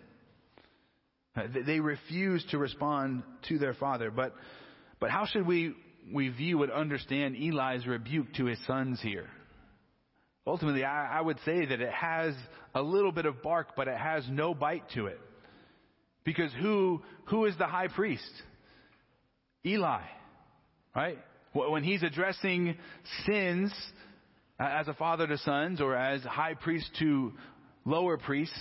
Uh, 1.37 1.43
they 1.67 1.81
refuse 1.81 2.45
to 2.51 2.59
respond 2.59 3.23
to 3.49 3.59
their 3.59 3.75
father. 3.75 4.11
But, 4.11 4.35
but 4.99 5.11
how 5.11 5.27
should 5.27 5.47
we, 5.47 5.75
we 6.13 6.29
view 6.29 6.63
and 6.63 6.73
understand 6.73 7.37
Eli's 7.37 7.87
rebuke 7.87 8.35
to 8.35 8.47
his 8.47 8.59
sons 8.67 9.01
here? 9.01 9.29
Ultimately, 10.47 10.85
I, 10.85 11.19
I 11.19 11.21
would 11.21 11.39
say 11.45 11.67
that 11.67 11.81
it 11.81 11.93
has 11.93 12.35
a 12.75 12.83
little 12.83 13.13
bit 13.13 13.27
of 13.27 13.43
bark, 13.43 13.77
but 13.77 13.87
it 13.87 13.97
has 13.97 14.25
no 14.29 14.55
bite 14.55 14.89
to 14.95 15.07
it. 15.07 15.21
Because 16.25 16.51
who, 16.61 17.03
who 17.27 17.47
is 17.47 17.57
the 17.57 17.67
high 17.67 17.89
priest? 17.89 18.31
Eli, 19.65 20.03
right? 20.95 21.19
When 21.53 21.85
he's 21.85 22.03
addressing 22.03 22.77
sins 23.27 23.73
as 24.59 24.89
a 24.89 24.95
father 24.95 25.27
to 25.27 25.39
sons 25.39 25.81
or 25.81 25.97
as 25.97 26.23
high 26.23 26.55
priest 26.55 26.89
to 26.99 27.33
lower 27.85 28.17
priests, 28.17 28.59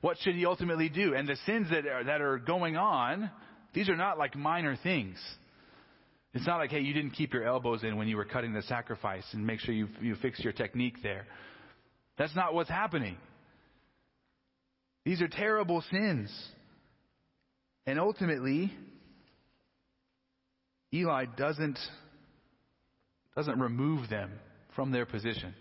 what 0.00 0.16
should 0.20 0.34
he 0.34 0.46
ultimately 0.46 0.88
do? 0.88 1.14
And 1.14 1.28
the 1.28 1.36
sins 1.44 1.68
that 1.70 1.86
are, 1.86 2.04
that 2.04 2.20
are 2.20 2.38
going 2.38 2.76
on, 2.76 3.30
these 3.74 3.88
are 3.88 3.96
not 3.96 4.18
like 4.18 4.36
minor 4.36 4.76
things. 4.82 5.16
It's 6.34 6.46
not 6.46 6.58
like, 6.58 6.70
hey, 6.70 6.80
you 6.80 6.94
didn't 6.94 7.12
keep 7.12 7.32
your 7.32 7.44
elbows 7.44 7.82
in 7.82 7.96
when 7.96 8.06
you 8.06 8.16
were 8.16 8.24
cutting 8.24 8.52
the 8.52 8.62
sacrifice 8.62 9.24
and 9.32 9.46
make 9.46 9.60
sure 9.60 9.74
you, 9.74 9.88
you 10.00 10.14
fix 10.16 10.38
your 10.40 10.52
technique 10.52 10.96
there. 11.02 11.26
That's 12.16 12.34
not 12.36 12.54
what's 12.54 12.70
happening. 12.70 13.16
These 15.04 15.20
are 15.22 15.28
terrible 15.28 15.82
sins. 15.90 16.30
And 17.86 17.98
ultimately, 17.98 18.72
Eli 20.92 21.24
doesn't, 21.36 21.78
doesn't 23.34 23.58
remove 23.58 24.10
them 24.10 24.30
from 24.76 24.92
their 24.92 25.06
position. 25.06 25.54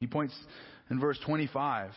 He 0.00 0.06
points 0.06 0.34
in 0.90 1.00
verse 1.00 1.18
25 1.24 1.92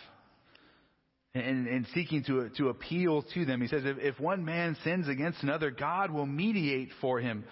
and, 1.33 1.67
and 1.67 1.87
seeking 1.93 2.23
to, 2.25 2.49
to 2.57 2.69
appeal 2.69 3.23
to 3.33 3.45
them. 3.45 3.61
He 3.61 3.67
says, 3.67 3.83
if, 3.85 3.97
if 3.99 4.19
one 4.19 4.43
man 4.43 4.75
sins 4.83 5.07
against 5.07 5.43
another, 5.43 5.71
God 5.71 6.11
will 6.11 6.25
mediate 6.25 6.89
for 6.99 7.19
him. 7.19 7.45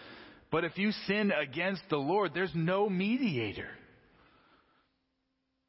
But 0.52 0.66
if 0.66 0.78
you 0.78 0.92
sin 1.08 1.32
against 1.32 1.84
the 1.90 1.98
Lord, 1.98 2.32
there's 2.34 2.52
no 2.54 2.90
mediator. 2.90 3.70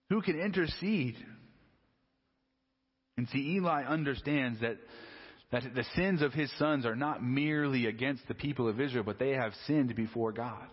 Who 0.08 0.22
can 0.22 0.40
intercede? 0.40 1.16
And 3.16 3.28
see, 3.28 3.56
Eli 3.56 3.84
understands 3.84 4.60
that, 4.60 4.78
that 5.52 5.62
the 5.74 5.84
sins 5.94 6.22
of 6.22 6.32
his 6.32 6.50
sons 6.58 6.86
are 6.86 6.96
not 6.96 7.22
merely 7.22 7.86
against 7.86 8.26
the 8.26 8.34
people 8.34 8.68
of 8.68 8.80
Israel, 8.80 9.04
but 9.04 9.18
they 9.18 9.32
have 9.32 9.52
sinned 9.66 9.94
before 9.94 10.32
God. 10.32 10.66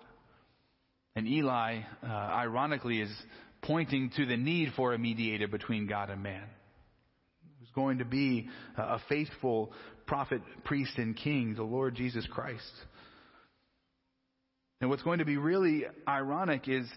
And 1.15 1.27
Eli, 1.27 1.81
uh, 2.03 2.07
ironically, 2.07 3.01
is 3.01 3.11
pointing 3.61 4.11
to 4.17 4.25
the 4.25 4.37
need 4.37 4.73
for 4.75 4.93
a 4.93 4.97
mediator 4.97 5.47
between 5.47 5.87
God 5.87 6.09
and 6.09 6.21
man. 6.23 6.43
Who's 7.59 7.69
going 7.75 7.99
to 7.99 8.05
be 8.05 8.49
a 8.77 8.99
faithful 9.09 9.71
prophet, 10.05 10.41
priest, 10.63 10.97
and 10.97 11.15
king, 11.15 11.55
the 11.55 11.63
Lord 11.63 11.95
Jesus 11.95 12.25
Christ. 12.31 12.71
And 14.79 14.89
what's 14.89 15.03
going 15.03 15.19
to 15.19 15.25
be 15.25 15.37
really 15.37 15.85
ironic 16.07 16.67
is 16.67 16.87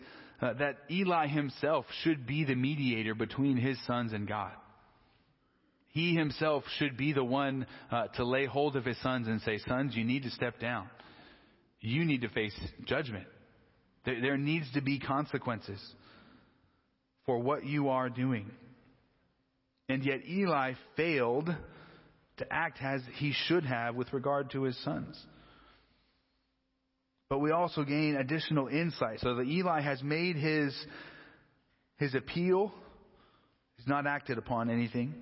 uh, 0.40 0.54
that 0.54 0.78
Eli 0.90 1.26
himself 1.26 1.86
should 2.02 2.26
be 2.26 2.44
the 2.44 2.54
mediator 2.54 3.14
between 3.14 3.56
his 3.56 3.78
sons 3.86 4.12
and 4.12 4.28
God. 4.28 4.52
He 5.88 6.14
himself 6.14 6.62
should 6.78 6.96
be 6.96 7.12
the 7.12 7.24
one 7.24 7.66
uh, 7.90 8.06
to 8.14 8.24
lay 8.24 8.46
hold 8.46 8.76
of 8.76 8.84
his 8.84 9.00
sons 9.02 9.26
and 9.26 9.40
say, 9.40 9.58
Sons, 9.66 9.96
you 9.96 10.04
need 10.04 10.22
to 10.22 10.30
step 10.30 10.60
down. 10.60 10.88
You 11.80 12.04
need 12.04 12.20
to 12.20 12.28
face 12.28 12.54
judgment. 12.86 13.26
There, 14.04 14.20
there 14.20 14.36
needs 14.36 14.70
to 14.74 14.82
be 14.82 14.98
consequences 14.98 15.80
for 17.26 17.38
what 17.38 17.64
you 17.64 17.88
are 17.88 18.08
doing. 18.08 18.50
And 19.88 20.04
yet 20.04 20.20
Eli 20.28 20.74
failed 20.96 21.54
to 22.36 22.52
act 22.52 22.78
as 22.80 23.02
he 23.16 23.32
should 23.46 23.64
have 23.64 23.94
with 23.94 24.12
regard 24.12 24.50
to 24.50 24.62
his 24.62 24.76
sons. 24.84 25.20
But 27.28 27.38
we 27.38 27.52
also 27.52 27.84
gain 27.84 28.16
additional 28.16 28.66
insight. 28.66 29.20
So 29.20 29.36
that 29.36 29.46
Eli 29.46 29.80
has 29.80 30.02
made 30.02 30.36
his, 30.36 30.74
his 31.96 32.14
appeal. 32.14 32.72
He's 33.76 33.86
not 33.86 34.06
acted 34.06 34.38
upon 34.38 34.68
anything. 34.70 35.14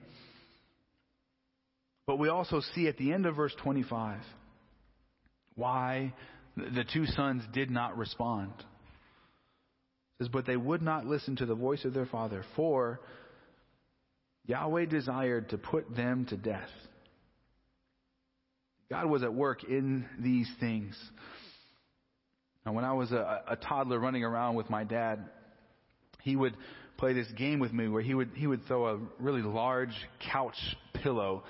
But 2.06 2.18
we 2.18 2.30
also 2.30 2.62
see 2.74 2.88
at 2.88 2.96
the 2.96 3.12
end 3.12 3.26
of 3.26 3.36
verse 3.36 3.54
25 3.62 4.20
why 5.54 6.14
the 6.56 6.84
two 6.90 7.04
sons 7.04 7.42
did 7.52 7.70
not 7.70 7.98
respond 7.98 8.52
says, 10.18 10.28
But 10.28 10.46
they 10.46 10.56
would 10.56 10.82
not 10.82 11.06
listen 11.06 11.36
to 11.36 11.46
the 11.46 11.54
voice 11.54 11.84
of 11.84 11.94
their 11.94 12.06
father, 12.06 12.44
for 12.56 13.00
Yahweh 14.46 14.86
desired 14.86 15.50
to 15.50 15.58
put 15.58 15.94
them 15.94 16.26
to 16.26 16.36
death. 16.36 16.70
God 18.90 19.06
was 19.06 19.22
at 19.22 19.34
work 19.34 19.64
in 19.64 20.06
these 20.18 20.50
things. 20.60 20.96
Now, 22.64 22.72
when 22.72 22.84
I 22.84 22.94
was 22.94 23.12
a, 23.12 23.42
a 23.48 23.56
toddler 23.56 23.98
running 23.98 24.24
around 24.24 24.54
with 24.54 24.70
my 24.70 24.84
dad, 24.84 25.28
he 26.22 26.36
would 26.36 26.56
play 26.96 27.12
this 27.12 27.28
game 27.36 27.60
with 27.60 27.72
me 27.72 27.88
where 27.88 28.02
he 28.02 28.12
would 28.14 28.30
he 28.34 28.46
would 28.46 28.66
throw 28.66 28.88
a 28.88 28.98
really 29.20 29.42
large 29.42 29.94
couch 30.32 30.56
pillow 30.94 31.44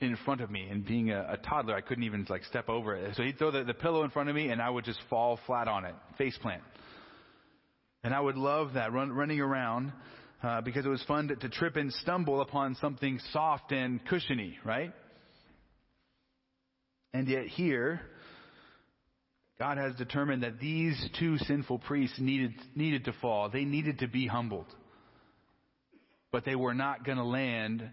in 0.00 0.16
front 0.24 0.40
of 0.40 0.50
me. 0.50 0.68
And 0.70 0.84
being 0.84 1.10
a, 1.10 1.26
a 1.32 1.36
toddler, 1.36 1.74
I 1.74 1.80
couldn't 1.80 2.04
even 2.04 2.26
like 2.28 2.44
step 2.44 2.68
over 2.68 2.94
it. 2.94 3.16
So 3.16 3.22
he'd 3.22 3.38
throw 3.38 3.50
the, 3.50 3.64
the 3.64 3.74
pillow 3.74 4.04
in 4.04 4.10
front 4.10 4.28
of 4.28 4.34
me, 4.34 4.48
and 4.48 4.60
I 4.60 4.70
would 4.70 4.84
just 4.84 5.00
fall 5.10 5.38
flat 5.46 5.68
on 5.68 5.84
it, 5.84 5.94
face 6.18 6.36
plant. 6.40 6.62
And 8.06 8.14
I 8.14 8.20
would 8.20 8.36
love 8.36 8.74
that, 8.74 8.92
run, 8.92 9.10
running 9.10 9.40
around, 9.40 9.92
uh, 10.40 10.60
because 10.60 10.86
it 10.86 10.88
was 10.88 11.02
fun 11.08 11.26
to, 11.26 11.34
to 11.34 11.48
trip 11.48 11.74
and 11.74 11.92
stumble 11.92 12.40
upon 12.40 12.76
something 12.76 13.18
soft 13.32 13.72
and 13.72 13.98
cushiony, 14.06 14.56
right? 14.64 14.92
And 17.12 17.26
yet 17.26 17.46
here, 17.48 18.00
God 19.58 19.78
has 19.78 19.96
determined 19.96 20.44
that 20.44 20.60
these 20.60 20.96
two 21.18 21.36
sinful 21.38 21.80
priests 21.80 22.16
needed, 22.20 22.52
needed 22.76 23.06
to 23.06 23.12
fall. 23.20 23.50
They 23.50 23.64
needed 23.64 23.98
to 23.98 24.06
be 24.06 24.28
humbled. 24.28 24.72
But 26.30 26.44
they 26.44 26.54
were 26.54 26.74
not 26.74 27.04
going 27.04 27.18
to 27.18 27.24
land 27.24 27.90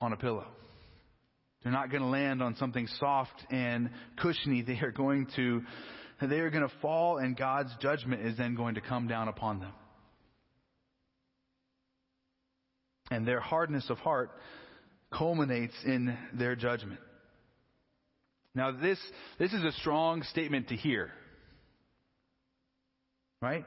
on 0.00 0.12
a 0.12 0.16
pillow. 0.16 0.48
They're 1.62 1.70
not 1.70 1.92
going 1.92 2.02
to 2.02 2.08
land 2.08 2.42
on 2.42 2.56
something 2.56 2.88
soft 2.98 3.44
and 3.52 3.90
cushiony. 4.16 4.62
They 4.62 4.80
are 4.80 4.90
going 4.90 5.28
to 5.36 5.62
they 6.20 6.38
are 6.40 6.50
going 6.50 6.66
to 6.66 6.74
fall 6.80 7.18
and 7.18 7.36
God's 7.36 7.70
judgment 7.80 8.22
is 8.26 8.36
then 8.36 8.54
going 8.54 8.76
to 8.76 8.80
come 8.80 9.06
down 9.06 9.28
upon 9.28 9.60
them. 9.60 9.72
And 13.10 13.26
their 13.26 13.40
hardness 13.40 13.88
of 13.90 13.98
heart 13.98 14.30
culminates 15.12 15.74
in 15.84 16.16
their 16.34 16.56
judgment. 16.56 17.00
Now 18.54 18.72
this, 18.72 18.98
this 19.38 19.52
is 19.52 19.62
a 19.62 19.72
strong 19.72 20.22
statement 20.22 20.68
to 20.68 20.76
hear. 20.76 21.12
Right? 23.42 23.64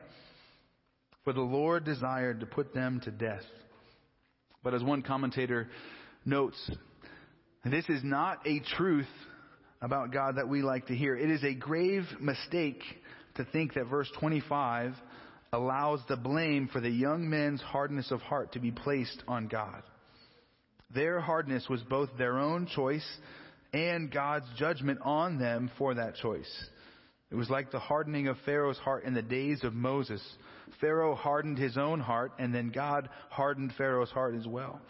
For 1.24 1.32
the 1.32 1.42
Lord 1.42 1.86
desired 1.86 2.40
to 2.40 2.46
put 2.48 2.74
them 2.74 3.00
to 3.06 3.12
death. 3.12 3.44
But 4.64 4.74
as 4.74 4.84
one 4.84 5.04
commentator 5.04 5.70
notes, 6.26 6.58
this 7.64 7.88
is 7.88 8.04
not 8.04 8.46
a 8.48 8.60
truth 8.78 9.08
about 9.82 10.12
God 10.12 10.36
that 10.36 10.50
we 10.50 10.62
like 10.62 10.88
to 10.88 10.96
hear. 10.96 11.16
It 11.16 11.30
is 11.30 11.44
a 11.44 11.54
grave 11.54 12.04
mistake 12.20 12.82
to 13.36 13.46
think 13.46 13.74
that 13.76 13.86
verse 13.86 14.10
25 14.20 14.94
allows 15.54 16.02
the 16.08 16.18
blame 16.18 16.70
for 16.72 16.80
the 16.80 16.90
young 16.90 17.30
men's 17.30 17.62
hardness 17.62 18.12
of 18.12 18.22
heart 18.22 18.54
to 18.54 18.60
be 18.60 18.72
placed 18.72 19.24
on 19.28 19.48
God. 19.48 19.82
Their 20.94 21.20
hardness 21.20 21.68
was 21.70 21.82
both 21.84 22.10
their 22.18 22.38
own 22.38 22.68
choice 22.68 23.06
and 23.74 24.12
God's 24.12 24.48
judgment 24.58 25.00
on 25.04 25.38
them 25.40 25.72
for 25.78 25.94
that 25.94 26.16
choice. 26.16 26.52
It 27.32 27.36
was 27.36 27.50
like 27.50 27.72
the 27.72 27.80
hardening 27.80 28.28
of 28.28 28.38
Pharaoh's 28.44 28.80
heart 28.80 29.04
in 29.04 29.14
the 29.14 29.22
days 29.22 29.64
of 29.64 29.74
Moses. 29.74 30.22
Pharaoh 30.82 31.14
hardened 31.16 31.60
his 31.60 31.78
own 31.78 32.00
heart, 32.00 32.32
and 32.40 32.54
then 32.54 32.72
God 32.72 33.10
hardened 33.30 33.74
Pharaoh's 33.78 34.10
heart 34.10 34.36
as 34.36 34.48
well. 34.48 34.82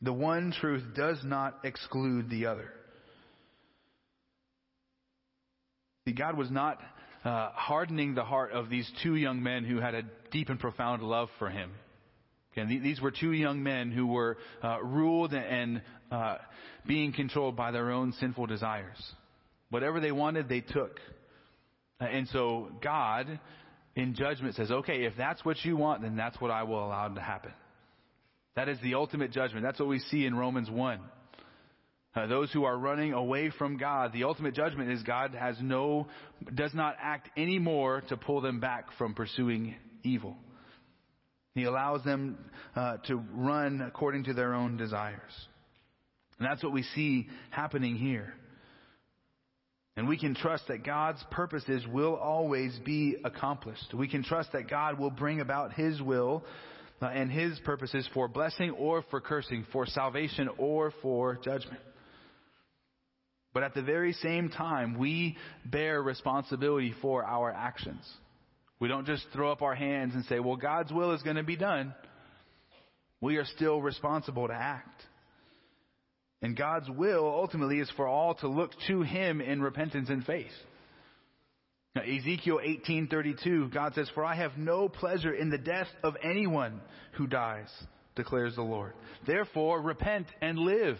The 0.00 0.12
one 0.12 0.52
truth 0.58 0.82
does 0.96 1.18
not 1.24 1.58
exclude 1.64 2.30
the 2.30 2.46
other. 2.46 2.72
See, 6.08 6.14
God 6.14 6.38
was 6.38 6.50
not 6.50 6.80
uh, 7.22 7.50
hardening 7.50 8.14
the 8.14 8.24
heart 8.24 8.52
of 8.52 8.70
these 8.70 8.90
two 9.02 9.14
young 9.14 9.42
men 9.42 9.62
who 9.62 9.78
had 9.78 9.94
a 9.94 10.04
deep 10.30 10.48
and 10.48 10.58
profound 10.58 11.02
love 11.02 11.28
for 11.38 11.50
Him. 11.50 11.70
Okay, 12.56 12.78
these 12.78 12.98
were 12.98 13.10
two 13.10 13.32
young 13.32 13.62
men 13.62 13.90
who 13.90 14.06
were 14.06 14.38
uh, 14.64 14.82
ruled 14.82 15.34
and 15.34 15.82
uh, 16.10 16.38
being 16.86 17.12
controlled 17.12 17.56
by 17.56 17.72
their 17.72 17.90
own 17.90 18.14
sinful 18.20 18.46
desires. 18.46 18.96
Whatever 19.68 20.00
they 20.00 20.12
wanted, 20.12 20.48
they 20.48 20.62
took. 20.62 20.98
And 22.00 22.26
so 22.28 22.70
God, 22.82 23.38
in 23.94 24.14
judgment, 24.14 24.54
says, 24.54 24.70
okay, 24.70 25.04
if 25.04 25.12
that's 25.18 25.44
what 25.44 25.62
you 25.62 25.76
want, 25.76 26.00
then 26.00 26.16
that's 26.16 26.40
what 26.40 26.50
I 26.50 26.62
will 26.62 26.86
allow 26.86 27.06
to 27.08 27.20
happen. 27.20 27.52
That 28.56 28.70
is 28.70 28.78
the 28.82 28.94
ultimate 28.94 29.30
judgment. 29.30 29.62
That's 29.62 29.78
what 29.78 29.90
we 29.90 29.98
see 29.98 30.24
in 30.24 30.34
Romans 30.34 30.70
1. 30.70 31.00
Uh, 32.18 32.26
those 32.26 32.50
who 32.50 32.64
are 32.64 32.76
running 32.76 33.12
away 33.12 33.48
from 33.58 33.76
God, 33.76 34.12
the 34.12 34.24
ultimate 34.24 34.52
judgment 34.52 34.90
is 34.90 35.00
God 35.04 35.34
has 35.34 35.56
no, 35.60 36.08
does 36.52 36.74
not 36.74 36.96
act 37.00 37.30
anymore 37.38 38.02
to 38.08 38.16
pull 38.16 38.40
them 38.40 38.58
back 38.58 38.86
from 38.98 39.14
pursuing 39.14 39.76
evil. 40.02 40.36
He 41.54 41.62
allows 41.62 42.02
them 42.02 42.36
uh, 42.74 42.96
to 43.06 43.22
run 43.32 43.82
according 43.82 44.24
to 44.24 44.34
their 44.34 44.54
own 44.54 44.76
desires. 44.76 45.20
And 46.40 46.48
that's 46.48 46.60
what 46.60 46.72
we 46.72 46.82
see 46.82 47.28
happening 47.50 47.94
here. 47.94 48.34
And 49.96 50.08
we 50.08 50.18
can 50.18 50.34
trust 50.34 50.66
that 50.66 50.84
God's 50.84 51.22
purposes 51.30 51.84
will 51.86 52.16
always 52.16 52.76
be 52.84 53.14
accomplished. 53.24 53.94
We 53.94 54.08
can 54.08 54.24
trust 54.24 54.50
that 54.54 54.68
God 54.68 54.98
will 54.98 55.10
bring 55.10 55.40
about 55.40 55.72
His 55.72 56.02
will 56.02 56.44
uh, 57.00 57.06
and 57.06 57.30
His 57.30 57.60
purposes 57.60 58.08
for 58.12 58.26
blessing 58.26 58.72
or 58.72 59.04
for 59.08 59.20
cursing, 59.20 59.64
for 59.72 59.86
salvation 59.86 60.48
or 60.58 60.92
for 61.00 61.36
judgment. 61.44 61.78
But 63.54 63.62
at 63.62 63.74
the 63.74 63.82
very 63.82 64.12
same 64.12 64.50
time, 64.50 64.98
we 64.98 65.36
bear 65.64 66.02
responsibility 66.02 66.94
for 67.00 67.24
our 67.24 67.50
actions. 67.50 68.06
We 68.80 68.88
don't 68.88 69.06
just 69.06 69.26
throw 69.32 69.50
up 69.50 69.62
our 69.62 69.74
hands 69.74 70.14
and 70.14 70.24
say, 70.26 70.38
well, 70.38 70.56
God's 70.56 70.92
will 70.92 71.12
is 71.12 71.22
going 71.22 71.36
to 71.36 71.42
be 71.42 71.56
done. 71.56 71.94
We 73.20 73.36
are 73.36 73.44
still 73.44 73.82
responsible 73.82 74.46
to 74.46 74.54
act. 74.54 75.02
And 76.40 76.56
God's 76.56 76.88
will 76.88 77.26
ultimately 77.26 77.80
is 77.80 77.90
for 77.96 78.06
all 78.06 78.34
to 78.36 78.48
look 78.48 78.70
to 78.86 79.02
Him 79.02 79.40
in 79.40 79.60
repentance 79.60 80.08
and 80.08 80.24
faith. 80.24 80.52
Now, 81.96 82.02
Ezekiel 82.02 82.60
18:32, 82.62 83.72
God 83.72 83.94
says, 83.94 84.08
"For 84.10 84.24
I 84.24 84.36
have 84.36 84.56
no 84.56 84.88
pleasure 84.88 85.32
in 85.32 85.50
the 85.50 85.58
death 85.58 85.88
of 86.04 86.16
anyone 86.22 86.80
who 87.14 87.26
dies," 87.26 87.68
declares 88.14 88.54
the 88.54 88.62
Lord. 88.62 88.92
Therefore, 89.26 89.80
repent 89.80 90.28
and 90.40 90.60
live. 90.60 90.98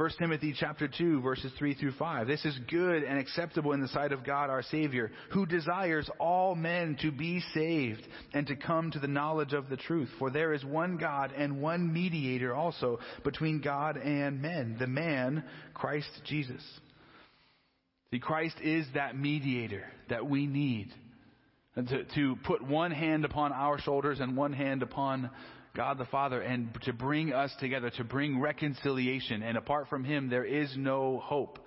1 0.00 0.08
Timothy 0.18 0.54
chapter 0.58 0.88
2 0.88 1.20
verses 1.20 1.52
3 1.58 1.74
through 1.74 1.92
5. 1.92 2.26
This 2.26 2.42
is 2.46 2.58
good 2.70 3.02
and 3.02 3.18
acceptable 3.18 3.72
in 3.72 3.82
the 3.82 3.88
sight 3.88 4.12
of 4.12 4.24
God 4.24 4.48
our 4.48 4.62
Savior, 4.62 5.12
who 5.30 5.44
desires 5.44 6.08
all 6.18 6.54
men 6.54 6.96
to 7.02 7.12
be 7.12 7.42
saved 7.52 8.00
and 8.32 8.46
to 8.46 8.56
come 8.56 8.90
to 8.90 8.98
the 8.98 9.06
knowledge 9.06 9.52
of 9.52 9.68
the 9.68 9.76
truth. 9.76 10.08
For 10.18 10.30
there 10.30 10.54
is 10.54 10.64
one 10.64 10.96
God 10.96 11.34
and 11.36 11.60
one 11.60 11.92
mediator 11.92 12.54
also 12.54 12.98
between 13.24 13.60
God 13.60 13.98
and 13.98 14.40
men, 14.40 14.76
the 14.78 14.86
man, 14.86 15.44
Christ 15.74 16.08
Jesus. 16.24 16.62
See, 18.10 18.20
Christ 18.20 18.56
is 18.62 18.86
that 18.94 19.18
mediator 19.18 19.84
that 20.08 20.26
we 20.26 20.46
need 20.46 20.88
to, 21.76 22.04
to 22.14 22.36
put 22.44 22.62
one 22.66 22.90
hand 22.90 23.26
upon 23.26 23.52
our 23.52 23.78
shoulders 23.78 24.18
and 24.18 24.34
one 24.34 24.54
hand 24.54 24.82
upon 24.82 25.28
God 25.74 25.98
the 25.98 26.04
Father 26.06 26.40
and 26.40 26.76
to 26.82 26.92
bring 26.92 27.32
us 27.32 27.52
together, 27.60 27.90
to 27.90 28.04
bring 28.04 28.40
reconciliation. 28.40 29.42
And 29.42 29.56
apart 29.56 29.88
from 29.88 30.04
Him, 30.04 30.28
there 30.28 30.44
is 30.44 30.72
no 30.76 31.20
hope. 31.22 31.58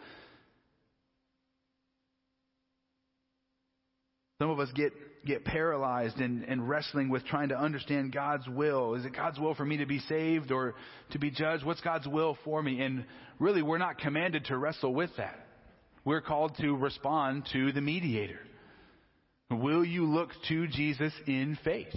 Some 4.40 4.50
of 4.50 4.60
us 4.60 4.70
get, 4.76 4.92
get 5.26 5.46
paralyzed 5.46 6.18
and, 6.18 6.44
and 6.44 6.68
wrestling 6.68 7.10
with 7.10 7.26
trying 7.26 7.50
to 7.50 7.58
understand 7.58 8.12
God's 8.12 8.48
will. 8.48 8.96
Is 8.96 9.06
it 9.06 9.16
God's 9.16 9.40
will 9.40 9.56
for 9.56 9.64
me 9.64 9.78
to 9.78 9.86
be 9.86 10.00
saved 10.00 10.52
or 10.52 10.76
to 11.12 11.20
be 11.20 11.32
judged? 11.32 11.64
What's 11.64 11.82
God's 11.82 12.08
will 12.08 12.38
for 12.44 12.62
me? 12.62 12.82
And 12.82 13.06
really, 13.40 13.62
we're 13.62 13.78
not 13.78 14.00
commanded 14.00 14.46
to 14.46 14.58
wrestle 14.58 14.94
with 14.94 15.12
that. 15.18 15.48
We're 16.04 16.22
called 16.22 16.58
to 16.60 16.76
respond 16.76 17.48
to 17.54 17.72
the 17.72 17.80
mediator. 17.80 18.40
Will 19.50 19.86
you 19.86 20.06
look 20.06 20.30
to 20.50 20.68
Jesus 20.68 21.14
in 21.26 21.58
faith? 21.64 21.96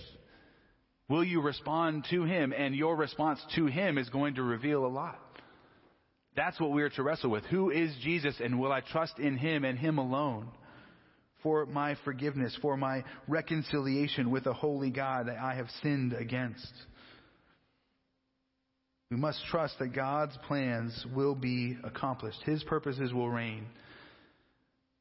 Will 1.08 1.24
you 1.24 1.40
respond 1.40 2.06
to 2.10 2.24
him? 2.24 2.52
And 2.56 2.74
your 2.74 2.96
response 2.96 3.40
to 3.54 3.66
him 3.66 3.98
is 3.98 4.08
going 4.08 4.34
to 4.36 4.42
reveal 4.42 4.84
a 4.84 4.88
lot. 4.88 5.18
That's 6.34 6.60
what 6.60 6.72
we 6.72 6.82
are 6.82 6.90
to 6.90 7.02
wrestle 7.02 7.30
with. 7.30 7.44
Who 7.46 7.70
is 7.70 7.94
Jesus 8.02 8.36
and 8.42 8.58
will 8.58 8.72
I 8.72 8.80
trust 8.80 9.18
in 9.18 9.36
him 9.36 9.64
and 9.64 9.78
him 9.78 9.98
alone 9.98 10.48
for 11.42 11.64
my 11.64 11.96
forgiveness, 12.04 12.56
for 12.60 12.76
my 12.76 13.04
reconciliation 13.28 14.30
with 14.30 14.46
a 14.46 14.52
holy 14.52 14.90
God 14.90 15.28
that 15.28 15.38
I 15.38 15.54
have 15.54 15.68
sinned 15.82 16.12
against? 16.12 16.72
We 19.10 19.16
must 19.16 19.40
trust 19.50 19.78
that 19.78 19.94
God's 19.94 20.36
plans 20.48 21.06
will 21.14 21.36
be 21.36 21.78
accomplished. 21.84 22.42
His 22.44 22.62
purposes 22.64 23.12
will 23.12 23.30
reign. 23.30 23.66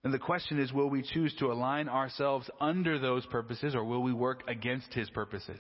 And 0.04 0.14
the 0.14 0.20
question 0.20 0.60
is, 0.60 0.72
will 0.72 0.90
we 0.90 1.02
choose 1.02 1.36
to 1.40 1.52
align 1.52 1.90
ourselves 1.90 2.48
under 2.62 3.00
those 3.00 3.26
purposes 3.26 3.74
or 3.74 3.84
will 3.84 4.04
we 4.04 4.14
work 4.14 4.44
against 4.48 4.94
His 4.94 5.10
purposes? 5.10 5.60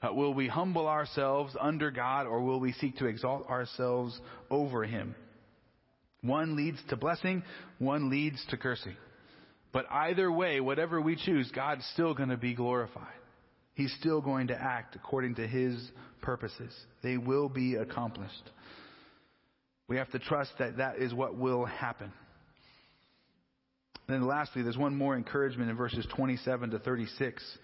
Uh, 0.00 0.12
will 0.12 0.32
we 0.32 0.46
humble 0.46 0.86
ourselves 0.86 1.56
under 1.60 1.90
God 1.90 2.26
or 2.26 2.40
will 2.40 2.60
we 2.60 2.72
seek 2.72 2.96
to 2.98 3.06
exalt 3.06 3.48
ourselves 3.48 4.18
over 4.50 4.84
Him? 4.84 5.14
One 6.22 6.56
leads 6.56 6.78
to 6.88 6.96
blessing, 6.96 7.42
one 7.78 8.10
leads 8.10 8.44
to 8.50 8.56
cursing. 8.56 8.96
But 9.72 9.86
either 9.90 10.30
way, 10.30 10.60
whatever 10.60 11.00
we 11.00 11.16
choose, 11.16 11.50
God's 11.54 11.84
still 11.92 12.14
going 12.14 12.30
to 12.30 12.36
be 12.36 12.54
glorified. 12.54 13.06
He's 13.74 13.94
still 14.00 14.20
going 14.20 14.48
to 14.48 14.60
act 14.60 14.96
according 14.96 15.36
to 15.36 15.46
His 15.46 15.76
purposes. 16.22 16.74
They 17.02 17.16
will 17.16 17.48
be 17.48 17.74
accomplished. 17.74 18.50
We 19.88 19.96
have 19.96 20.10
to 20.10 20.18
trust 20.18 20.52
that 20.58 20.78
that 20.78 20.98
is 20.98 21.14
what 21.14 21.36
will 21.36 21.64
happen. 21.64 22.12
Then 24.08 24.26
lastly, 24.26 24.62
there's 24.62 24.76
one 24.76 24.96
more 24.96 25.16
encouragement 25.16 25.70
in 25.70 25.76
verses 25.76 26.06
27 26.16 26.70
to 26.70 26.78
36. 26.78 27.58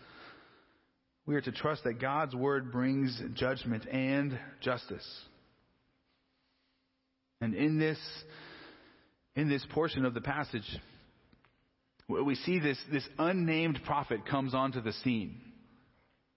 We 1.26 1.36
are 1.36 1.40
to 1.40 1.52
trust 1.52 1.84
that 1.84 2.00
God's 2.00 2.34
word 2.34 2.70
brings 2.70 3.20
judgment 3.34 3.86
and 3.90 4.38
justice. 4.60 5.06
And 7.40 7.54
in 7.54 7.78
this, 7.78 7.98
in 9.34 9.48
this 9.48 9.64
portion 9.70 10.04
of 10.04 10.14
the 10.14 10.20
passage, 10.20 10.68
we 12.08 12.34
see 12.34 12.58
this, 12.58 12.78
this 12.92 13.06
unnamed 13.18 13.80
prophet 13.86 14.26
comes 14.26 14.54
onto 14.54 14.82
the 14.82 14.92
scene. 15.04 15.40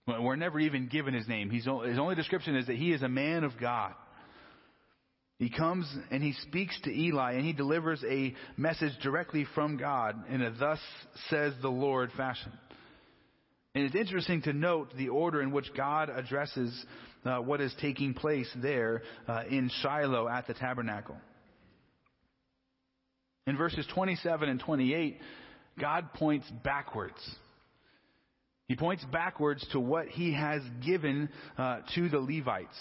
We're 0.08 0.38
never 0.38 0.60
even 0.60 0.88
given 0.88 1.14
his 1.14 1.28
name. 1.28 1.50
He's, 1.50 1.66
his 1.66 2.00
only 2.00 2.16
description 2.16 2.56
is 2.56 2.68
that 2.68 2.78
he 2.78 2.94
is 2.94 3.02
a 3.02 3.10
man 3.10 3.44
of 3.44 3.60
God. 3.60 3.94
He 5.38 5.50
comes 5.50 5.86
and 6.10 6.24
he 6.24 6.34
speaks 6.34 6.80
to 6.82 6.92
Eli 6.92 7.34
and 7.34 7.46
he 7.46 7.54
delivers 7.54 8.04
a 8.10 8.34
message 8.56 8.94
directly 9.04 9.46
from 9.54 9.78
God 9.78 10.16
in 10.30 10.42
a 10.42 10.52
thus 10.52 10.80
says 11.30 11.54
the 11.62 11.70
Lord 11.70 12.12
fashion. 12.16 12.52
And 13.78 13.86
it's 13.86 13.94
interesting 13.94 14.42
to 14.42 14.54
note 14.54 14.92
the 14.98 15.10
order 15.10 15.40
in 15.40 15.52
which 15.52 15.72
God 15.76 16.10
addresses 16.10 16.84
uh, 17.24 17.38
what 17.38 17.62
is 17.62 17.72
taking 17.80 18.16
place 18.16 18.50
there 18.56 19.04
uh, 19.28 19.44
in 19.48 19.70
Shiloh 19.84 20.28
at 20.28 20.48
the 20.48 20.56
tabernacle. 20.56 21.16
In 23.46 23.56
verses 23.56 23.86
27 23.94 24.50
and 24.50 24.60
28, 24.60 25.20
God 25.80 26.12
points 26.16 26.50
backwards. 26.64 27.20
He 28.68 28.76
points 28.76 29.06
backwards 29.12 29.64
to 29.74 29.80
what 29.80 30.08
he 30.08 30.34
has 30.34 30.64
given 30.84 31.30
uh, 31.56 31.82
to 31.94 32.10
the 32.10 32.18
Levites. 32.18 32.80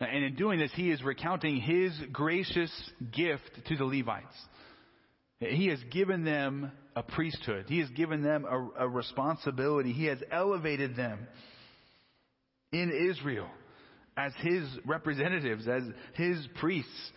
And 0.00 0.24
in 0.24 0.34
doing 0.34 0.58
this, 0.58 0.72
he 0.74 0.90
is 0.90 1.00
recounting 1.00 1.60
his 1.60 1.96
gracious 2.10 2.72
gift 3.12 3.52
to 3.68 3.76
the 3.76 3.84
Levites. 3.84 4.34
He 5.38 5.68
has 5.68 5.78
given 5.92 6.24
them 6.24 6.72
a 6.96 7.02
priesthood. 7.02 7.66
He 7.68 7.78
has 7.80 7.90
given 7.90 8.22
them 8.22 8.46
a, 8.46 8.84
a 8.84 8.88
responsibility. 8.88 9.92
He 9.92 10.06
has 10.06 10.18
elevated 10.32 10.96
them 10.96 11.28
in 12.72 12.90
Israel 12.90 13.48
as 14.16 14.32
his 14.38 14.64
representatives, 14.86 15.68
as 15.68 15.82
his 16.14 16.48
priests. 16.58 17.12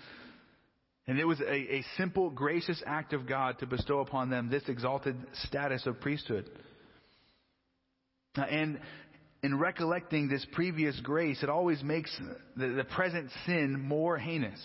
And 1.07 1.17
it 1.17 1.25
was 1.25 1.39
a, 1.39 1.75
a, 1.77 1.84
simple, 1.97 2.30
gracious 2.30 2.84
act 2.86 3.13
of 3.13 3.25
God 3.25 3.57
to 3.59 3.65
bestow 3.65 4.01
upon 4.01 4.30
them 4.30 4.49
this 4.49 4.67
exalted 4.67 5.15
status 5.45 5.88
of 5.88 6.01
priesthood. 6.01 6.49
And 8.36 8.80
in 9.41 9.57
recollecting 9.57 10.27
this 10.27 10.45
previous 10.51 10.99
grace, 10.99 11.41
it 11.41 11.49
always 11.49 11.82
makes 11.82 12.15
the, 12.57 12.67
the 12.67 12.84
present 12.84 13.32
sin 13.45 13.80
more 13.80 14.17
heinous 14.17 14.59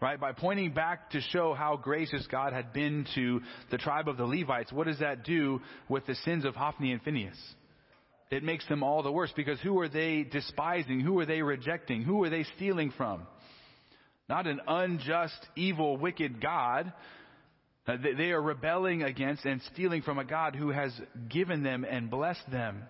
right? 0.00 0.20
By 0.20 0.32
pointing 0.32 0.72
back 0.72 1.10
to 1.10 1.20
show 1.20 1.54
how 1.54 1.76
gracious 1.76 2.26
God 2.30 2.52
had 2.52 2.72
been 2.72 3.06
to 3.14 3.40
the 3.70 3.78
tribe 3.78 4.08
of 4.08 4.16
the 4.16 4.24
Levites, 4.24 4.72
what 4.72 4.86
does 4.86 5.00
that 5.00 5.24
do 5.24 5.60
with 5.88 6.06
the 6.06 6.14
sins 6.16 6.44
of 6.44 6.54
Hophni 6.54 6.92
and 6.92 7.02
Phinehas? 7.02 7.38
It 8.30 8.42
makes 8.42 8.66
them 8.68 8.82
all 8.82 9.02
the 9.02 9.10
worse 9.10 9.32
because 9.34 9.58
who 9.60 9.80
are 9.80 9.88
they 9.88 10.22
despising? 10.22 11.00
Who 11.00 11.18
are 11.18 11.26
they 11.26 11.42
rejecting? 11.42 12.02
Who 12.02 12.22
are 12.24 12.30
they 12.30 12.44
stealing 12.56 12.92
from? 12.96 13.26
Not 14.28 14.46
an 14.46 14.60
unjust, 14.68 15.38
evil, 15.56 15.96
wicked 15.96 16.40
God. 16.40 16.92
Uh, 17.86 17.96
they 18.18 18.30
are 18.32 18.42
rebelling 18.42 19.02
against 19.02 19.46
and 19.46 19.62
stealing 19.72 20.02
from 20.02 20.18
a 20.18 20.24
God 20.24 20.54
who 20.54 20.68
has 20.68 20.92
given 21.30 21.62
them 21.62 21.84
and 21.84 22.10
blessed 22.10 22.50
them. 22.50 22.82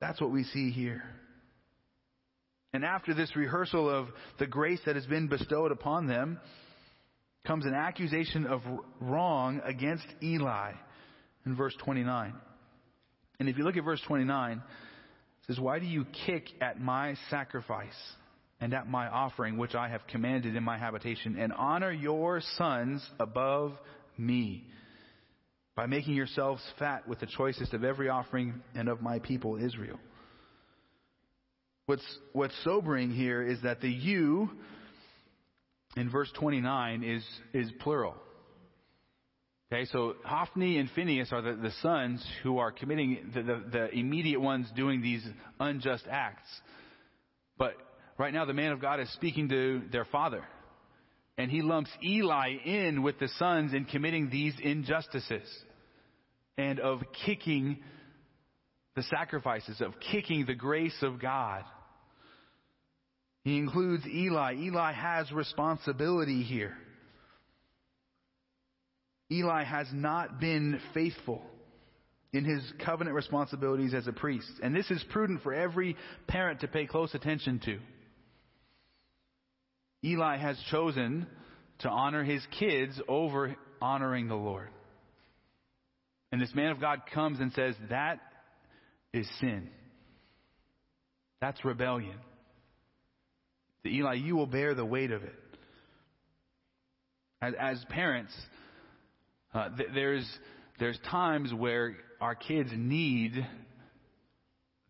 That's 0.00 0.20
what 0.20 0.30
we 0.30 0.44
see 0.44 0.70
here. 0.70 1.02
And 2.76 2.84
after 2.84 3.14
this 3.14 3.34
rehearsal 3.34 3.88
of 3.88 4.08
the 4.38 4.46
grace 4.46 4.80
that 4.84 4.96
has 4.96 5.06
been 5.06 5.28
bestowed 5.28 5.72
upon 5.72 6.06
them, 6.06 6.38
comes 7.46 7.64
an 7.64 7.72
accusation 7.72 8.44
of 8.44 8.60
wrong 9.00 9.62
against 9.64 10.04
Eli 10.22 10.72
in 11.46 11.56
verse 11.56 11.74
29. 11.82 12.34
And 13.40 13.48
if 13.48 13.56
you 13.56 13.64
look 13.64 13.78
at 13.78 13.84
verse 13.84 14.02
29, 14.06 14.58
it 14.58 14.62
says, 15.46 15.58
Why 15.58 15.78
do 15.78 15.86
you 15.86 16.04
kick 16.26 16.48
at 16.60 16.78
my 16.78 17.16
sacrifice 17.30 17.96
and 18.60 18.74
at 18.74 18.86
my 18.86 19.08
offering, 19.08 19.56
which 19.56 19.74
I 19.74 19.88
have 19.88 20.06
commanded 20.08 20.54
in 20.54 20.62
my 20.62 20.76
habitation, 20.76 21.38
and 21.38 21.54
honor 21.54 21.90
your 21.90 22.42
sons 22.58 23.02
above 23.18 23.72
me 24.18 24.66
by 25.74 25.86
making 25.86 26.12
yourselves 26.12 26.60
fat 26.78 27.08
with 27.08 27.20
the 27.20 27.26
choicest 27.26 27.72
of 27.72 27.84
every 27.84 28.10
offering 28.10 28.60
and 28.74 28.90
of 28.90 29.00
my 29.00 29.18
people 29.18 29.56
Israel? 29.56 29.98
What's, 31.86 32.18
what's 32.32 32.54
sobering 32.64 33.12
here 33.12 33.42
is 33.42 33.62
that 33.62 33.80
the 33.80 33.88
you 33.88 34.50
in 35.96 36.10
verse 36.10 36.30
29 36.36 37.04
is, 37.04 37.24
is 37.54 37.70
plural. 37.80 38.14
Okay, 39.72 39.84
so 39.86 40.14
Hophni 40.24 40.78
and 40.78 40.88
Phineas 40.94 41.32
are 41.32 41.42
the, 41.42 41.54
the 41.54 41.72
sons 41.82 42.24
who 42.42 42.58
are 42.58 42.70
committing, 42.72 43.30
the, 43.34 43.42
the, 43.42 43.64
the 43.70 43.90
immediate 43.90 44.40
ones 44.40 44.68
doing 44.76 45.00
these 45.00 45.24
unjust 45.60 46.04
acts. 46.10 46.48
But 47.56 47.74
right 48.18 48.32
now 48.32 48.44
the 48.44 48.52
man 48.52 48.72
of 48.72 48.80
God 48.80 49.00
is 49.00 49.12
speaking 49.12 49.48
to 49.48 49.82
their 49.90 50.04
father. 50.04 50.44
And 51.38 51.50
he 51.50 51.62
lumps 51.62 51.90
Eli 52.02 52.56
in 52.64 53.02
with 53.02 53.18
the 53.18 53.28
sons 53.38 53.74
in 53.74 53.84
committing 53.84 54.30
these 54.30 54.54
injustices 54.60 55.48
and 56.58 56.80
of 56.80 57.00
kicking 57.24 57.78
the 58.96 59.02
sacrifices, 59.02 59.80
of 59.80 59.92
kicking 60.10 60.46
the 60.46 60.54
grace 60.54 60.96
of 61.02 61.20
God. 61.20 61.64
He 63.46 63.58
includes 63.58 64.04
Eli. 64.08 64.56
Eli 64.56 64.92
has 64.92 65.30
responsibility 65.30 66.42
here. 66.42 66.76
Eli 69.30 69.62
has 69.62 69.86
not 69.92 70.40
been 70.40 70.80
faithful 70.92 71.42
in 72.32 72.44
his 72.44 72.60
covenant 72.84 73.14
responsibilities 73.14 73.94
as 73.94 74.08
a 74.08 74.12
priest. 74.12 74.50
And 74.64 74.74
this 74.74 74.90
is 74.90 75.00
prudent 75.12 75.44
for 75.44 75.54
every 75.54 75.94
parent 76.26 76.62
to 76.62 76.66
pay 76.66 76.86
close 76.86 77.14
attention 77.14 77.60
to. 77.66 77.78
Eli 80.04 80.38
has 80.38 80.58
chosen 80.72 81.28
to 81.78 81.88
honor 81.88 82.24
his 82.24 82.44
kids 82.58 83.00
over 83.06 83.54
honoring 83.80 84.26
the 84.26 84.34
Lord. 84.34 84.70
And 86.32 86.40
this 86.40 86.52
man 86.52 86.72
of 86.72 86.80
God 86.80 87.02
comes 87.14 87.38
and 87.38 87.52
says, 87.52 87.76
That 87.90 88.18
is 89.12 89.28
sin. 89.38 89.70
That's 91.40 91.64
rebellion. 91.64 92.18
To 93.86 93.92
Eli, 93.92 94.14
you 94.14 94.34
will 94.34 94.48
bear 94.48 94.74
the 94.74 94.84
weight 94.84 95.12
of 95.12 95.22
it. 95.22 95.34
As, 97.40 97.54
as 97.56 97.84
parents, 97.88 98.32
uh, 99.54 99.68
th- 99.76 99.90
there's, 99.94 100.28
there's 100.80 100.98
times 101.08 101.54
where 101.54 101.96
our 102.20 102.34
kids 102.34 102.70
need 102.74 103.46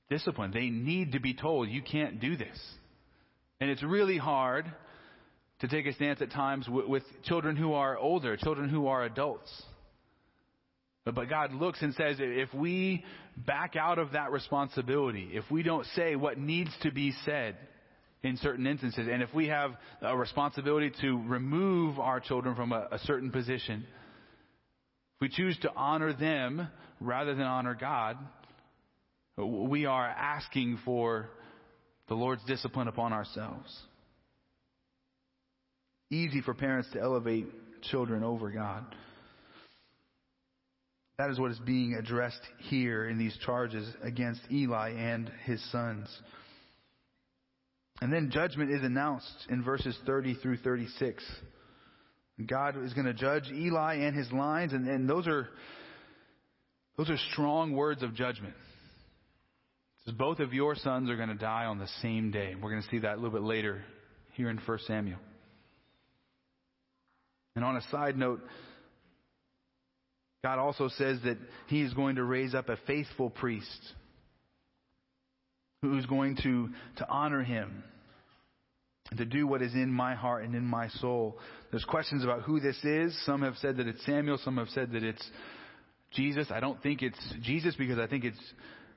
discipline. 0.08 0.50
They 0.54 0.70
need 0.70 1.12
to 1.12 1.20
be 1.20 1.34
told, 1.34 1.68
you 1.68 1.82
can't 1.82 2.20
do 2.20 2.38
this. 2.38 2.58
And 3.60 3.68
it's 3.68 3.82
really 3.82 4.16
hard 4.16 4.64
to 5.58 5.68
take 5.68 5.84
a 5.84 5.92
stance 5.92 6.22
at 6.22 6.30
times 6.30 6.66
with, 6.66 6.86
with 6.86 7.02
children 7.24 7.54
who 7.54 7.74
are 7.74 7.98
older, 7.98 8.34
children 8.38 8.70
who 8.70 8.86
are 8.86 9.04
adults. 9.04 9.50
But 11.04 11.28
God 11.28 11.52
looks 11.52 11.82
and 11.82 11.92
says, 11.92 12.16
if 12.18 12.52
we 12.54 13.04
back 13.36 13.76
out 13.76 13.98
of 13.98 14.12
that 14.12 14.32
responsibility, 14.32 15.28
if 15.32 15.44
we 15.50 15.62
don't 15.62 15.84
say 15.94 16.16
what 16.16 16.38
needs 16.38 16.70
to 16.82 16.90
be 16.90 17.12
said 17.26 17.56
in 18.22 18.36
certain 18.38 18.66
instances, 18.66 19.08
and 19.10 19.22
if 19.22 19.32
we 19.34 19.48
have 19.48 19.72
a 20.02 20.16
responsibility 20.16 20.90
to 21.00 21.22
remove 21.26 21.98
our 21.98 22.20
children 22.20 22.54
from 22.54 22.72
a, 22.72 22.88
a 22.90 22.98
certain 23.00 23.30
position, 23.30 23.84
if 25.16 25.20
we 25.20 25.28
choose 25.28 25.56
to 25.62 25.72
honor 25.74 26.12
them 26.12 26.68
rather 27.00 27.34
than 27.34 27.44
honor 27.44 27.76
God, 27.78 28.18
we 29.36 29.86
are 29.86 30.06
asking 30.06 30.78
for 30.84 31.28
the 32.08 32.14
Lord's 32.14 32.44
discipline 32.44 32.88
upon 32.88 33.12
ourselves. 33.12 33.74
Easy 36.10 36.40
for 36.40 36.54
parents 36.54 36.88
to 36.92 37.00
elevate 37.00 37.46
children 37.82 38.22
over 38.22 38.50
God. 38.50 38.84
That 41.18 41.30
is 41.30 41.40
what 41.40 41.50
is 41.50 41.58
being 41.60 41.94
addressed 41.94 42.40
here 42.58 43.08
in 43.08 43.18
these 43.18 43.36
charges 43.44 43.88
against 44.02 44.40
Eli 44.50 44.90
and 44.90 45.30
his 45.44 45.62
sons. 45.72 46.08
And 48.00 48.12
then 48.12 48.30
judgment 48.30 48.70
is 48.70 48.82
announced 48.82 49.46
in 49.48 49.62
verses 49.62 49.96
30 50.04 50.34
through 50.42 50.58
36. 50.58 51.24
God 52.46 52.76
is 52.84 52.92
going 52.92 53.06
to 53.06 53.14
judge 53.14 53.50
Eli 53.50 53.94
and 53.94 54.14
his 54.14 54.30
lines, 54.30 54.74
and, 54.74 54.86
and 54.86 55.08
those 55.08 55.26
are 55.26 55.48
those 56.98 57.08
are 57.10 57.16
strong 57.32 57.72
words 57.72 58.02
of 58.02 58.14
judgment. 58.14 58.54
Both 60.18 60.38
of 60.38 60.54
your 60.54 60.76
sons 60.76 61.10
are 61.10 61.16
going 61.16 61.30
to 61.30 61.34
die 61.34 61.64
on 61.64 61.78
the 61.78 61.88
same 62.00 62.30
day. 62.30 62.54
We're 62.54 62.70
going 62.70 62.82
to 62.82 62.88
see 62.88 63.00
that 63.00 63.14
a 63.14 63.16
little 63.16 63.30
bit 63.30 63.42
later 63.42 63.82
here 64.34 64.48
in 64.50 64.58
1 64.58 64.78
Samuel. 64.86 65.18
And 67.56 67.64
on 67.64 67.76
a 67.76 67.82
side 67.90 68.16
note, 68.16 68.40
God 70.44 70.58
also 70.58 70.88
says 70.88 71.18
that 71.24 71.38
He 71.66 71.82
is 71.82 71.92
going 71.92 72.16
to 72.16 72.24
raise 72.24 72.54
up 72.54 72.68
a 72.68 72.76
faithful 72.86 73.30
priest 73.30 73.80
who's 75.82 76.06
going 76.06 76.36
to, 76.42 76.70
to 76.96 77.08
honor 77.08 77.42
Him 77.42 77.84
and 79.10 79.18
to 79.18 79.24
do 79.24 79.46
what 79.46 79.62
is 79.62 79.74
in 79.74 79.90
my 79.90 80.14
heart 80.14 80.44
and 80.44 80.54
in 80.54 80.64
my 80.64 80.88
soul. 80.88 81.38
There's 81.70 81.84
questions 81.84 82.24
about 82.24 82.42
who 82.42 82.60
this 82.60 82.78
is. 82.82 83.16
Some 83.24 83.42
have 83.42 83.56
said 83.58 83.76
that 83.76 83.86
it's 83.86 84.04
Samuel. 84.04 84.38
Some 84.44 84.56
have 84.56 84.68
said 84.70 84.92
that 84.92 85.04
it's 85.04 85.30
Jesus. 86.12 86.48
I 86.50 86.60
don't 86.60 86.82
think 86.82 87.02
it's 87.02 87.18
Jesus 87.42 87.74
because 87.76 87.98
I 87.98 88.06
think 88.06 88.24
it's 88.24 88.40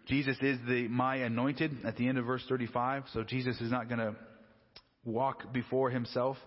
Jesus 0.07 0.37
is 0.41 0.57
the 0.67 0.87
my 0.87 1.17
anointed 1.17 1.71
at 1.85 1.95
the 1.97 2.07
end 2.07 2.17
of 2.17 2.25
verse 2.25 2.43
35. 2.49 3.03
So 3.13 3.23
Jesus 3.23 3.59
is 3.61 3.71
not 3.71 3.87
going 3.87 3.99
to 3.99 4.15
walk 5.05 5.53
before 5.53 5.89
himself. 5.89 6.37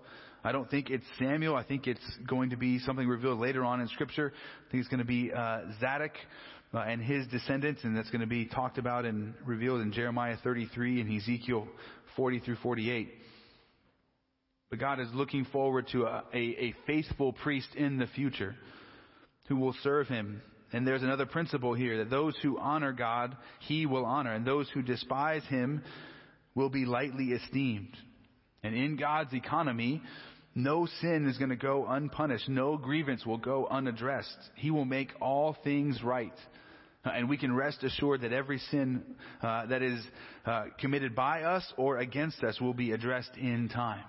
I 0.44 0.50
don't 0.50 0.68
think 0.68 0.90
it's 0.90 1.04
Samuel. 1.20 1.54
I 1.54 1.62
think 1.62 1.86
it's 1.86 2.00
going 2.26 2.50
to 2.50 2.56
be 2.56 2.80
something 2.80 3.06
revealed 3.06 3.38
later 3.38 3.64
on 3.64 3.80
in 3.80 3.86
Scripture. 3.88 4.32
I 4.34 4.70
think 4.72 4.80
it's 4.80 4.88
going 4.88 4.98
to 4.98 5.06
be 5.06 5.30
uh, 5.32 5.60
Zadok 5.78 6.12
uh, 6.74 6.78
and 6.78 7.02
his 7.02 7.26
descendants, 7.26 7.82
and 7.84 7.96
that's 7.96 8.10
going 8.10 8.20
to 8.20 8.26
be 8.26 8.46
talked 8.46 8.78
about 8.78 9.04
and 9.04 9.34
revealed 9.44 9.80
in 9.80 9.92
Jeremiah 9.92 10.36
33 10.42 11.00
and 11.00 11.20
Ezekiel 11.20 11.68
40 12.16 12.40
through 12.40 12.56
48. 12.56 13.08
But 14.70 14.78
God 14.78 15.00
is 15.00 15.08
looking 15.12 15.44
forward 15.46 15.88
to 15.92 16.04
a, 16.04 16.24
a, 16.32 16.38
a 16.38 16.74
faithful 16.86 17.34
priest 17.34 17.68
in 17.76 17.98
the 17.98 18.06
future 18.06 18.54
who 19.48 19.56
will 19.56 19.74
serve 19.82 20.08
him. 20.08 20.40
And 20.72 20.86
there's 20.86 21.02
another 21.02 21.26
principle 21.26 21.74
here 21.74 21.98
that 21.98 22.08
those 22.08 22.34
who 22.42 22.58
honor 22.58 22.92
God, 22.92 23.36
he 23.60 23.84
will 23.84 24.06
honor, 24.06 24.32
and 24.32 24.46
those 24.46 24.70
who 24.70 24.80
despise 24.80 25.42
him 25.44 25.82
will 26.54 26.70
be 26.70 26.86
lightly 26.86 27.32
esteemed. 27.32 27.94
And 28.62 28.74
in 28.74 28.96
God's 28.96 29.34
economy, 29.34 30.00
no 30.54 30.86
sin 31.00 31.26
is 31.28 31.38
going 31.38 31.50
to 31.50 31.56
go 31.56 31.86
unpunished. 31.88 32.48
No 32.48 32.76
grievance 32.76 33.24
will 33.24 33.38
go 33.38 33.66
unaddressed. 33.70 34.36
He 34.56 34.70
will 34.70 34.84
make 34.84 35.08
all 35.20 35.56
things 35.64 36.02
right. 36.02 36.34
Uh, 37.04 37.10
and 37.10 37.28
we 37.28 37.36
can 37.36 37.54
rest 37.54 37.82
assured 37.82 38.20
that 38.20 38.32
every 38.32 38.58
sin 38.70 39.02
uh, 39.42 39.66
that 39.66 39.82
is 39.82 40.00
uh, 40.44 40.66
committed 40.78 41.14
by 41.14 41.42
us 41.42 41.72
or 41.76 41.98
against 41.98 42.42
us 42.44 42.60
will 42.60 42.74
be 42.74 42.92
addressed 42.92 43.36
in 43.36 43.68
time. 43.68 44.04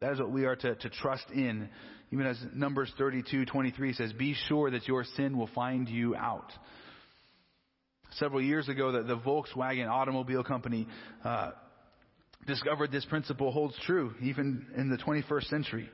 That 0.00 0.12
is 0.12 0.18
what 0.18 0.30
we 0.30 0.44
are 0.46 0.56
to, 0.56 0.74
to 0.74 0.90
trust 0.90 1.24
in. 1.32 1.68
Even 2.10 2.26
as 2.26 2.38
Numbers 2.54 2.92
32, 2.96 3.46
23 3.46 3.92
says, 3.94 4.12
be 4.12 4.34
sure 4.48 4.70
that 4.70 4.86
your 4.86 5.04
sin 5.16 5.36
will 5.36 5.50
find 5.54 5.88
you 5.88 6.14
out. 6.14 6.52
Several 8.16 8.42
years 8.42 8.68
ago, 8.68 8.92
the, 8.92 9.02
the 9.02 9.16
Volkswagen 9.16 9.88
automobile 9.88 10.44
company 10.44 10.86
uh, 11.24 11.52
discovered 12.46 12.90
this 12.90 13.04
principle 13.04 13.52
holds 13.52 13.74
true 13.84 14.14
even 14.20 14.66
in 14.76 14.90
the 14.90 14.98
21st 14.98 15.44
century. 15.44 15.88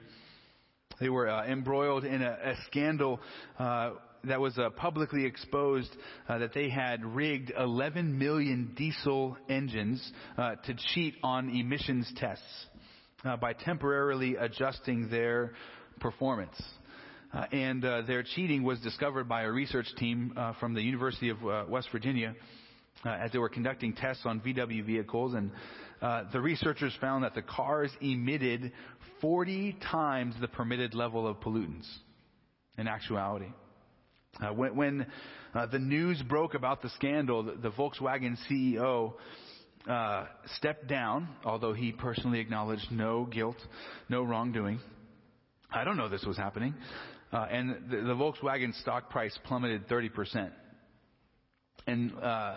They 1.01 1.09
were 1.09 1.28
uh, 1.28 1.46
embroiled 1.46 2.05
in 2.05 2.22
a, 2.22 2.30
a 2.30 2.55
scandal 2.66 3.20
uh, 3.59 3.90
that 4.24 4.40
was 4.40 4.59
uh, 4.59 4.70
publicly 4.70 5.24
exposed 5.24 5.90
uh, 6.28 6.38
that 6.38 6.53
they 6.53 6.68
had 6.68 7.05
rigged 7.05 7.53
11 7.57 8.18
million 8.18 8.72
diesel 8.76 9.36
engines 9.49 10.12
uh, 10.36 10.57
to 10.64 10.74
cheat 10.94 11.14
on 11.22 11.51
emissions 11.51 12.11
tests 12.16 12.66
uh, 13.24 13.36
by 13.36 13.53
temporarily 13.53 14.36
adjusting 14.36 15.09
their 15.09 15.53
performance. 16.01 16.61
And 17.53 17.82
their 17.82 18.22
cheating 18.22 18.62
was 18.62 18.80
discovered 18.80 19.28
by 19.28 19.42
a 19.42 19.51
research 19.51 19.86
team 19.99 20.32
from 20.59 20.72
the 20.72 20.80
University 20.80 21.28
of 21.28 21.68
West 21.68 21.88
Virginia 21.92 22.34
as 23.05 23.30
they 23.32 23.38
were 23.38 23.51
conducting 23.51 23.92
tests 23.92 24.22
on 24.24 24.40
VW 24.40 24.82
vehicles. 24.84 25.34
And 25.34 25.51
the 26.01 26.40
researchers 26.40 26.96
found 27.01 27.24
that 27.24 27.34
the 27.34 27.42
cars 27.42 27.90
emitted 28.01 28.72
40 29.20 29.76
times 29.90 30.34
the 30.40 30.49
permitted 30.49 30.94
level 30.94 31.26
of 31.26 31.40
pollutants 31.40 31.88
in 32.76 32.86
actuality. 32.86 33.49
when, 34.55 34.76
when 34.76 35.07
the 35.70 35.78
news 35.78 36.22
broke 36.22 36.55
about 36.55 36.82
the 36.82 36.90
scandal, 36.90 37.42
the, 37.42 37.53
the 37.53 37.70
Volkswagen 37.70 38.36
CEO 38.49 39.14
uh, 39.88 40.26
stepped 40.57 40.86
down, 40.86 41.28
although 41.44 41.72
he 41.72 41.92
personally 41.92 42.40
acknowledged 42.40 42.90
no 42.90 43.24
guilt, 43.24 43.57
no 44.09 44.22
wrongdoing. 44.22 44.80
I 45.70 45.84
don't 45.84 45.96
know 45.96 46.09
this 46.09 46.24
was 46.24 46.36
happening. 46.36 46.74
Uh, 47.32 47.46
and 47.51 47.90
the, 47.90 47.96
the, 47.96 48.14
Volkswagen 48.14 48.78
stock 48.80 49.11
price 49.11 49.38
plummeted 49.44 49.88
30%. 49.88 50.51
And 51.86 52.12
uh, 52.22 52.57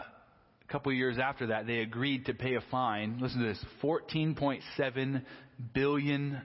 a 0.72 0.74
couple 0.74 0.93
years 0.93 1.17
after 1.22 1.47
that, 1.47 1.67
they 1.67 1.80
agreed 1.80 2.28
to 2.28 2.34
pay 2.34 2.55
a 2.55 2.61
fine. 2.72 3.17
Listen 3.19 3.41
to 3.41 3.47
this 3.47 3.65
$14.7 3.84 5.22
billion. 5.74 6.41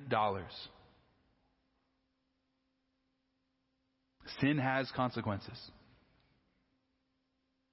Sin 4.41 4.59
has 4.59 4.91
consequences. 4.97 5.57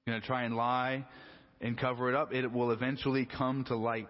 You're 0.05 0.13
going 0.13 0.21
to 0.21 0.27
try 0.27 0.43
and 0.43 0.55
lie 0.55 1.07
and 1.59 1.75
cover 1.75 2.09
it 2.09 2.15
up, 2.15 2.31
it 2.31 2.51
will 2.51 2.69
eventually 2.69 3.25
come 3.25 3.63
to 3.69 3.75
light. 3.75 4.05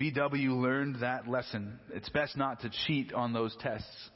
VW 0.00 0.60
learned 0.60 1.02
that 1.02 1.28
lesson. 1.28 1.78
It's 1.94 2.08
best 2.08 2.36
not 2.36 2.62
to 2.62 2.70
cheat 2.86 3.12
on 3.12 3.32
those 3.32 3.54
tests. 3.60 4.10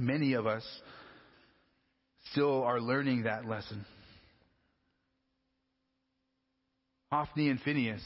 Many 0.00 0.32
of 0.32 0.48
us 0.48 0.64
still 2.32 2.64
are 2.64 2.80
learning 2.80 3.24
that 3.24 3.46
lesson. 3.46 3.84
Hophni 7.10 7.50
and 7.50 7.60
Phineas 7.60 8.02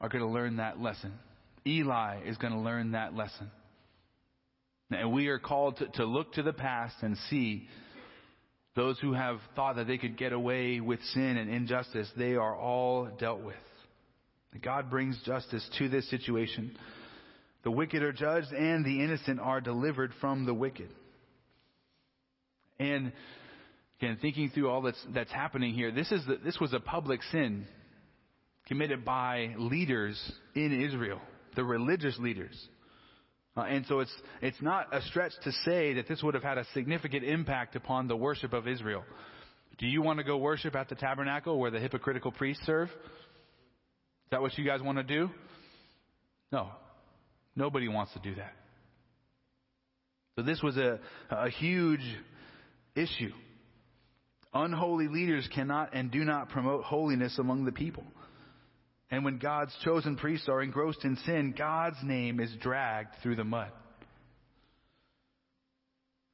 are 0.00 0.08
going 0.08 0.22
to 0.22 0.30
learn 0.30 0.56
that 0.56 0.80
lesson. 0.80 1.12
Eli 1.66 2.20
is 2.24 2.36
going 2.36 2.52
to 2.52 2.58
learn 2.58 2.92
that 2.92 3.14
lesson. 3.14 3.50
And 4.90 5.12
we 5.12 5.28
are 5.28 5.38
called 5.38 5.78
to, 5.78 5.86
to 5.94 6.04
look 6.04 6.34
to 6.34 6.42
the 6.42 6.52
past 6.52 6.96
and 7.02 7.16
see 7.30 7.66
those 8.76 8.98
who 9.00 9.12
have 9.12 9.40
thought 9.56 9.76
that 9.76 9.86
they 9.86 9.98
could 9.98 10.16
get 10.16 10.32
away 10.32 10.80
with 10.80 11.00
sin 11.12 11.36
and 11.36 11.50
injustice, 11.50 12.08
they 12.16 12.36
are 12.36 12.54
all 12.54 13.08
dealt 13.18 13.42
with. 13.42 13.56
God 14.62 14.88
brings 14.88 15.20
justice 15.26 15.68
to 15.78 15.88
this 15.88 16.08
situation. 16.08 16.76
The 17.64 17.70
wicked 17.70 18.02
are 18.02 18.12
judged 18.12 18.52
and 18.52 18.84
the 18.84 19.02
innocent 19.02 19.40
are 19.40 19.60
delivered 19.60 20.12
from 20.20 20.46
the 20.46 20.54
wicked. 20.54 20.88
And 22.78 23.12
again, 24.00 24.18
thinking 24.20 24.50
through 24.50 24.68
all 24.68 24.82
that's, 24.82 25.04
that's 25.14 25.32
happening 25.32 25.74
here, 25.74 25.90
this, 25.90 26.10
is 26.12 26.24
the, 26.26 26.36
this 26.44 26.58
was 26.60 26.72
a 26.72 26.80
public 26.80 27.22
sin 27.32 27.66
committed 28.66 29.04
by 29.04 29.54
leaders 29.56 30.20
in 30.54 30.82
Israel, 30.84 31.20
the 31.56 31.64
religious 31.64 32.16
leaders. 32.18 32.56
Uh, 33.56 33.62
and 33.62 33.84
so 33.86 34.00
it's, 34.00 34.12
it's 34.40 34.60
not 34.62 34.94
a 34.94 35.02
stretch 35.02 35.32
to 35.42 35.50
say 35.64 35.94
that 35.94 36.06
this 36.06 36.22
would 36.22 36.34
have 36.34 36.44
had 36.44 36.58
a 36.58 36.64
significant 36.74 37.24
impact 37.24 37.74
upon 37.74 38.06
the 38.06 38.16
worship 38.16 38.52
of 38.52 38.68
Israel. 38.68 39.02
Do 39.78 39.86
you 39.86 40.02
want 40.02 40.18
to 40.18 40.24
go 40.24 40.36
worship 40.36 40.76
at 40.76 40.88
the 40.88 40.94
tabernacle 40.94 41.58
where 41.58 41.70
the 41.70 41.80
hypocritical 41.80 42.30
priests 42.30 42.64
serve? 42.66 42.88
Is 42.88 44.30
that 44.30 44.40
what 44.40 44.56
you 44.58 44.64
guys 44.64 44.80
want 44.82 44.98
to 44.98 45.04
do? 45.04 45.30
No. 46.52 46.68
Nobody 47.56 47.88
wants 47.88 48.12
to 48.12 48.20
do 48.20 48.34
that. 48.36 48.52
So 50.36 50.42
this 50.42 50.62
was 50.62 50.76
a, 50.76 51.00
a 51.30 51.50
huge 51.50 52.04
issue. 52.94 53.32
Unholy 54.54 55.08
leaders 55.08 55.48
cannot 55.54 55.90
and 55.92 56.10
do 56.10 56.24
not 56.24 56.48
promote 56.48 56.84
holiness 56.84 57.38
among 57.38 57.64
the 57.64 57.72
people. 57.72 58.04
And 59.10 59.24
when 59.24 59.38
God's 59.38 59.74
chosen 59.84 60.16
priests 60.16 60.48
are 60.48 60.62
engrossed 60.62 61.04
in 61.04 61.16
sin, 61.24 61.54
God's 61.56 61.96
name 62.02 62.40
is 62.40 62.50
dragged 62.60 63.14
through 63.22 63.36
the 63.36 63.44
mud. 63.44 63.70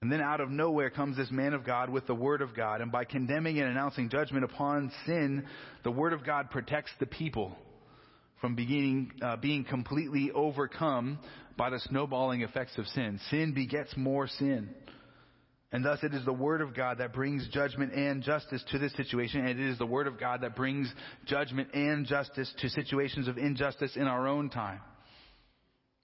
And 0.02 0.12
then 0.12 0.20
out 0.20 0.40
of 0.40 0.50
nowhere 0.50 0.90
comes 0.90 1.16
this 1.16 1.30
man 1.30 1.54
of 1.54 1.64
God 1.64 1.88
with 1.88 2.06
the 2.06 2.14
Word 2.14 2.42
of 2.42 2.54
God. 2.54 2.82
And 2.82 2.92
by 2.92 3.04
condemning 3.04 3.58
and 3.58 3.70
announcing 3.70 4.10
judgment 4.10 4.44
upon 4.44 4.92
sin, 5.06 5.46
the 5.82 5.90
Word 5.90 6.12
of 6.12 6.26
God 6.26 6.50
protects 6.50 6.90
the 7.00 7.06
people 7.06 7.56
from 8.40 8.54
beginning, 8.54 9.12
uh, 9.22 9.36
being 9.36 9.64
completely 9.64 10.30
overcome 10.34 11.18
by 11.56 11.70
the 11.70 11.80
snowballing 11.88 12.42
effects 12.42 12.76
of 12.76 12.86
sin. 12.88 13.18
Sin 13.30 13.54
begets 13.54 13.96
more 13.96 14.28
sin. 14.28 14.68
And 15.74 15.84
thus 15.84 15.98
it 16.04 16.14
is 16.14 16.24
the 16.24 16.32
Word 16.32 16.60
of 16.60 16.72
God 16.72 16.98
that 16.98 17.12
brings 17.12 17.48
judgment 17.48 17.92
and 17.94 18.22
justice 18.22 18.62
to 18.70 18.78
this 18.78 18.94
situation, 18.94 19.40
and 19.40 19.58
it 19.58 19.68
is 19.68 19.76
the 19.76 19.84
Word 19.84 20.06
of 20.06 20.20
God 20.20 20.42
that 20.42 20.54
brings 20.54 20.88
judgment 21.26 21.74
and 21.74 22.06
justice 22.06 22.48
to 22.60 22.68
situations 22.68 23.26
of 23.26 23.38
injustice 23.38 23.96
in 23.96 24.04
our 24.04 24.28
own 24.28 24.50
time. 24.50 24.78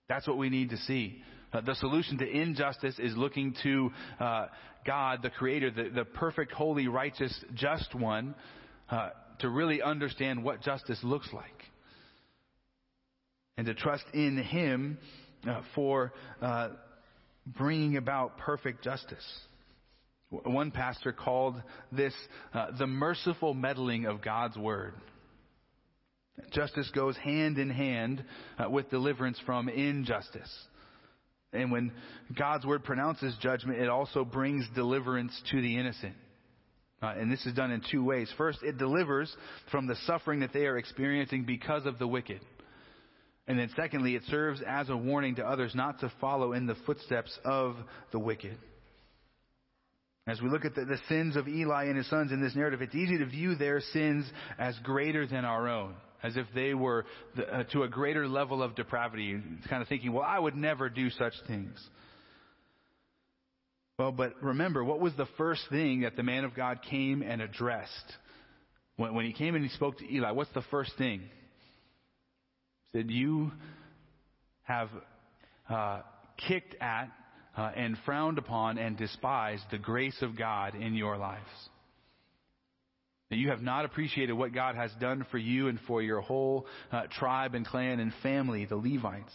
That's 0.08 0.26
what 0.26 0.38
we 0.38 0.50
need 0.50 0.70
to 0.70 0.76
see. 0.76 1.22
Uh, 1.52 1.60
the 1.60 1.76
solution 1.76 2.18
to 2.18 2.28
injustice 2.28 2.98
is 2.98 3.16
looking 3.16 3.54
to 3.62 3.92
uh, 4.18 4.46
God, 4.84 5.20
the 5.22 5.30
Creator, 5.30 5.70
the, 5.70 5.88
the, 5.90 6.04
perfect, 6.04 6.50
holy, 6.50 6.88
righteous, 6.88 7.32
just 7.54 7.94
one, 7.94 8.34
uh, 8.90 9.10
to 9.38 9.48
really 9.48 9.82
understand 9.82 10.42
what 10.42 10.62
justice 10.62 10.98
looks 11.04 11.28
like. 11.32 11.44
And 13.56 13.68
to 13.68 13.74
trust 13.74 14.04
in 14.14 14.36
Him 14.36 14.98
uh, 15.48 15.60
for 15.76 16.12
uh, 16.42 16.70
bringing 17.46 17.96
about 17.96 18.36
perfect 18.38 18.82
justice. 18.82 19.24
One 20.30 20.70
pastor 20.70 21.12
called 21.12 21.60
this 21.90 22.14
uh, 22.54 22.68
the 22.78 22.86
merciful 22.86 23.52
meddling 23.52 24.06
of 24.06 24.22
God's 24.22 24.56
word. 24.56 24.94
Justice 26.52 26.90
goes 26.94 27.16
hand 27.16 27.58
in 27.58 27.68
hand 27.68 28.24
uh, 28.58 28.70
with 28.70 28.90
deliverance 28.90 29.38
from 29.44 29.68
injustice. 29.68 30.50
And 31.52 31.72
when 31.72 31.92
God's 32.38 32.64
word 32.64 32.84
pronounces 32.84 33.36
judgment, 33.42 33.80
it 33.80 33.88
also 33.88 34.24
brings 34.24 34.64
deliverance 34.74 35.38
to 35.50 35.60
the 35.60 35.76
innocent. 35.76 36.14
Uh, 37.02 37.14
and 37.18 37.30
this 37.32 37.44
is 37.44 37.54
done 37.54 37.72
in 37.72 37.82
two 37.90 38.04
ways. 38.04 38.32
First, 38.38 38.60
it 38.62 38.78
delivers 38.78 39.34
from 39.70 39.86
the 39.86 39.96
suffering 40.06 40.40
that 40.40 40.52
they 40.52 40.66
are 40.66 40.78
experiencing 40.78 41.44
because 41.44 41.86
of 41.86 41.98
the 41.98 42.06
wicked. 42.06 42.40
And 43.48 43.58
then 43.58 43.70
secondly, 43.74 44.14
it 44.14 44.22
serves 44.28 44.60
as 44.66 44.90
a 44.90 44.96
warning 44.96 45.36
to 45.36 45.44
others 45.44 45.74
not 45.74 45.98
to 46.00 46.12
follow 46.20 46.52
in 46.52 46.66
the 46.66 46.76
footsteps 46.86 47.36
of 47.44 47.74
the 48.12 48.18
wicked. 48.18 48.56
As 50.26 50.40
we 50.40 50.48
look 50.48 50.64
at 50.64 50.74
the, 50.74 50.84
the, 50.84 50.98
sins 51.08 51.36
of 51.36 51.48
Eli 51.48 51.84
and 51.84 51.96
his 51.96 52.08
sons 52.08 52.30
in 52.30 52.42
this 52.42 52.54
narrative, 52.54 52.82
it's 52.82 52.94
easy 52.94 53.18
to 53.18 53.26
view 53.26 53.54
their 53.54 53.80
sins 53.80 54.26
as 54.58 54.78
greater 54.82 55.26
than 55.26 55.44
our 55.44 55.68
own, 55.68 55.94
as 56.22 56.36
if 56.36 56.46
they 56.54 56.74
were 56.74 57.06
the, 57.36 57.46
uh, 57.52 57.64
to 57.72 57.84
a 57.84 57.88
greater 57.88 58.28
level 58.28 58.62
of 58.62 58.76
depravity. 58.76 59.40
It's 59.58 59.66
kind 59.66 59.82
of 59.82 59.88
thinking, 59.88 60.12
well, 60.12 60.24
I 60.26 60.38
would 60.38 60.54
never 60.54 60.88
do 60.88 61.10
such 61.10 61.32
things. 61.46 61.78
Well, 63.98 64.12
but 64.12 64.42
remember, 64.42 64.84
what 64.84 65.00
was 65.00 65.14
the 65.16 65.28
first 65.36 65.62
thing 65.70 66.02
that 66.02 66.16
the 66.16 66.22
man 66.22 66.44
of 66.44 66.54
God 66.54 66.80
came 66.88 67.22
and 67.22 67.42
addressed? 67.42 67.90
When, 68.96 69.14
when 69.14 69.26
he 69.26 69.32
came 69.32 69.54
and 69.54 69.64
he 69.64 69.70
spoke 69.70 69.98
to 69.98 70.10
Eli, 70.10 70.30
what's 70.32 70.52
the 70.52 70.64
first 70.70 70.92
thing? 70.96 71.20
He 72.92 72.98
said, 72.98 73.10
You 73.10 73.52
have 74.62 74.90
uh, 75.68 76.00
kicked 76.48 76.76
at 76.80 77.08
uh, 77.56 77.70
and 77.76 77.96
frowned 78.04 78.38
upon 78.38 78.78
and 78.78 78.96
despised 78.96 79.64
the 79.70 79.78
grace 79.78 80.16
of 80.22 80.36
God 80.36 80.74
in 80.74 80.94
your 80.94 81.16
lives. 81.16 81.48
That 83.30 83.36
you 83.36 83.50
have 83.50 83.62
not 83.62 83.84
appreciated 83.84 84.32
what 84.32 84.52
God 84.52 84.74
has 84.74 84.90
done 85.00 85.24
for 85.30 85.38
you 85.38 85.68
and 85.68 85.78
for 85.86 86.02
your 86.02 86.20
whole 86.20 86.66
uh, 86.90 87.02
tribe 87.18 87.54
and 87.54 87.64
clan 87.64 88.00
and 88.00 88.12
family, 88.22 88.64
the 88.64 88.76
Levites. 88.76 89.34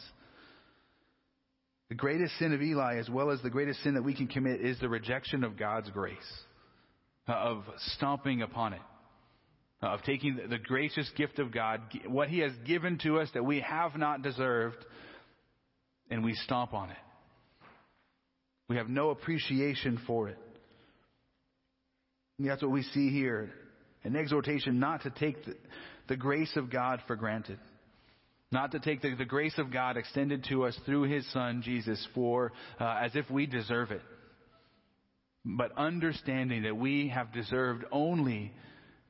The 1.89 1.95
greatest 1.95 2.37
sin 2.39 2.53
of 2.53 2.61
Eli, 2.61 2.97
as 2.97 3.09
well 3.09 3.29
as 3.29 3.41
the 3.41 3.49
greatest 3.49 3.83
sin 3.83 3.93
that 3.93 4.03
we 4.03 4.15
can 4.15 4.27
commit, 4.27 4.59
is 4.59 4.79
the 4.79 4.89
rejection 4.89 5.43
of 5.43 5.57
God's 5.57 5.89
grace, 5.91 6.17
uh, 7.27 7.33
of 7.33 7.63
stomping 7.95 8.41
upon 8.41 8.73
it, 8.73 8.81
uh, 9.81 9.87
of 9.87 10.01
taking 10.03 10.39
the 10.49 10.57
gracious 10.57 11.09
gift 11.15 11.39
of 11.39 11.53
God, 11.53 11.81
what 12.07 12.27
He 12.27 12.39
has 12.39 12.51
given 12.65 12.97
to 13.03 13.19
us 13.19 13.29
that 13.33 13.45
we 13.45 13.61
have 13.61 13.95
not 13.95 14.23
deserved, 14.23 14.83
and 16.09 16.23
we 16.23 16.33
stomp 16.33 16.73
on 16.73 16.89
it. 16.89 16.97
We 18.67 18.77
have 18.77 18.89
no 18.89 19.11
appreciation 19.11 19.99
for 20.07 20.29
it. 20.29 20.37
And 22.37 22.47
that's 22.47 22.61
what 22.61 22.71
we 22.71 22.83
see 22.83 23.09
here 23.09 23.51
an 24.03 24.15
exhortation 24.15 24.79
not 24.79 25.01
to 25.01 25.09
take 25.09 25.43
the, 25.45 25.55
the 26.07 26.15
grace 26.15 26.55
of 26.55 26.69
God 26.69 27.01
for 27.07 27.15
granted, 27.15 27.57
not 28.51 28.71
to 28.73 28.79
take 28.79 29.01
the, 29.01 29.15
the, 29.15 29.25
grace 29.25 29.57
of 29.57 29.73
God 29.73 29.97
extended 29.97 30.45
to 30.49 30.65
us 30.65 30.77
through 30.85 31.03
His 31.03 31.29
Son, 31.33 31.63
Jesus, 31.63 32.05
for 32.13 32.51
uh, 32.79 32.99
as 33.03 33.15
if 33.15 33.29
we 33.31 33.47
deserve 33.47 33.89
it, 33.89 34.03
but 35.43 35.75
understanding 35.75 36.63
that 36.63 36.77
we 36.77 37.07
have 37.09 37.33
deserved 37.33 37.83
only 37.91 38.53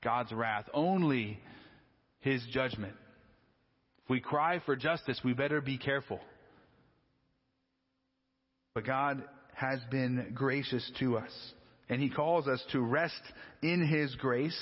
God's 0.02 0.32
wrath, 0.32 0.66
only 0.74 1.40
His 2.22 2.42
judgment. 2.54 2.94
If 4.06 4.10
we 4.10 4.22
cry 4.22 4.62
for 4.66 4.78
justice, 4.78 5.20
we 5.26 5.34
better 5.34 5.60
be 5.60 5.78
careful. 5.78 6.22
But 8.74 8.86
God 8.86 9.24
has 9.56 9.80
been 9.90 10.32
gracious 10.34 10.90
to 11.00 11.18
us. 11.18 11.32
And 11.90 12.02
he 12.02 12.10
calls 12.10 12.48
us 12.48 12.64
to 12.72 12.82
rest 12.82 13.22
in 13.62 13.86
his 13.88 14.14
grace, 14.16 14.58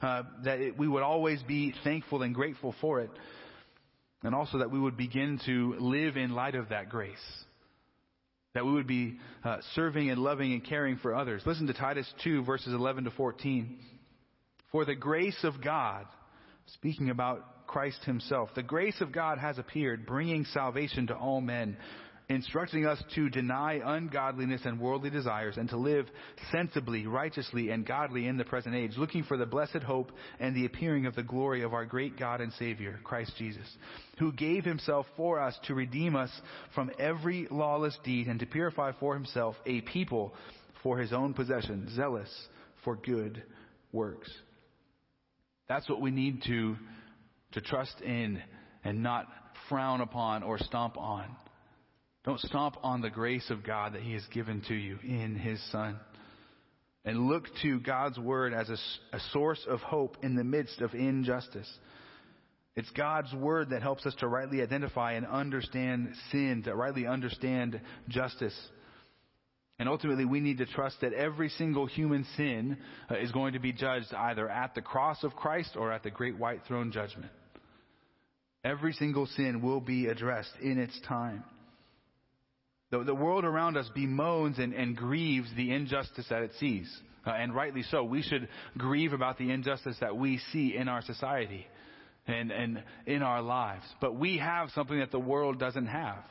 uh, 0.00 0.22
that 0.44 0.60
it, 0.60 0.78
we 0.78 0.88
would 0.88 1.02
always 1.02 1.42
be 1.42 1.74
thankful 1.84 2.22
and 2.22 2.34
grateful 2.34 2.74
for 2.80 3.00
it. 3.00 3.10
And 4.22 4.34
also 4.34 4.58
that 4.58 4.70
we 4.70 4.80
would 4.80 4.96
begin 4.96 5.40
to 5.46 5.76
live 5.78 6.16
in 6.16 6.32
light 6.32 6.54
of 6.54 6.70
that 6.70 6.88
grace. 6.88 7.16
That 8.54 8.64
we 8.64 8.72
would 8.72 8.86
be 8.86 9.18
uh, 9.44 9.58
serving 9.74 10.10
and 10.10 10.20
loving 10.20 10.52
and 10.52 10.64
caring 10.64 10.96
for 10.96 11.14
others. 11.14 11.42
Listen 11.44 11.66
to 11.66 11.74
Titus 11.74 12.10
2, 12.24 12.44
verses 12.44 12.72
11 12.72 13.04
to 13.04 13.10
14. 13.10 13.78
For 14.72 14.84
the 14.84 14.94
grace 14.94 15.38
of 15.44 15.62
God, 15.62 16.06
speaking 16.74 17.10
about 17.10 17.66
Christ 17.66 18.02
himself, 18.04 18.50
the 18.54 18.62
grace 18.62 19.00
of 19.00 19.12
God 19.12 19.38
has 19.38 19.58
appeared, 19.58 20.06
bringing 20.06 20.44
salvation 20.46 21.08
to 21.08 21.14
all 21.14 21.40
men 21.40 21.76
instructing 22.28 22.84
us 22.84 23.02
to 23.14 23.30
deny 23.30 23.80
ungodliness 23.84 24.60
and 24.64 24.78
worldly 24.78 25.08
desires 25.08 25.56
and 25.56 25.68
to 25.70 25.76
live 25.78 26.06
sensibly, 26.52 27.06
righteously, 27.06 27.70
and 27.70 27.86
godly 27.86 28.26
in 28.26 28.36
the 28.36 28.44
present 28.44 28.74
age, 28.74 28.92
looking 28.98 29.24
for 29.24 29.36
the 29.36 29.46
blessed 29.46 29.82
hope 29.82 30.12
and 30.38 30.54
the 30.54 30.66
appearing 30.66 31.06
of 31.06 31.14
the 31.14 31.22
glory 31.22 31.62
of 31.62 31.72
our 31.72 31.86
great 31.86 32.18
God 32.18 32.40
and 32.40 32.52
Savior, 32.54 33.00
Christ 33.02 33.32
Jesus, 33.38 33.66
who 34.18 34.32
gave 34.32 34.64
himself 34.64 35.06
for 35.16 35.40
us 35.40 35.58
to 35.64 35.74
redeem 35.74 36.16
us 36.16 36.30
from 36.74 36.90
every 36.98 37.48
lawless 37.50 37.96
deed 38.04 38.26
and 38.26 38.38
to 38.40 38.46
purify 38.46 38.92
for 39.00 39.14
himself 39.14 39.56
a 39.64 39.80
people 39.80 40.34
for 40.82 40.98
his 40.98 41.12
own 41.12 41.32
possession, 41.32 41.88
zealous 41.94 42.30
for 42.84 42.96
good 42.96 43.42
works. 43.90 44.30
That's 45.66 45.88
what 45.88 46.00
we 46.00 46.10
need 46.10 46.42
to, 46.44 46.76
to 47.52 47.60
trust 47.60 48.00
in 48.02 48.42
and 48.84 49.02
not 49.02 49.26
frown 49.68 50.00
upon 50.00 50.42
or 50.42 50.58
stomp 50.58 50.96
on. 50.96 51.24
Don't 52.24 52.40
stomp 52.40 52.76
on 52.82 53.00
the 53.00 53.10
grace 53.10 53.48
of 53.50 53.64
God 53.64 53.94
that 53.94 54.02
He 54.02 54.12
has 54.14 54.26
given 54.32 54.62
to 54.68 54.74
you 54.74 54.98
in 55.02 55.36
His 55.36 55.62
Son. 55.70 55.98
And 57.04 57.28
look 57.28 57.44
to 57.62 57.80
God's 57.80 58.18
Word 58.18 58.52
as 58.52 58.68
a, 58.68 58.76
a 59.16 59.20
source 59.32 59.64
of 59.68 59.80
hope 59.80 60.16
in 60.22 60.34
the 60.34 60.44
midst 60.44 60.80
of 60.80 60.94
injustice. 60.94 61.70
It's 62.78 62.90
God's 62.90 63.34
word 63.34 63.70
that 63.70 63.82
helps 63.82 64.06
us 64.06 64.14
to 64.20 64.28
rightly 64.28 64.62
identify 64.62 65.14
and 65.14 65.26
understand 65.26 66.14
sin, 66.30 66.62
to 66.64 66.76
rightly 66.76 67.08
understand 67.08 67.80
justice. 68.08 68.56
And 69.80 69.88
ultimately, 69.88 70.24
we 70.24 70.38
need 70.38 70.58
to 70.58 70.66
trust 70.66 71.00
that 71.00 71.12
every 71.12 71.48
single 71.48 71.86
human 71.86 72.24
sin 72.36 72.78
uh, 73.10 73.16
is 73.16 73.32
going 73.32 73.54
to 73.54 73.58
be 73.58 73.72
judged 73.72 74.14
either 74.14 74.48
at 74.48 74.76
the 74.76 74.80
cross 74.80 75.24
of 75.24 75.34
Christ 75.34 75.70
or 75.74 75.92
at 75.92 76.04
the 76.04 76.12
great 76.12 76.38
white 76.38 76.60
throne 76.68 76.92
judgment. 76.92 77.32
Every 78.62 78.92
single 78.92 79.26
sin 79.26 79.60
will 79.60 79.80
be 79.80 80.06
addressed 80.06 80.54
in 80.62 80.78
its 80.78 81.00
time. 81.08 81.42
The, 82.90 83.04
the 83.04 83.14
world 83.14 83.44
around 83.44 83.76
us 83.76 83.88
bemoans 83.94 84.58
and, 84.58 84.72
and 84.72 84.96
grieves 84.96 85.48
the 85.56 85.72
injustice 85.72 86.26
that 86.30 86.42
it 86.42 86.52
sees. 86.58 86.90
Uh, 87.26 87.30
and 87.30 87.54
rightly 87.54 87.82
so. 87.90 88.04
We 88.04 88.22
should 88.22 88.48
grieve 88.76 89.12
about 89.12 89.38
the 89.38 89.50
injustice 89.50 89.96
that 90.00 90.16
we 90.16 90.38
see 90.52 90.74
in 90.74 90.88
our 90.88 91.02
society 91.02 91.66
and, 92.26 92.50
and 92.50 92.82
in 93.06 93.22
our 93.22 93.42
lives. 93.42 93.84
But 94.00 94.16
we 94.16 94.38
have 94.38 94.70
something 94.70 94.98
that 94.98 95.10
the 95.10 95.18
world 95.18 95.58
doesn't 95.58 95.86
have. 95.86 96.24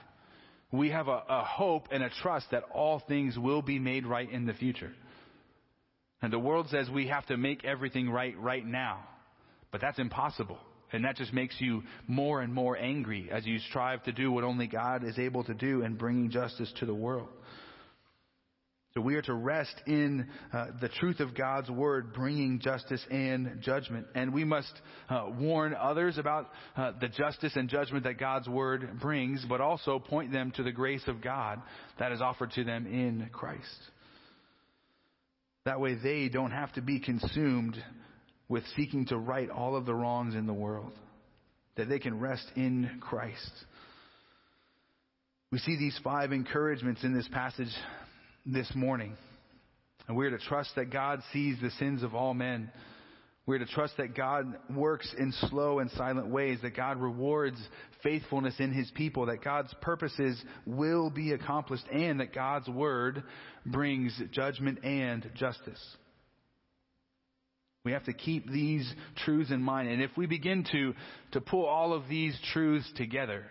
We 0.72 0.89
have 0.89 1.08
a, 1.08 1.24
a 1.30 1.43
hope 1.43 1.89
and 1.91 2.03
a 2.03 2.10
trust 2.22 2.47
that 2.51 2.64
all 2.74 3.01
things 3.08 3.38
will 3.38 3.62
be 3.62 3.80
made 3.80 4.05
right 4.05 4.30
in 4.30 4.45
the 4.45 4.53
future. 4.53 4.91
And 6.22 6.34
the 6.34 6.39
world 6.39 6.68
says 6.70 6.89
we 6.89 7.08
have 7.08 7.26
to 7.28 7.38
make 7.38 7.64
everything 7.64 8.10
right 8.10 8.38
right 8.39 8.66
now. 8.66 9.03
But 9.72 9.82
that's 9.82 9.99
impossible. 9.99 10.58
And 10.94 11.04
that 11.04 11.18
just 11.18 11.34
makes 11.34 11.56
you 11.60 11.84
more 12.08 12.42
and 12.42 12.54
more 12.54 12.78
angry 12.78 13.30
as 13.32 13.46
you 13.46 13.60
strive 13.70 14.04
to 14.04 14.12
do 14.12 14.32
what 14.32 14.44
only 14.44 14.68
God 14.68 15.04
is 15.04 15.20
able 15.20 15.44
to 15.44 15.54
do 15.54 15.82
in 15.84 15.96
bringing 15.96 16.30
justice 16.30 16.72
to 16.80 16.86
the 16.86 16.96
world. 16.96 17.30
So 18.98 19.02
we 19.02 19.14
are 19.14 19.22
to 19.22 19.34
rest 19.36 19.76
in 19.86 20.28
uh, 20.52 20.68
the 20.82 20.90
truth 20.90 21.20
of 21.20 21.36
God's 21.36 21.70
word, 21.70 22.14
bringing 22.14 22.60
justice 22.60 23.06
and 23.12 23.62
judgment. 23.62 24.08
And 24.16 24.34
we 24.34 24.44
must 24.44 24.74
uh, 25.08 25.26
warn 25.38 25.76
others 25.76 26.18
about 26.18 26.50
uh, 26.76 26.94
the 27.00 27.08
justice 27.08 27.56
and 27.56 27.70
judgment 27.70 28.06
that 28.06 28.18
God's 28.18 28.48
word 28.48 29.00
brings, 29.00 29.46
but 29.48 29.62
also 29.62 30.00
point 30.00 30.32
them 30.32 30.52
to 30.56 30.64
the 30.64 30.72
grace 30.72 31.04
of 31.06 31.22
God 31.22 31.62
that 32.00 32.12
is 32.12 32.22
offered 32.22 32.54
to 32.54 32.64
them 32.64 32.88
in 32.88 33.30
Christ. 33.32 33.78
That 35.66 35.80
way 35.80 35.94
they 35.94 36.28
don't 36.28 36.50
have 36.50 36.74
to 36.74 36.82
be 36.82 37.00
consumed 37.00 37.78
with 38.50 38.64
seeking 38.76 39.06
to 39.08 39.18
right 39.18 39.50
all 39.50 39.76
of 39.76 39.86
the 39.86 39.93
wrongs 39.93 40.36
in 40.36 40.48
the 40.48 40.54
world. 40.54 40.91
That 41.76 41.89
they 41.89 42.00
can 42.00 42.20
rest 42.20 42.45
in 42.56 43.00
Christ. 43.02 43.52
We 45.52 45.60
see 45.60 45.78
these 45.78 46.00
five 46.04 46.32
encouragements 46.32 47.04
in 47.04 47.14
this 47.14 47.28
passage 47.30 47.74
this 48.45 48.70
morning. 48.76 49.16
And 50.08 50.18
we're 50.18 50.30
to 50.30 50.38
trust 50.38 50.72
that 50.76 50.91
God 50.91 51.22
sees 51.34 51.58
the 51.62 51.72
sins 51.72 52.04
of 52.04 52.16
all 52.16 52.34
men. 52.34 52.72
We're 53.45 53.60
to 53.60 53.66
trust 53.66 53.95
that 53.98 54.14
God 54.14 54.45
works 54.70 55.14
in 55.18 55.32
slow 55.50 55.80
and 55.80 55.89
silent 55.91 56.28
ways, 56.28 56.60
that 56.64 56.76
God 56.76 56.98
rewards 56.98 57.58
faithfulness 58.04 58.56
in 58.60 58.74
His 58.74 58.91
people, 58.91 59.28
that 59.28 59.41
God's 59.41 59.74
purposes 59.82 60.41
will 60.66 61.10
be 61.10 61.32
accomplished, 61.32 61.86
and 61.91 62.20
that 62.20 62.34
God's 62.34 62.68
word 62.68 63.24
brings 63.66 64.20
judgment 64.32 64.84
and 64.84 65.30
justice. 65.36 65.80
We 67.88 67.94
have 67.94 68.04
to 68.04 68.14
keep 68.14 68.52
these 68.52 68.94
truths 69.24 69.50
in 69.50 69.62
mind. 69.62 69.88
And 69.88 70.02
if 70.02 70.12
we 70.18 70.26
begin 70.26 70.66
to, 70.74 70.94
to 71.32 71.40
pull 71.40 71.66
all 71.66 71.94
of 71.94 72.10
these 72.10 72.38
truths 72.52 72.92
together, 72.98 73.46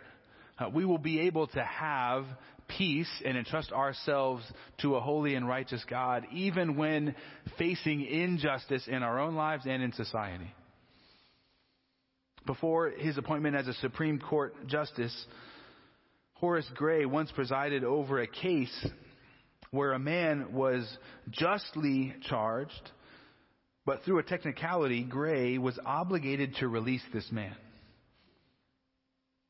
uh, 0.59 0.69
we 0.69 0.85
will 0.85 0.99
be 0.99 1.21
able 1.21 1.47
to 1.47 1.65
have 1.65 2.27
peace 2.69 3.09
and 3.25 3.39
entrust 3.39 3.73
ourselves 3.73 4.45
to 4.83 4.97
a 4.97 5.01
holy 5.01 5.37
and 5.37 5.49
righteous 5.49 5.83
God, 5.89 6.27
even 6.35 6.77
when 6.77 7.15
facing 7.57 8.05
injustice 8.05 8.87
in 8.87 9.03
our 9.03 9.19
own 9.19 9.37
lives 9.37 9.65
and 9.65 9.83
in 9.83 9.95
society. 9.95 10.53
Before 12.45 12.91
his 12.91 13.17
appointment 13.17 13.57
as 13.57 13.69
a 13.69 13.73
Supreme 13.73 14.19
Court 14.19 14.67
justice, 14.67 15.17
Horace 16.35 16.71
Gray 16.75 17.07
once 17.07 17.33
presided 17.33 17.85
over 17.85 18.21
a 18.21 18.27
case 18.27 18.87
where 19.71 19.95
a 19.95 19.99
man 19.99 20.53
was 20.53 20.87
justly 21.31 22.15
charged, 22.29 22.91
but 23.87 24.03
through 24.05 24.19
a 24.19 24.25
technicality, 24.25 25.05
Gray 25.05 25.59
was 25.59 25.79
obligated 25.87 26.57
to 26.57 26.69
release 26.69 27.05
this 27.15 27.31
man. 27.31 27.55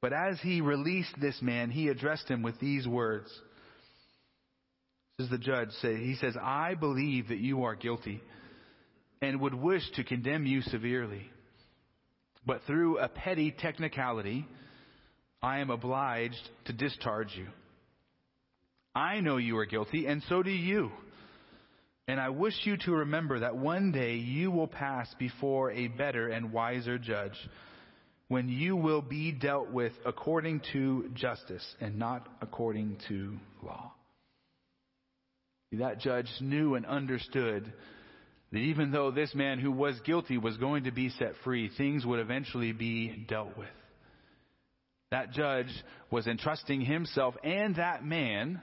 But 0.03 0.13
as 0.13 0.39
he 0.41 0.61
released 0.61 1.15
this 1.19 1.41
man, 1.41 1.71
he 1.71 1.89
addressed 1.89 2.29
him 2.29 2.43
with 2.43 2.61
these 2.61 2.87
words. 2.87 3.29
This 5.19 5.25
is 5.25 5.31
the 5.31 5.39
judge 5.39 5.71
he 5.81 6.17
says, 6.21 6.37
I 6.41 6.75
believe 6.75 7.29
that 7.29 7.39
you 7.39 7.65
are 7.65 7.75
guilty 7.75 8.21
and 9.23 9.41
would 9.41 9.55
wish 9.55 9.83
to 9.95 10.05
condemn 10.05 10.45
you 10.45 10.61
severely. 10.61 11.31
But 12.45 12.61
through 12.67 12.99
a 12.99 13.09
petty 13.09 13.51
technicality, 13.51 14.47
I 15.43 15.61
am 15.61 15.71
obliged 15.71 16.37
to 16.67 16.75
discharge 16.75 17.35
you. 17.35 17.47
I 18.95 19.21
know 19.21 19.39
you 19.39 19.57
are 19.57 19.67
guilty, 19.67 20.07
and 20.07 20.23
so 20.29 20.43
do 20.43 20.51
you. 20.51 20.91
And 22.09 22.21
I 22.21 22.29
wish 22.29 22.55
you 22.65 22.77
to 22.79 22.93
remember 22.93 23.41
that 23.41 23.57
one 23.57 23.91
day 23.91 24.15
you 24.15 24.51
will 24.51 24.69
pass 24.69 25.13
before 25.19 25.73
a 25.73 25.89
better 25.89 26.29
and 26.29 26.53
wiser 26.53 26.99
judge 26.99 27.37
when 28.29 28.49
you 28.49 28.77
will 28.77 29.03
be 29.03 29.33
dealt 29.33 29.71
with 29.71 29.93
according 30.05 30.61
to 30.73 31.11
justice 31.15 31.67
and 31.81 31.99
not 31.99 32.29
according 32.41 32.99
to 33.09 33.39
law. 33.63 33.93
That 35.73 35.99
judge 36.01 36.31
knew 36.41 36.75
and 36.75 36.87
understood 36.87 37.73
that 38.53 38.59
even 38.59 38.93
though 38.93 39.11
this 39.11 39.35
man 39.35 39.59
who 39.59 39.73
was 39.73 39.99
guilty 40.05 40.39
was 40.39 40.57
going 40.57 40.85
to 40.85 40.93
be 40.93 41.11
set 41.11 41.33
free, 41.45 41.71
things 41.77 42.07
would 42.07 42.21
eventually 42.21 42.73
be 42.73 43.27
dealt 43.29 43.59
with. 43.59 43.69
That 45.11 45.33
judge 45.33 45.71
was 46.11 46.27
entrusting 46.27 46.81
himself 46.81 47.35
and 47.45 47.77
that 47.77 48.05
man 48.05 48.63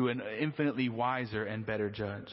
to 0.00 0.08
an 0.08 0.22
infinitely 0.40 0.88
wiser 0.88 1.44
and 1.44 1.66
better 1.66 1.90
judge. 1.90 2.28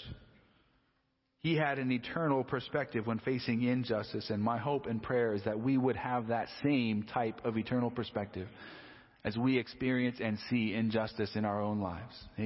He 1.42 1.56
had 1.56 1.80
an 1.80 1.92
eternal 1.92 2.44
perspective 2.44 3.06
when 3.06 3.20
facing 3.20 3.64
injustice, 3.64 4.30
and 4.30 4.42
my 4.42 4.58
hope 4.58 4.86
and 4.86 5.04
prayer 5.04 5.34
is 5.34 5.44
that 5.44 5.60
we 5.60 5.78
would 5.78 5.98
have 5.98 6.28
that 6.28 6.48
same 6.64 7.04
type 7.04 7.42
of 7.44 7.58
eternal 7.58 7.92
perspective 7.92 8.48
as 9.24 9.38
we 9.38 9.58
experience 9.58 10.18
and 10.22 10.38
see 10.50 10.74
injustice 10.74 11.36
in 11.36 11.44
our 11.44 11.62
own 11.62 11.82
lives. 11.82 12.16
Amen. 12.36 12.46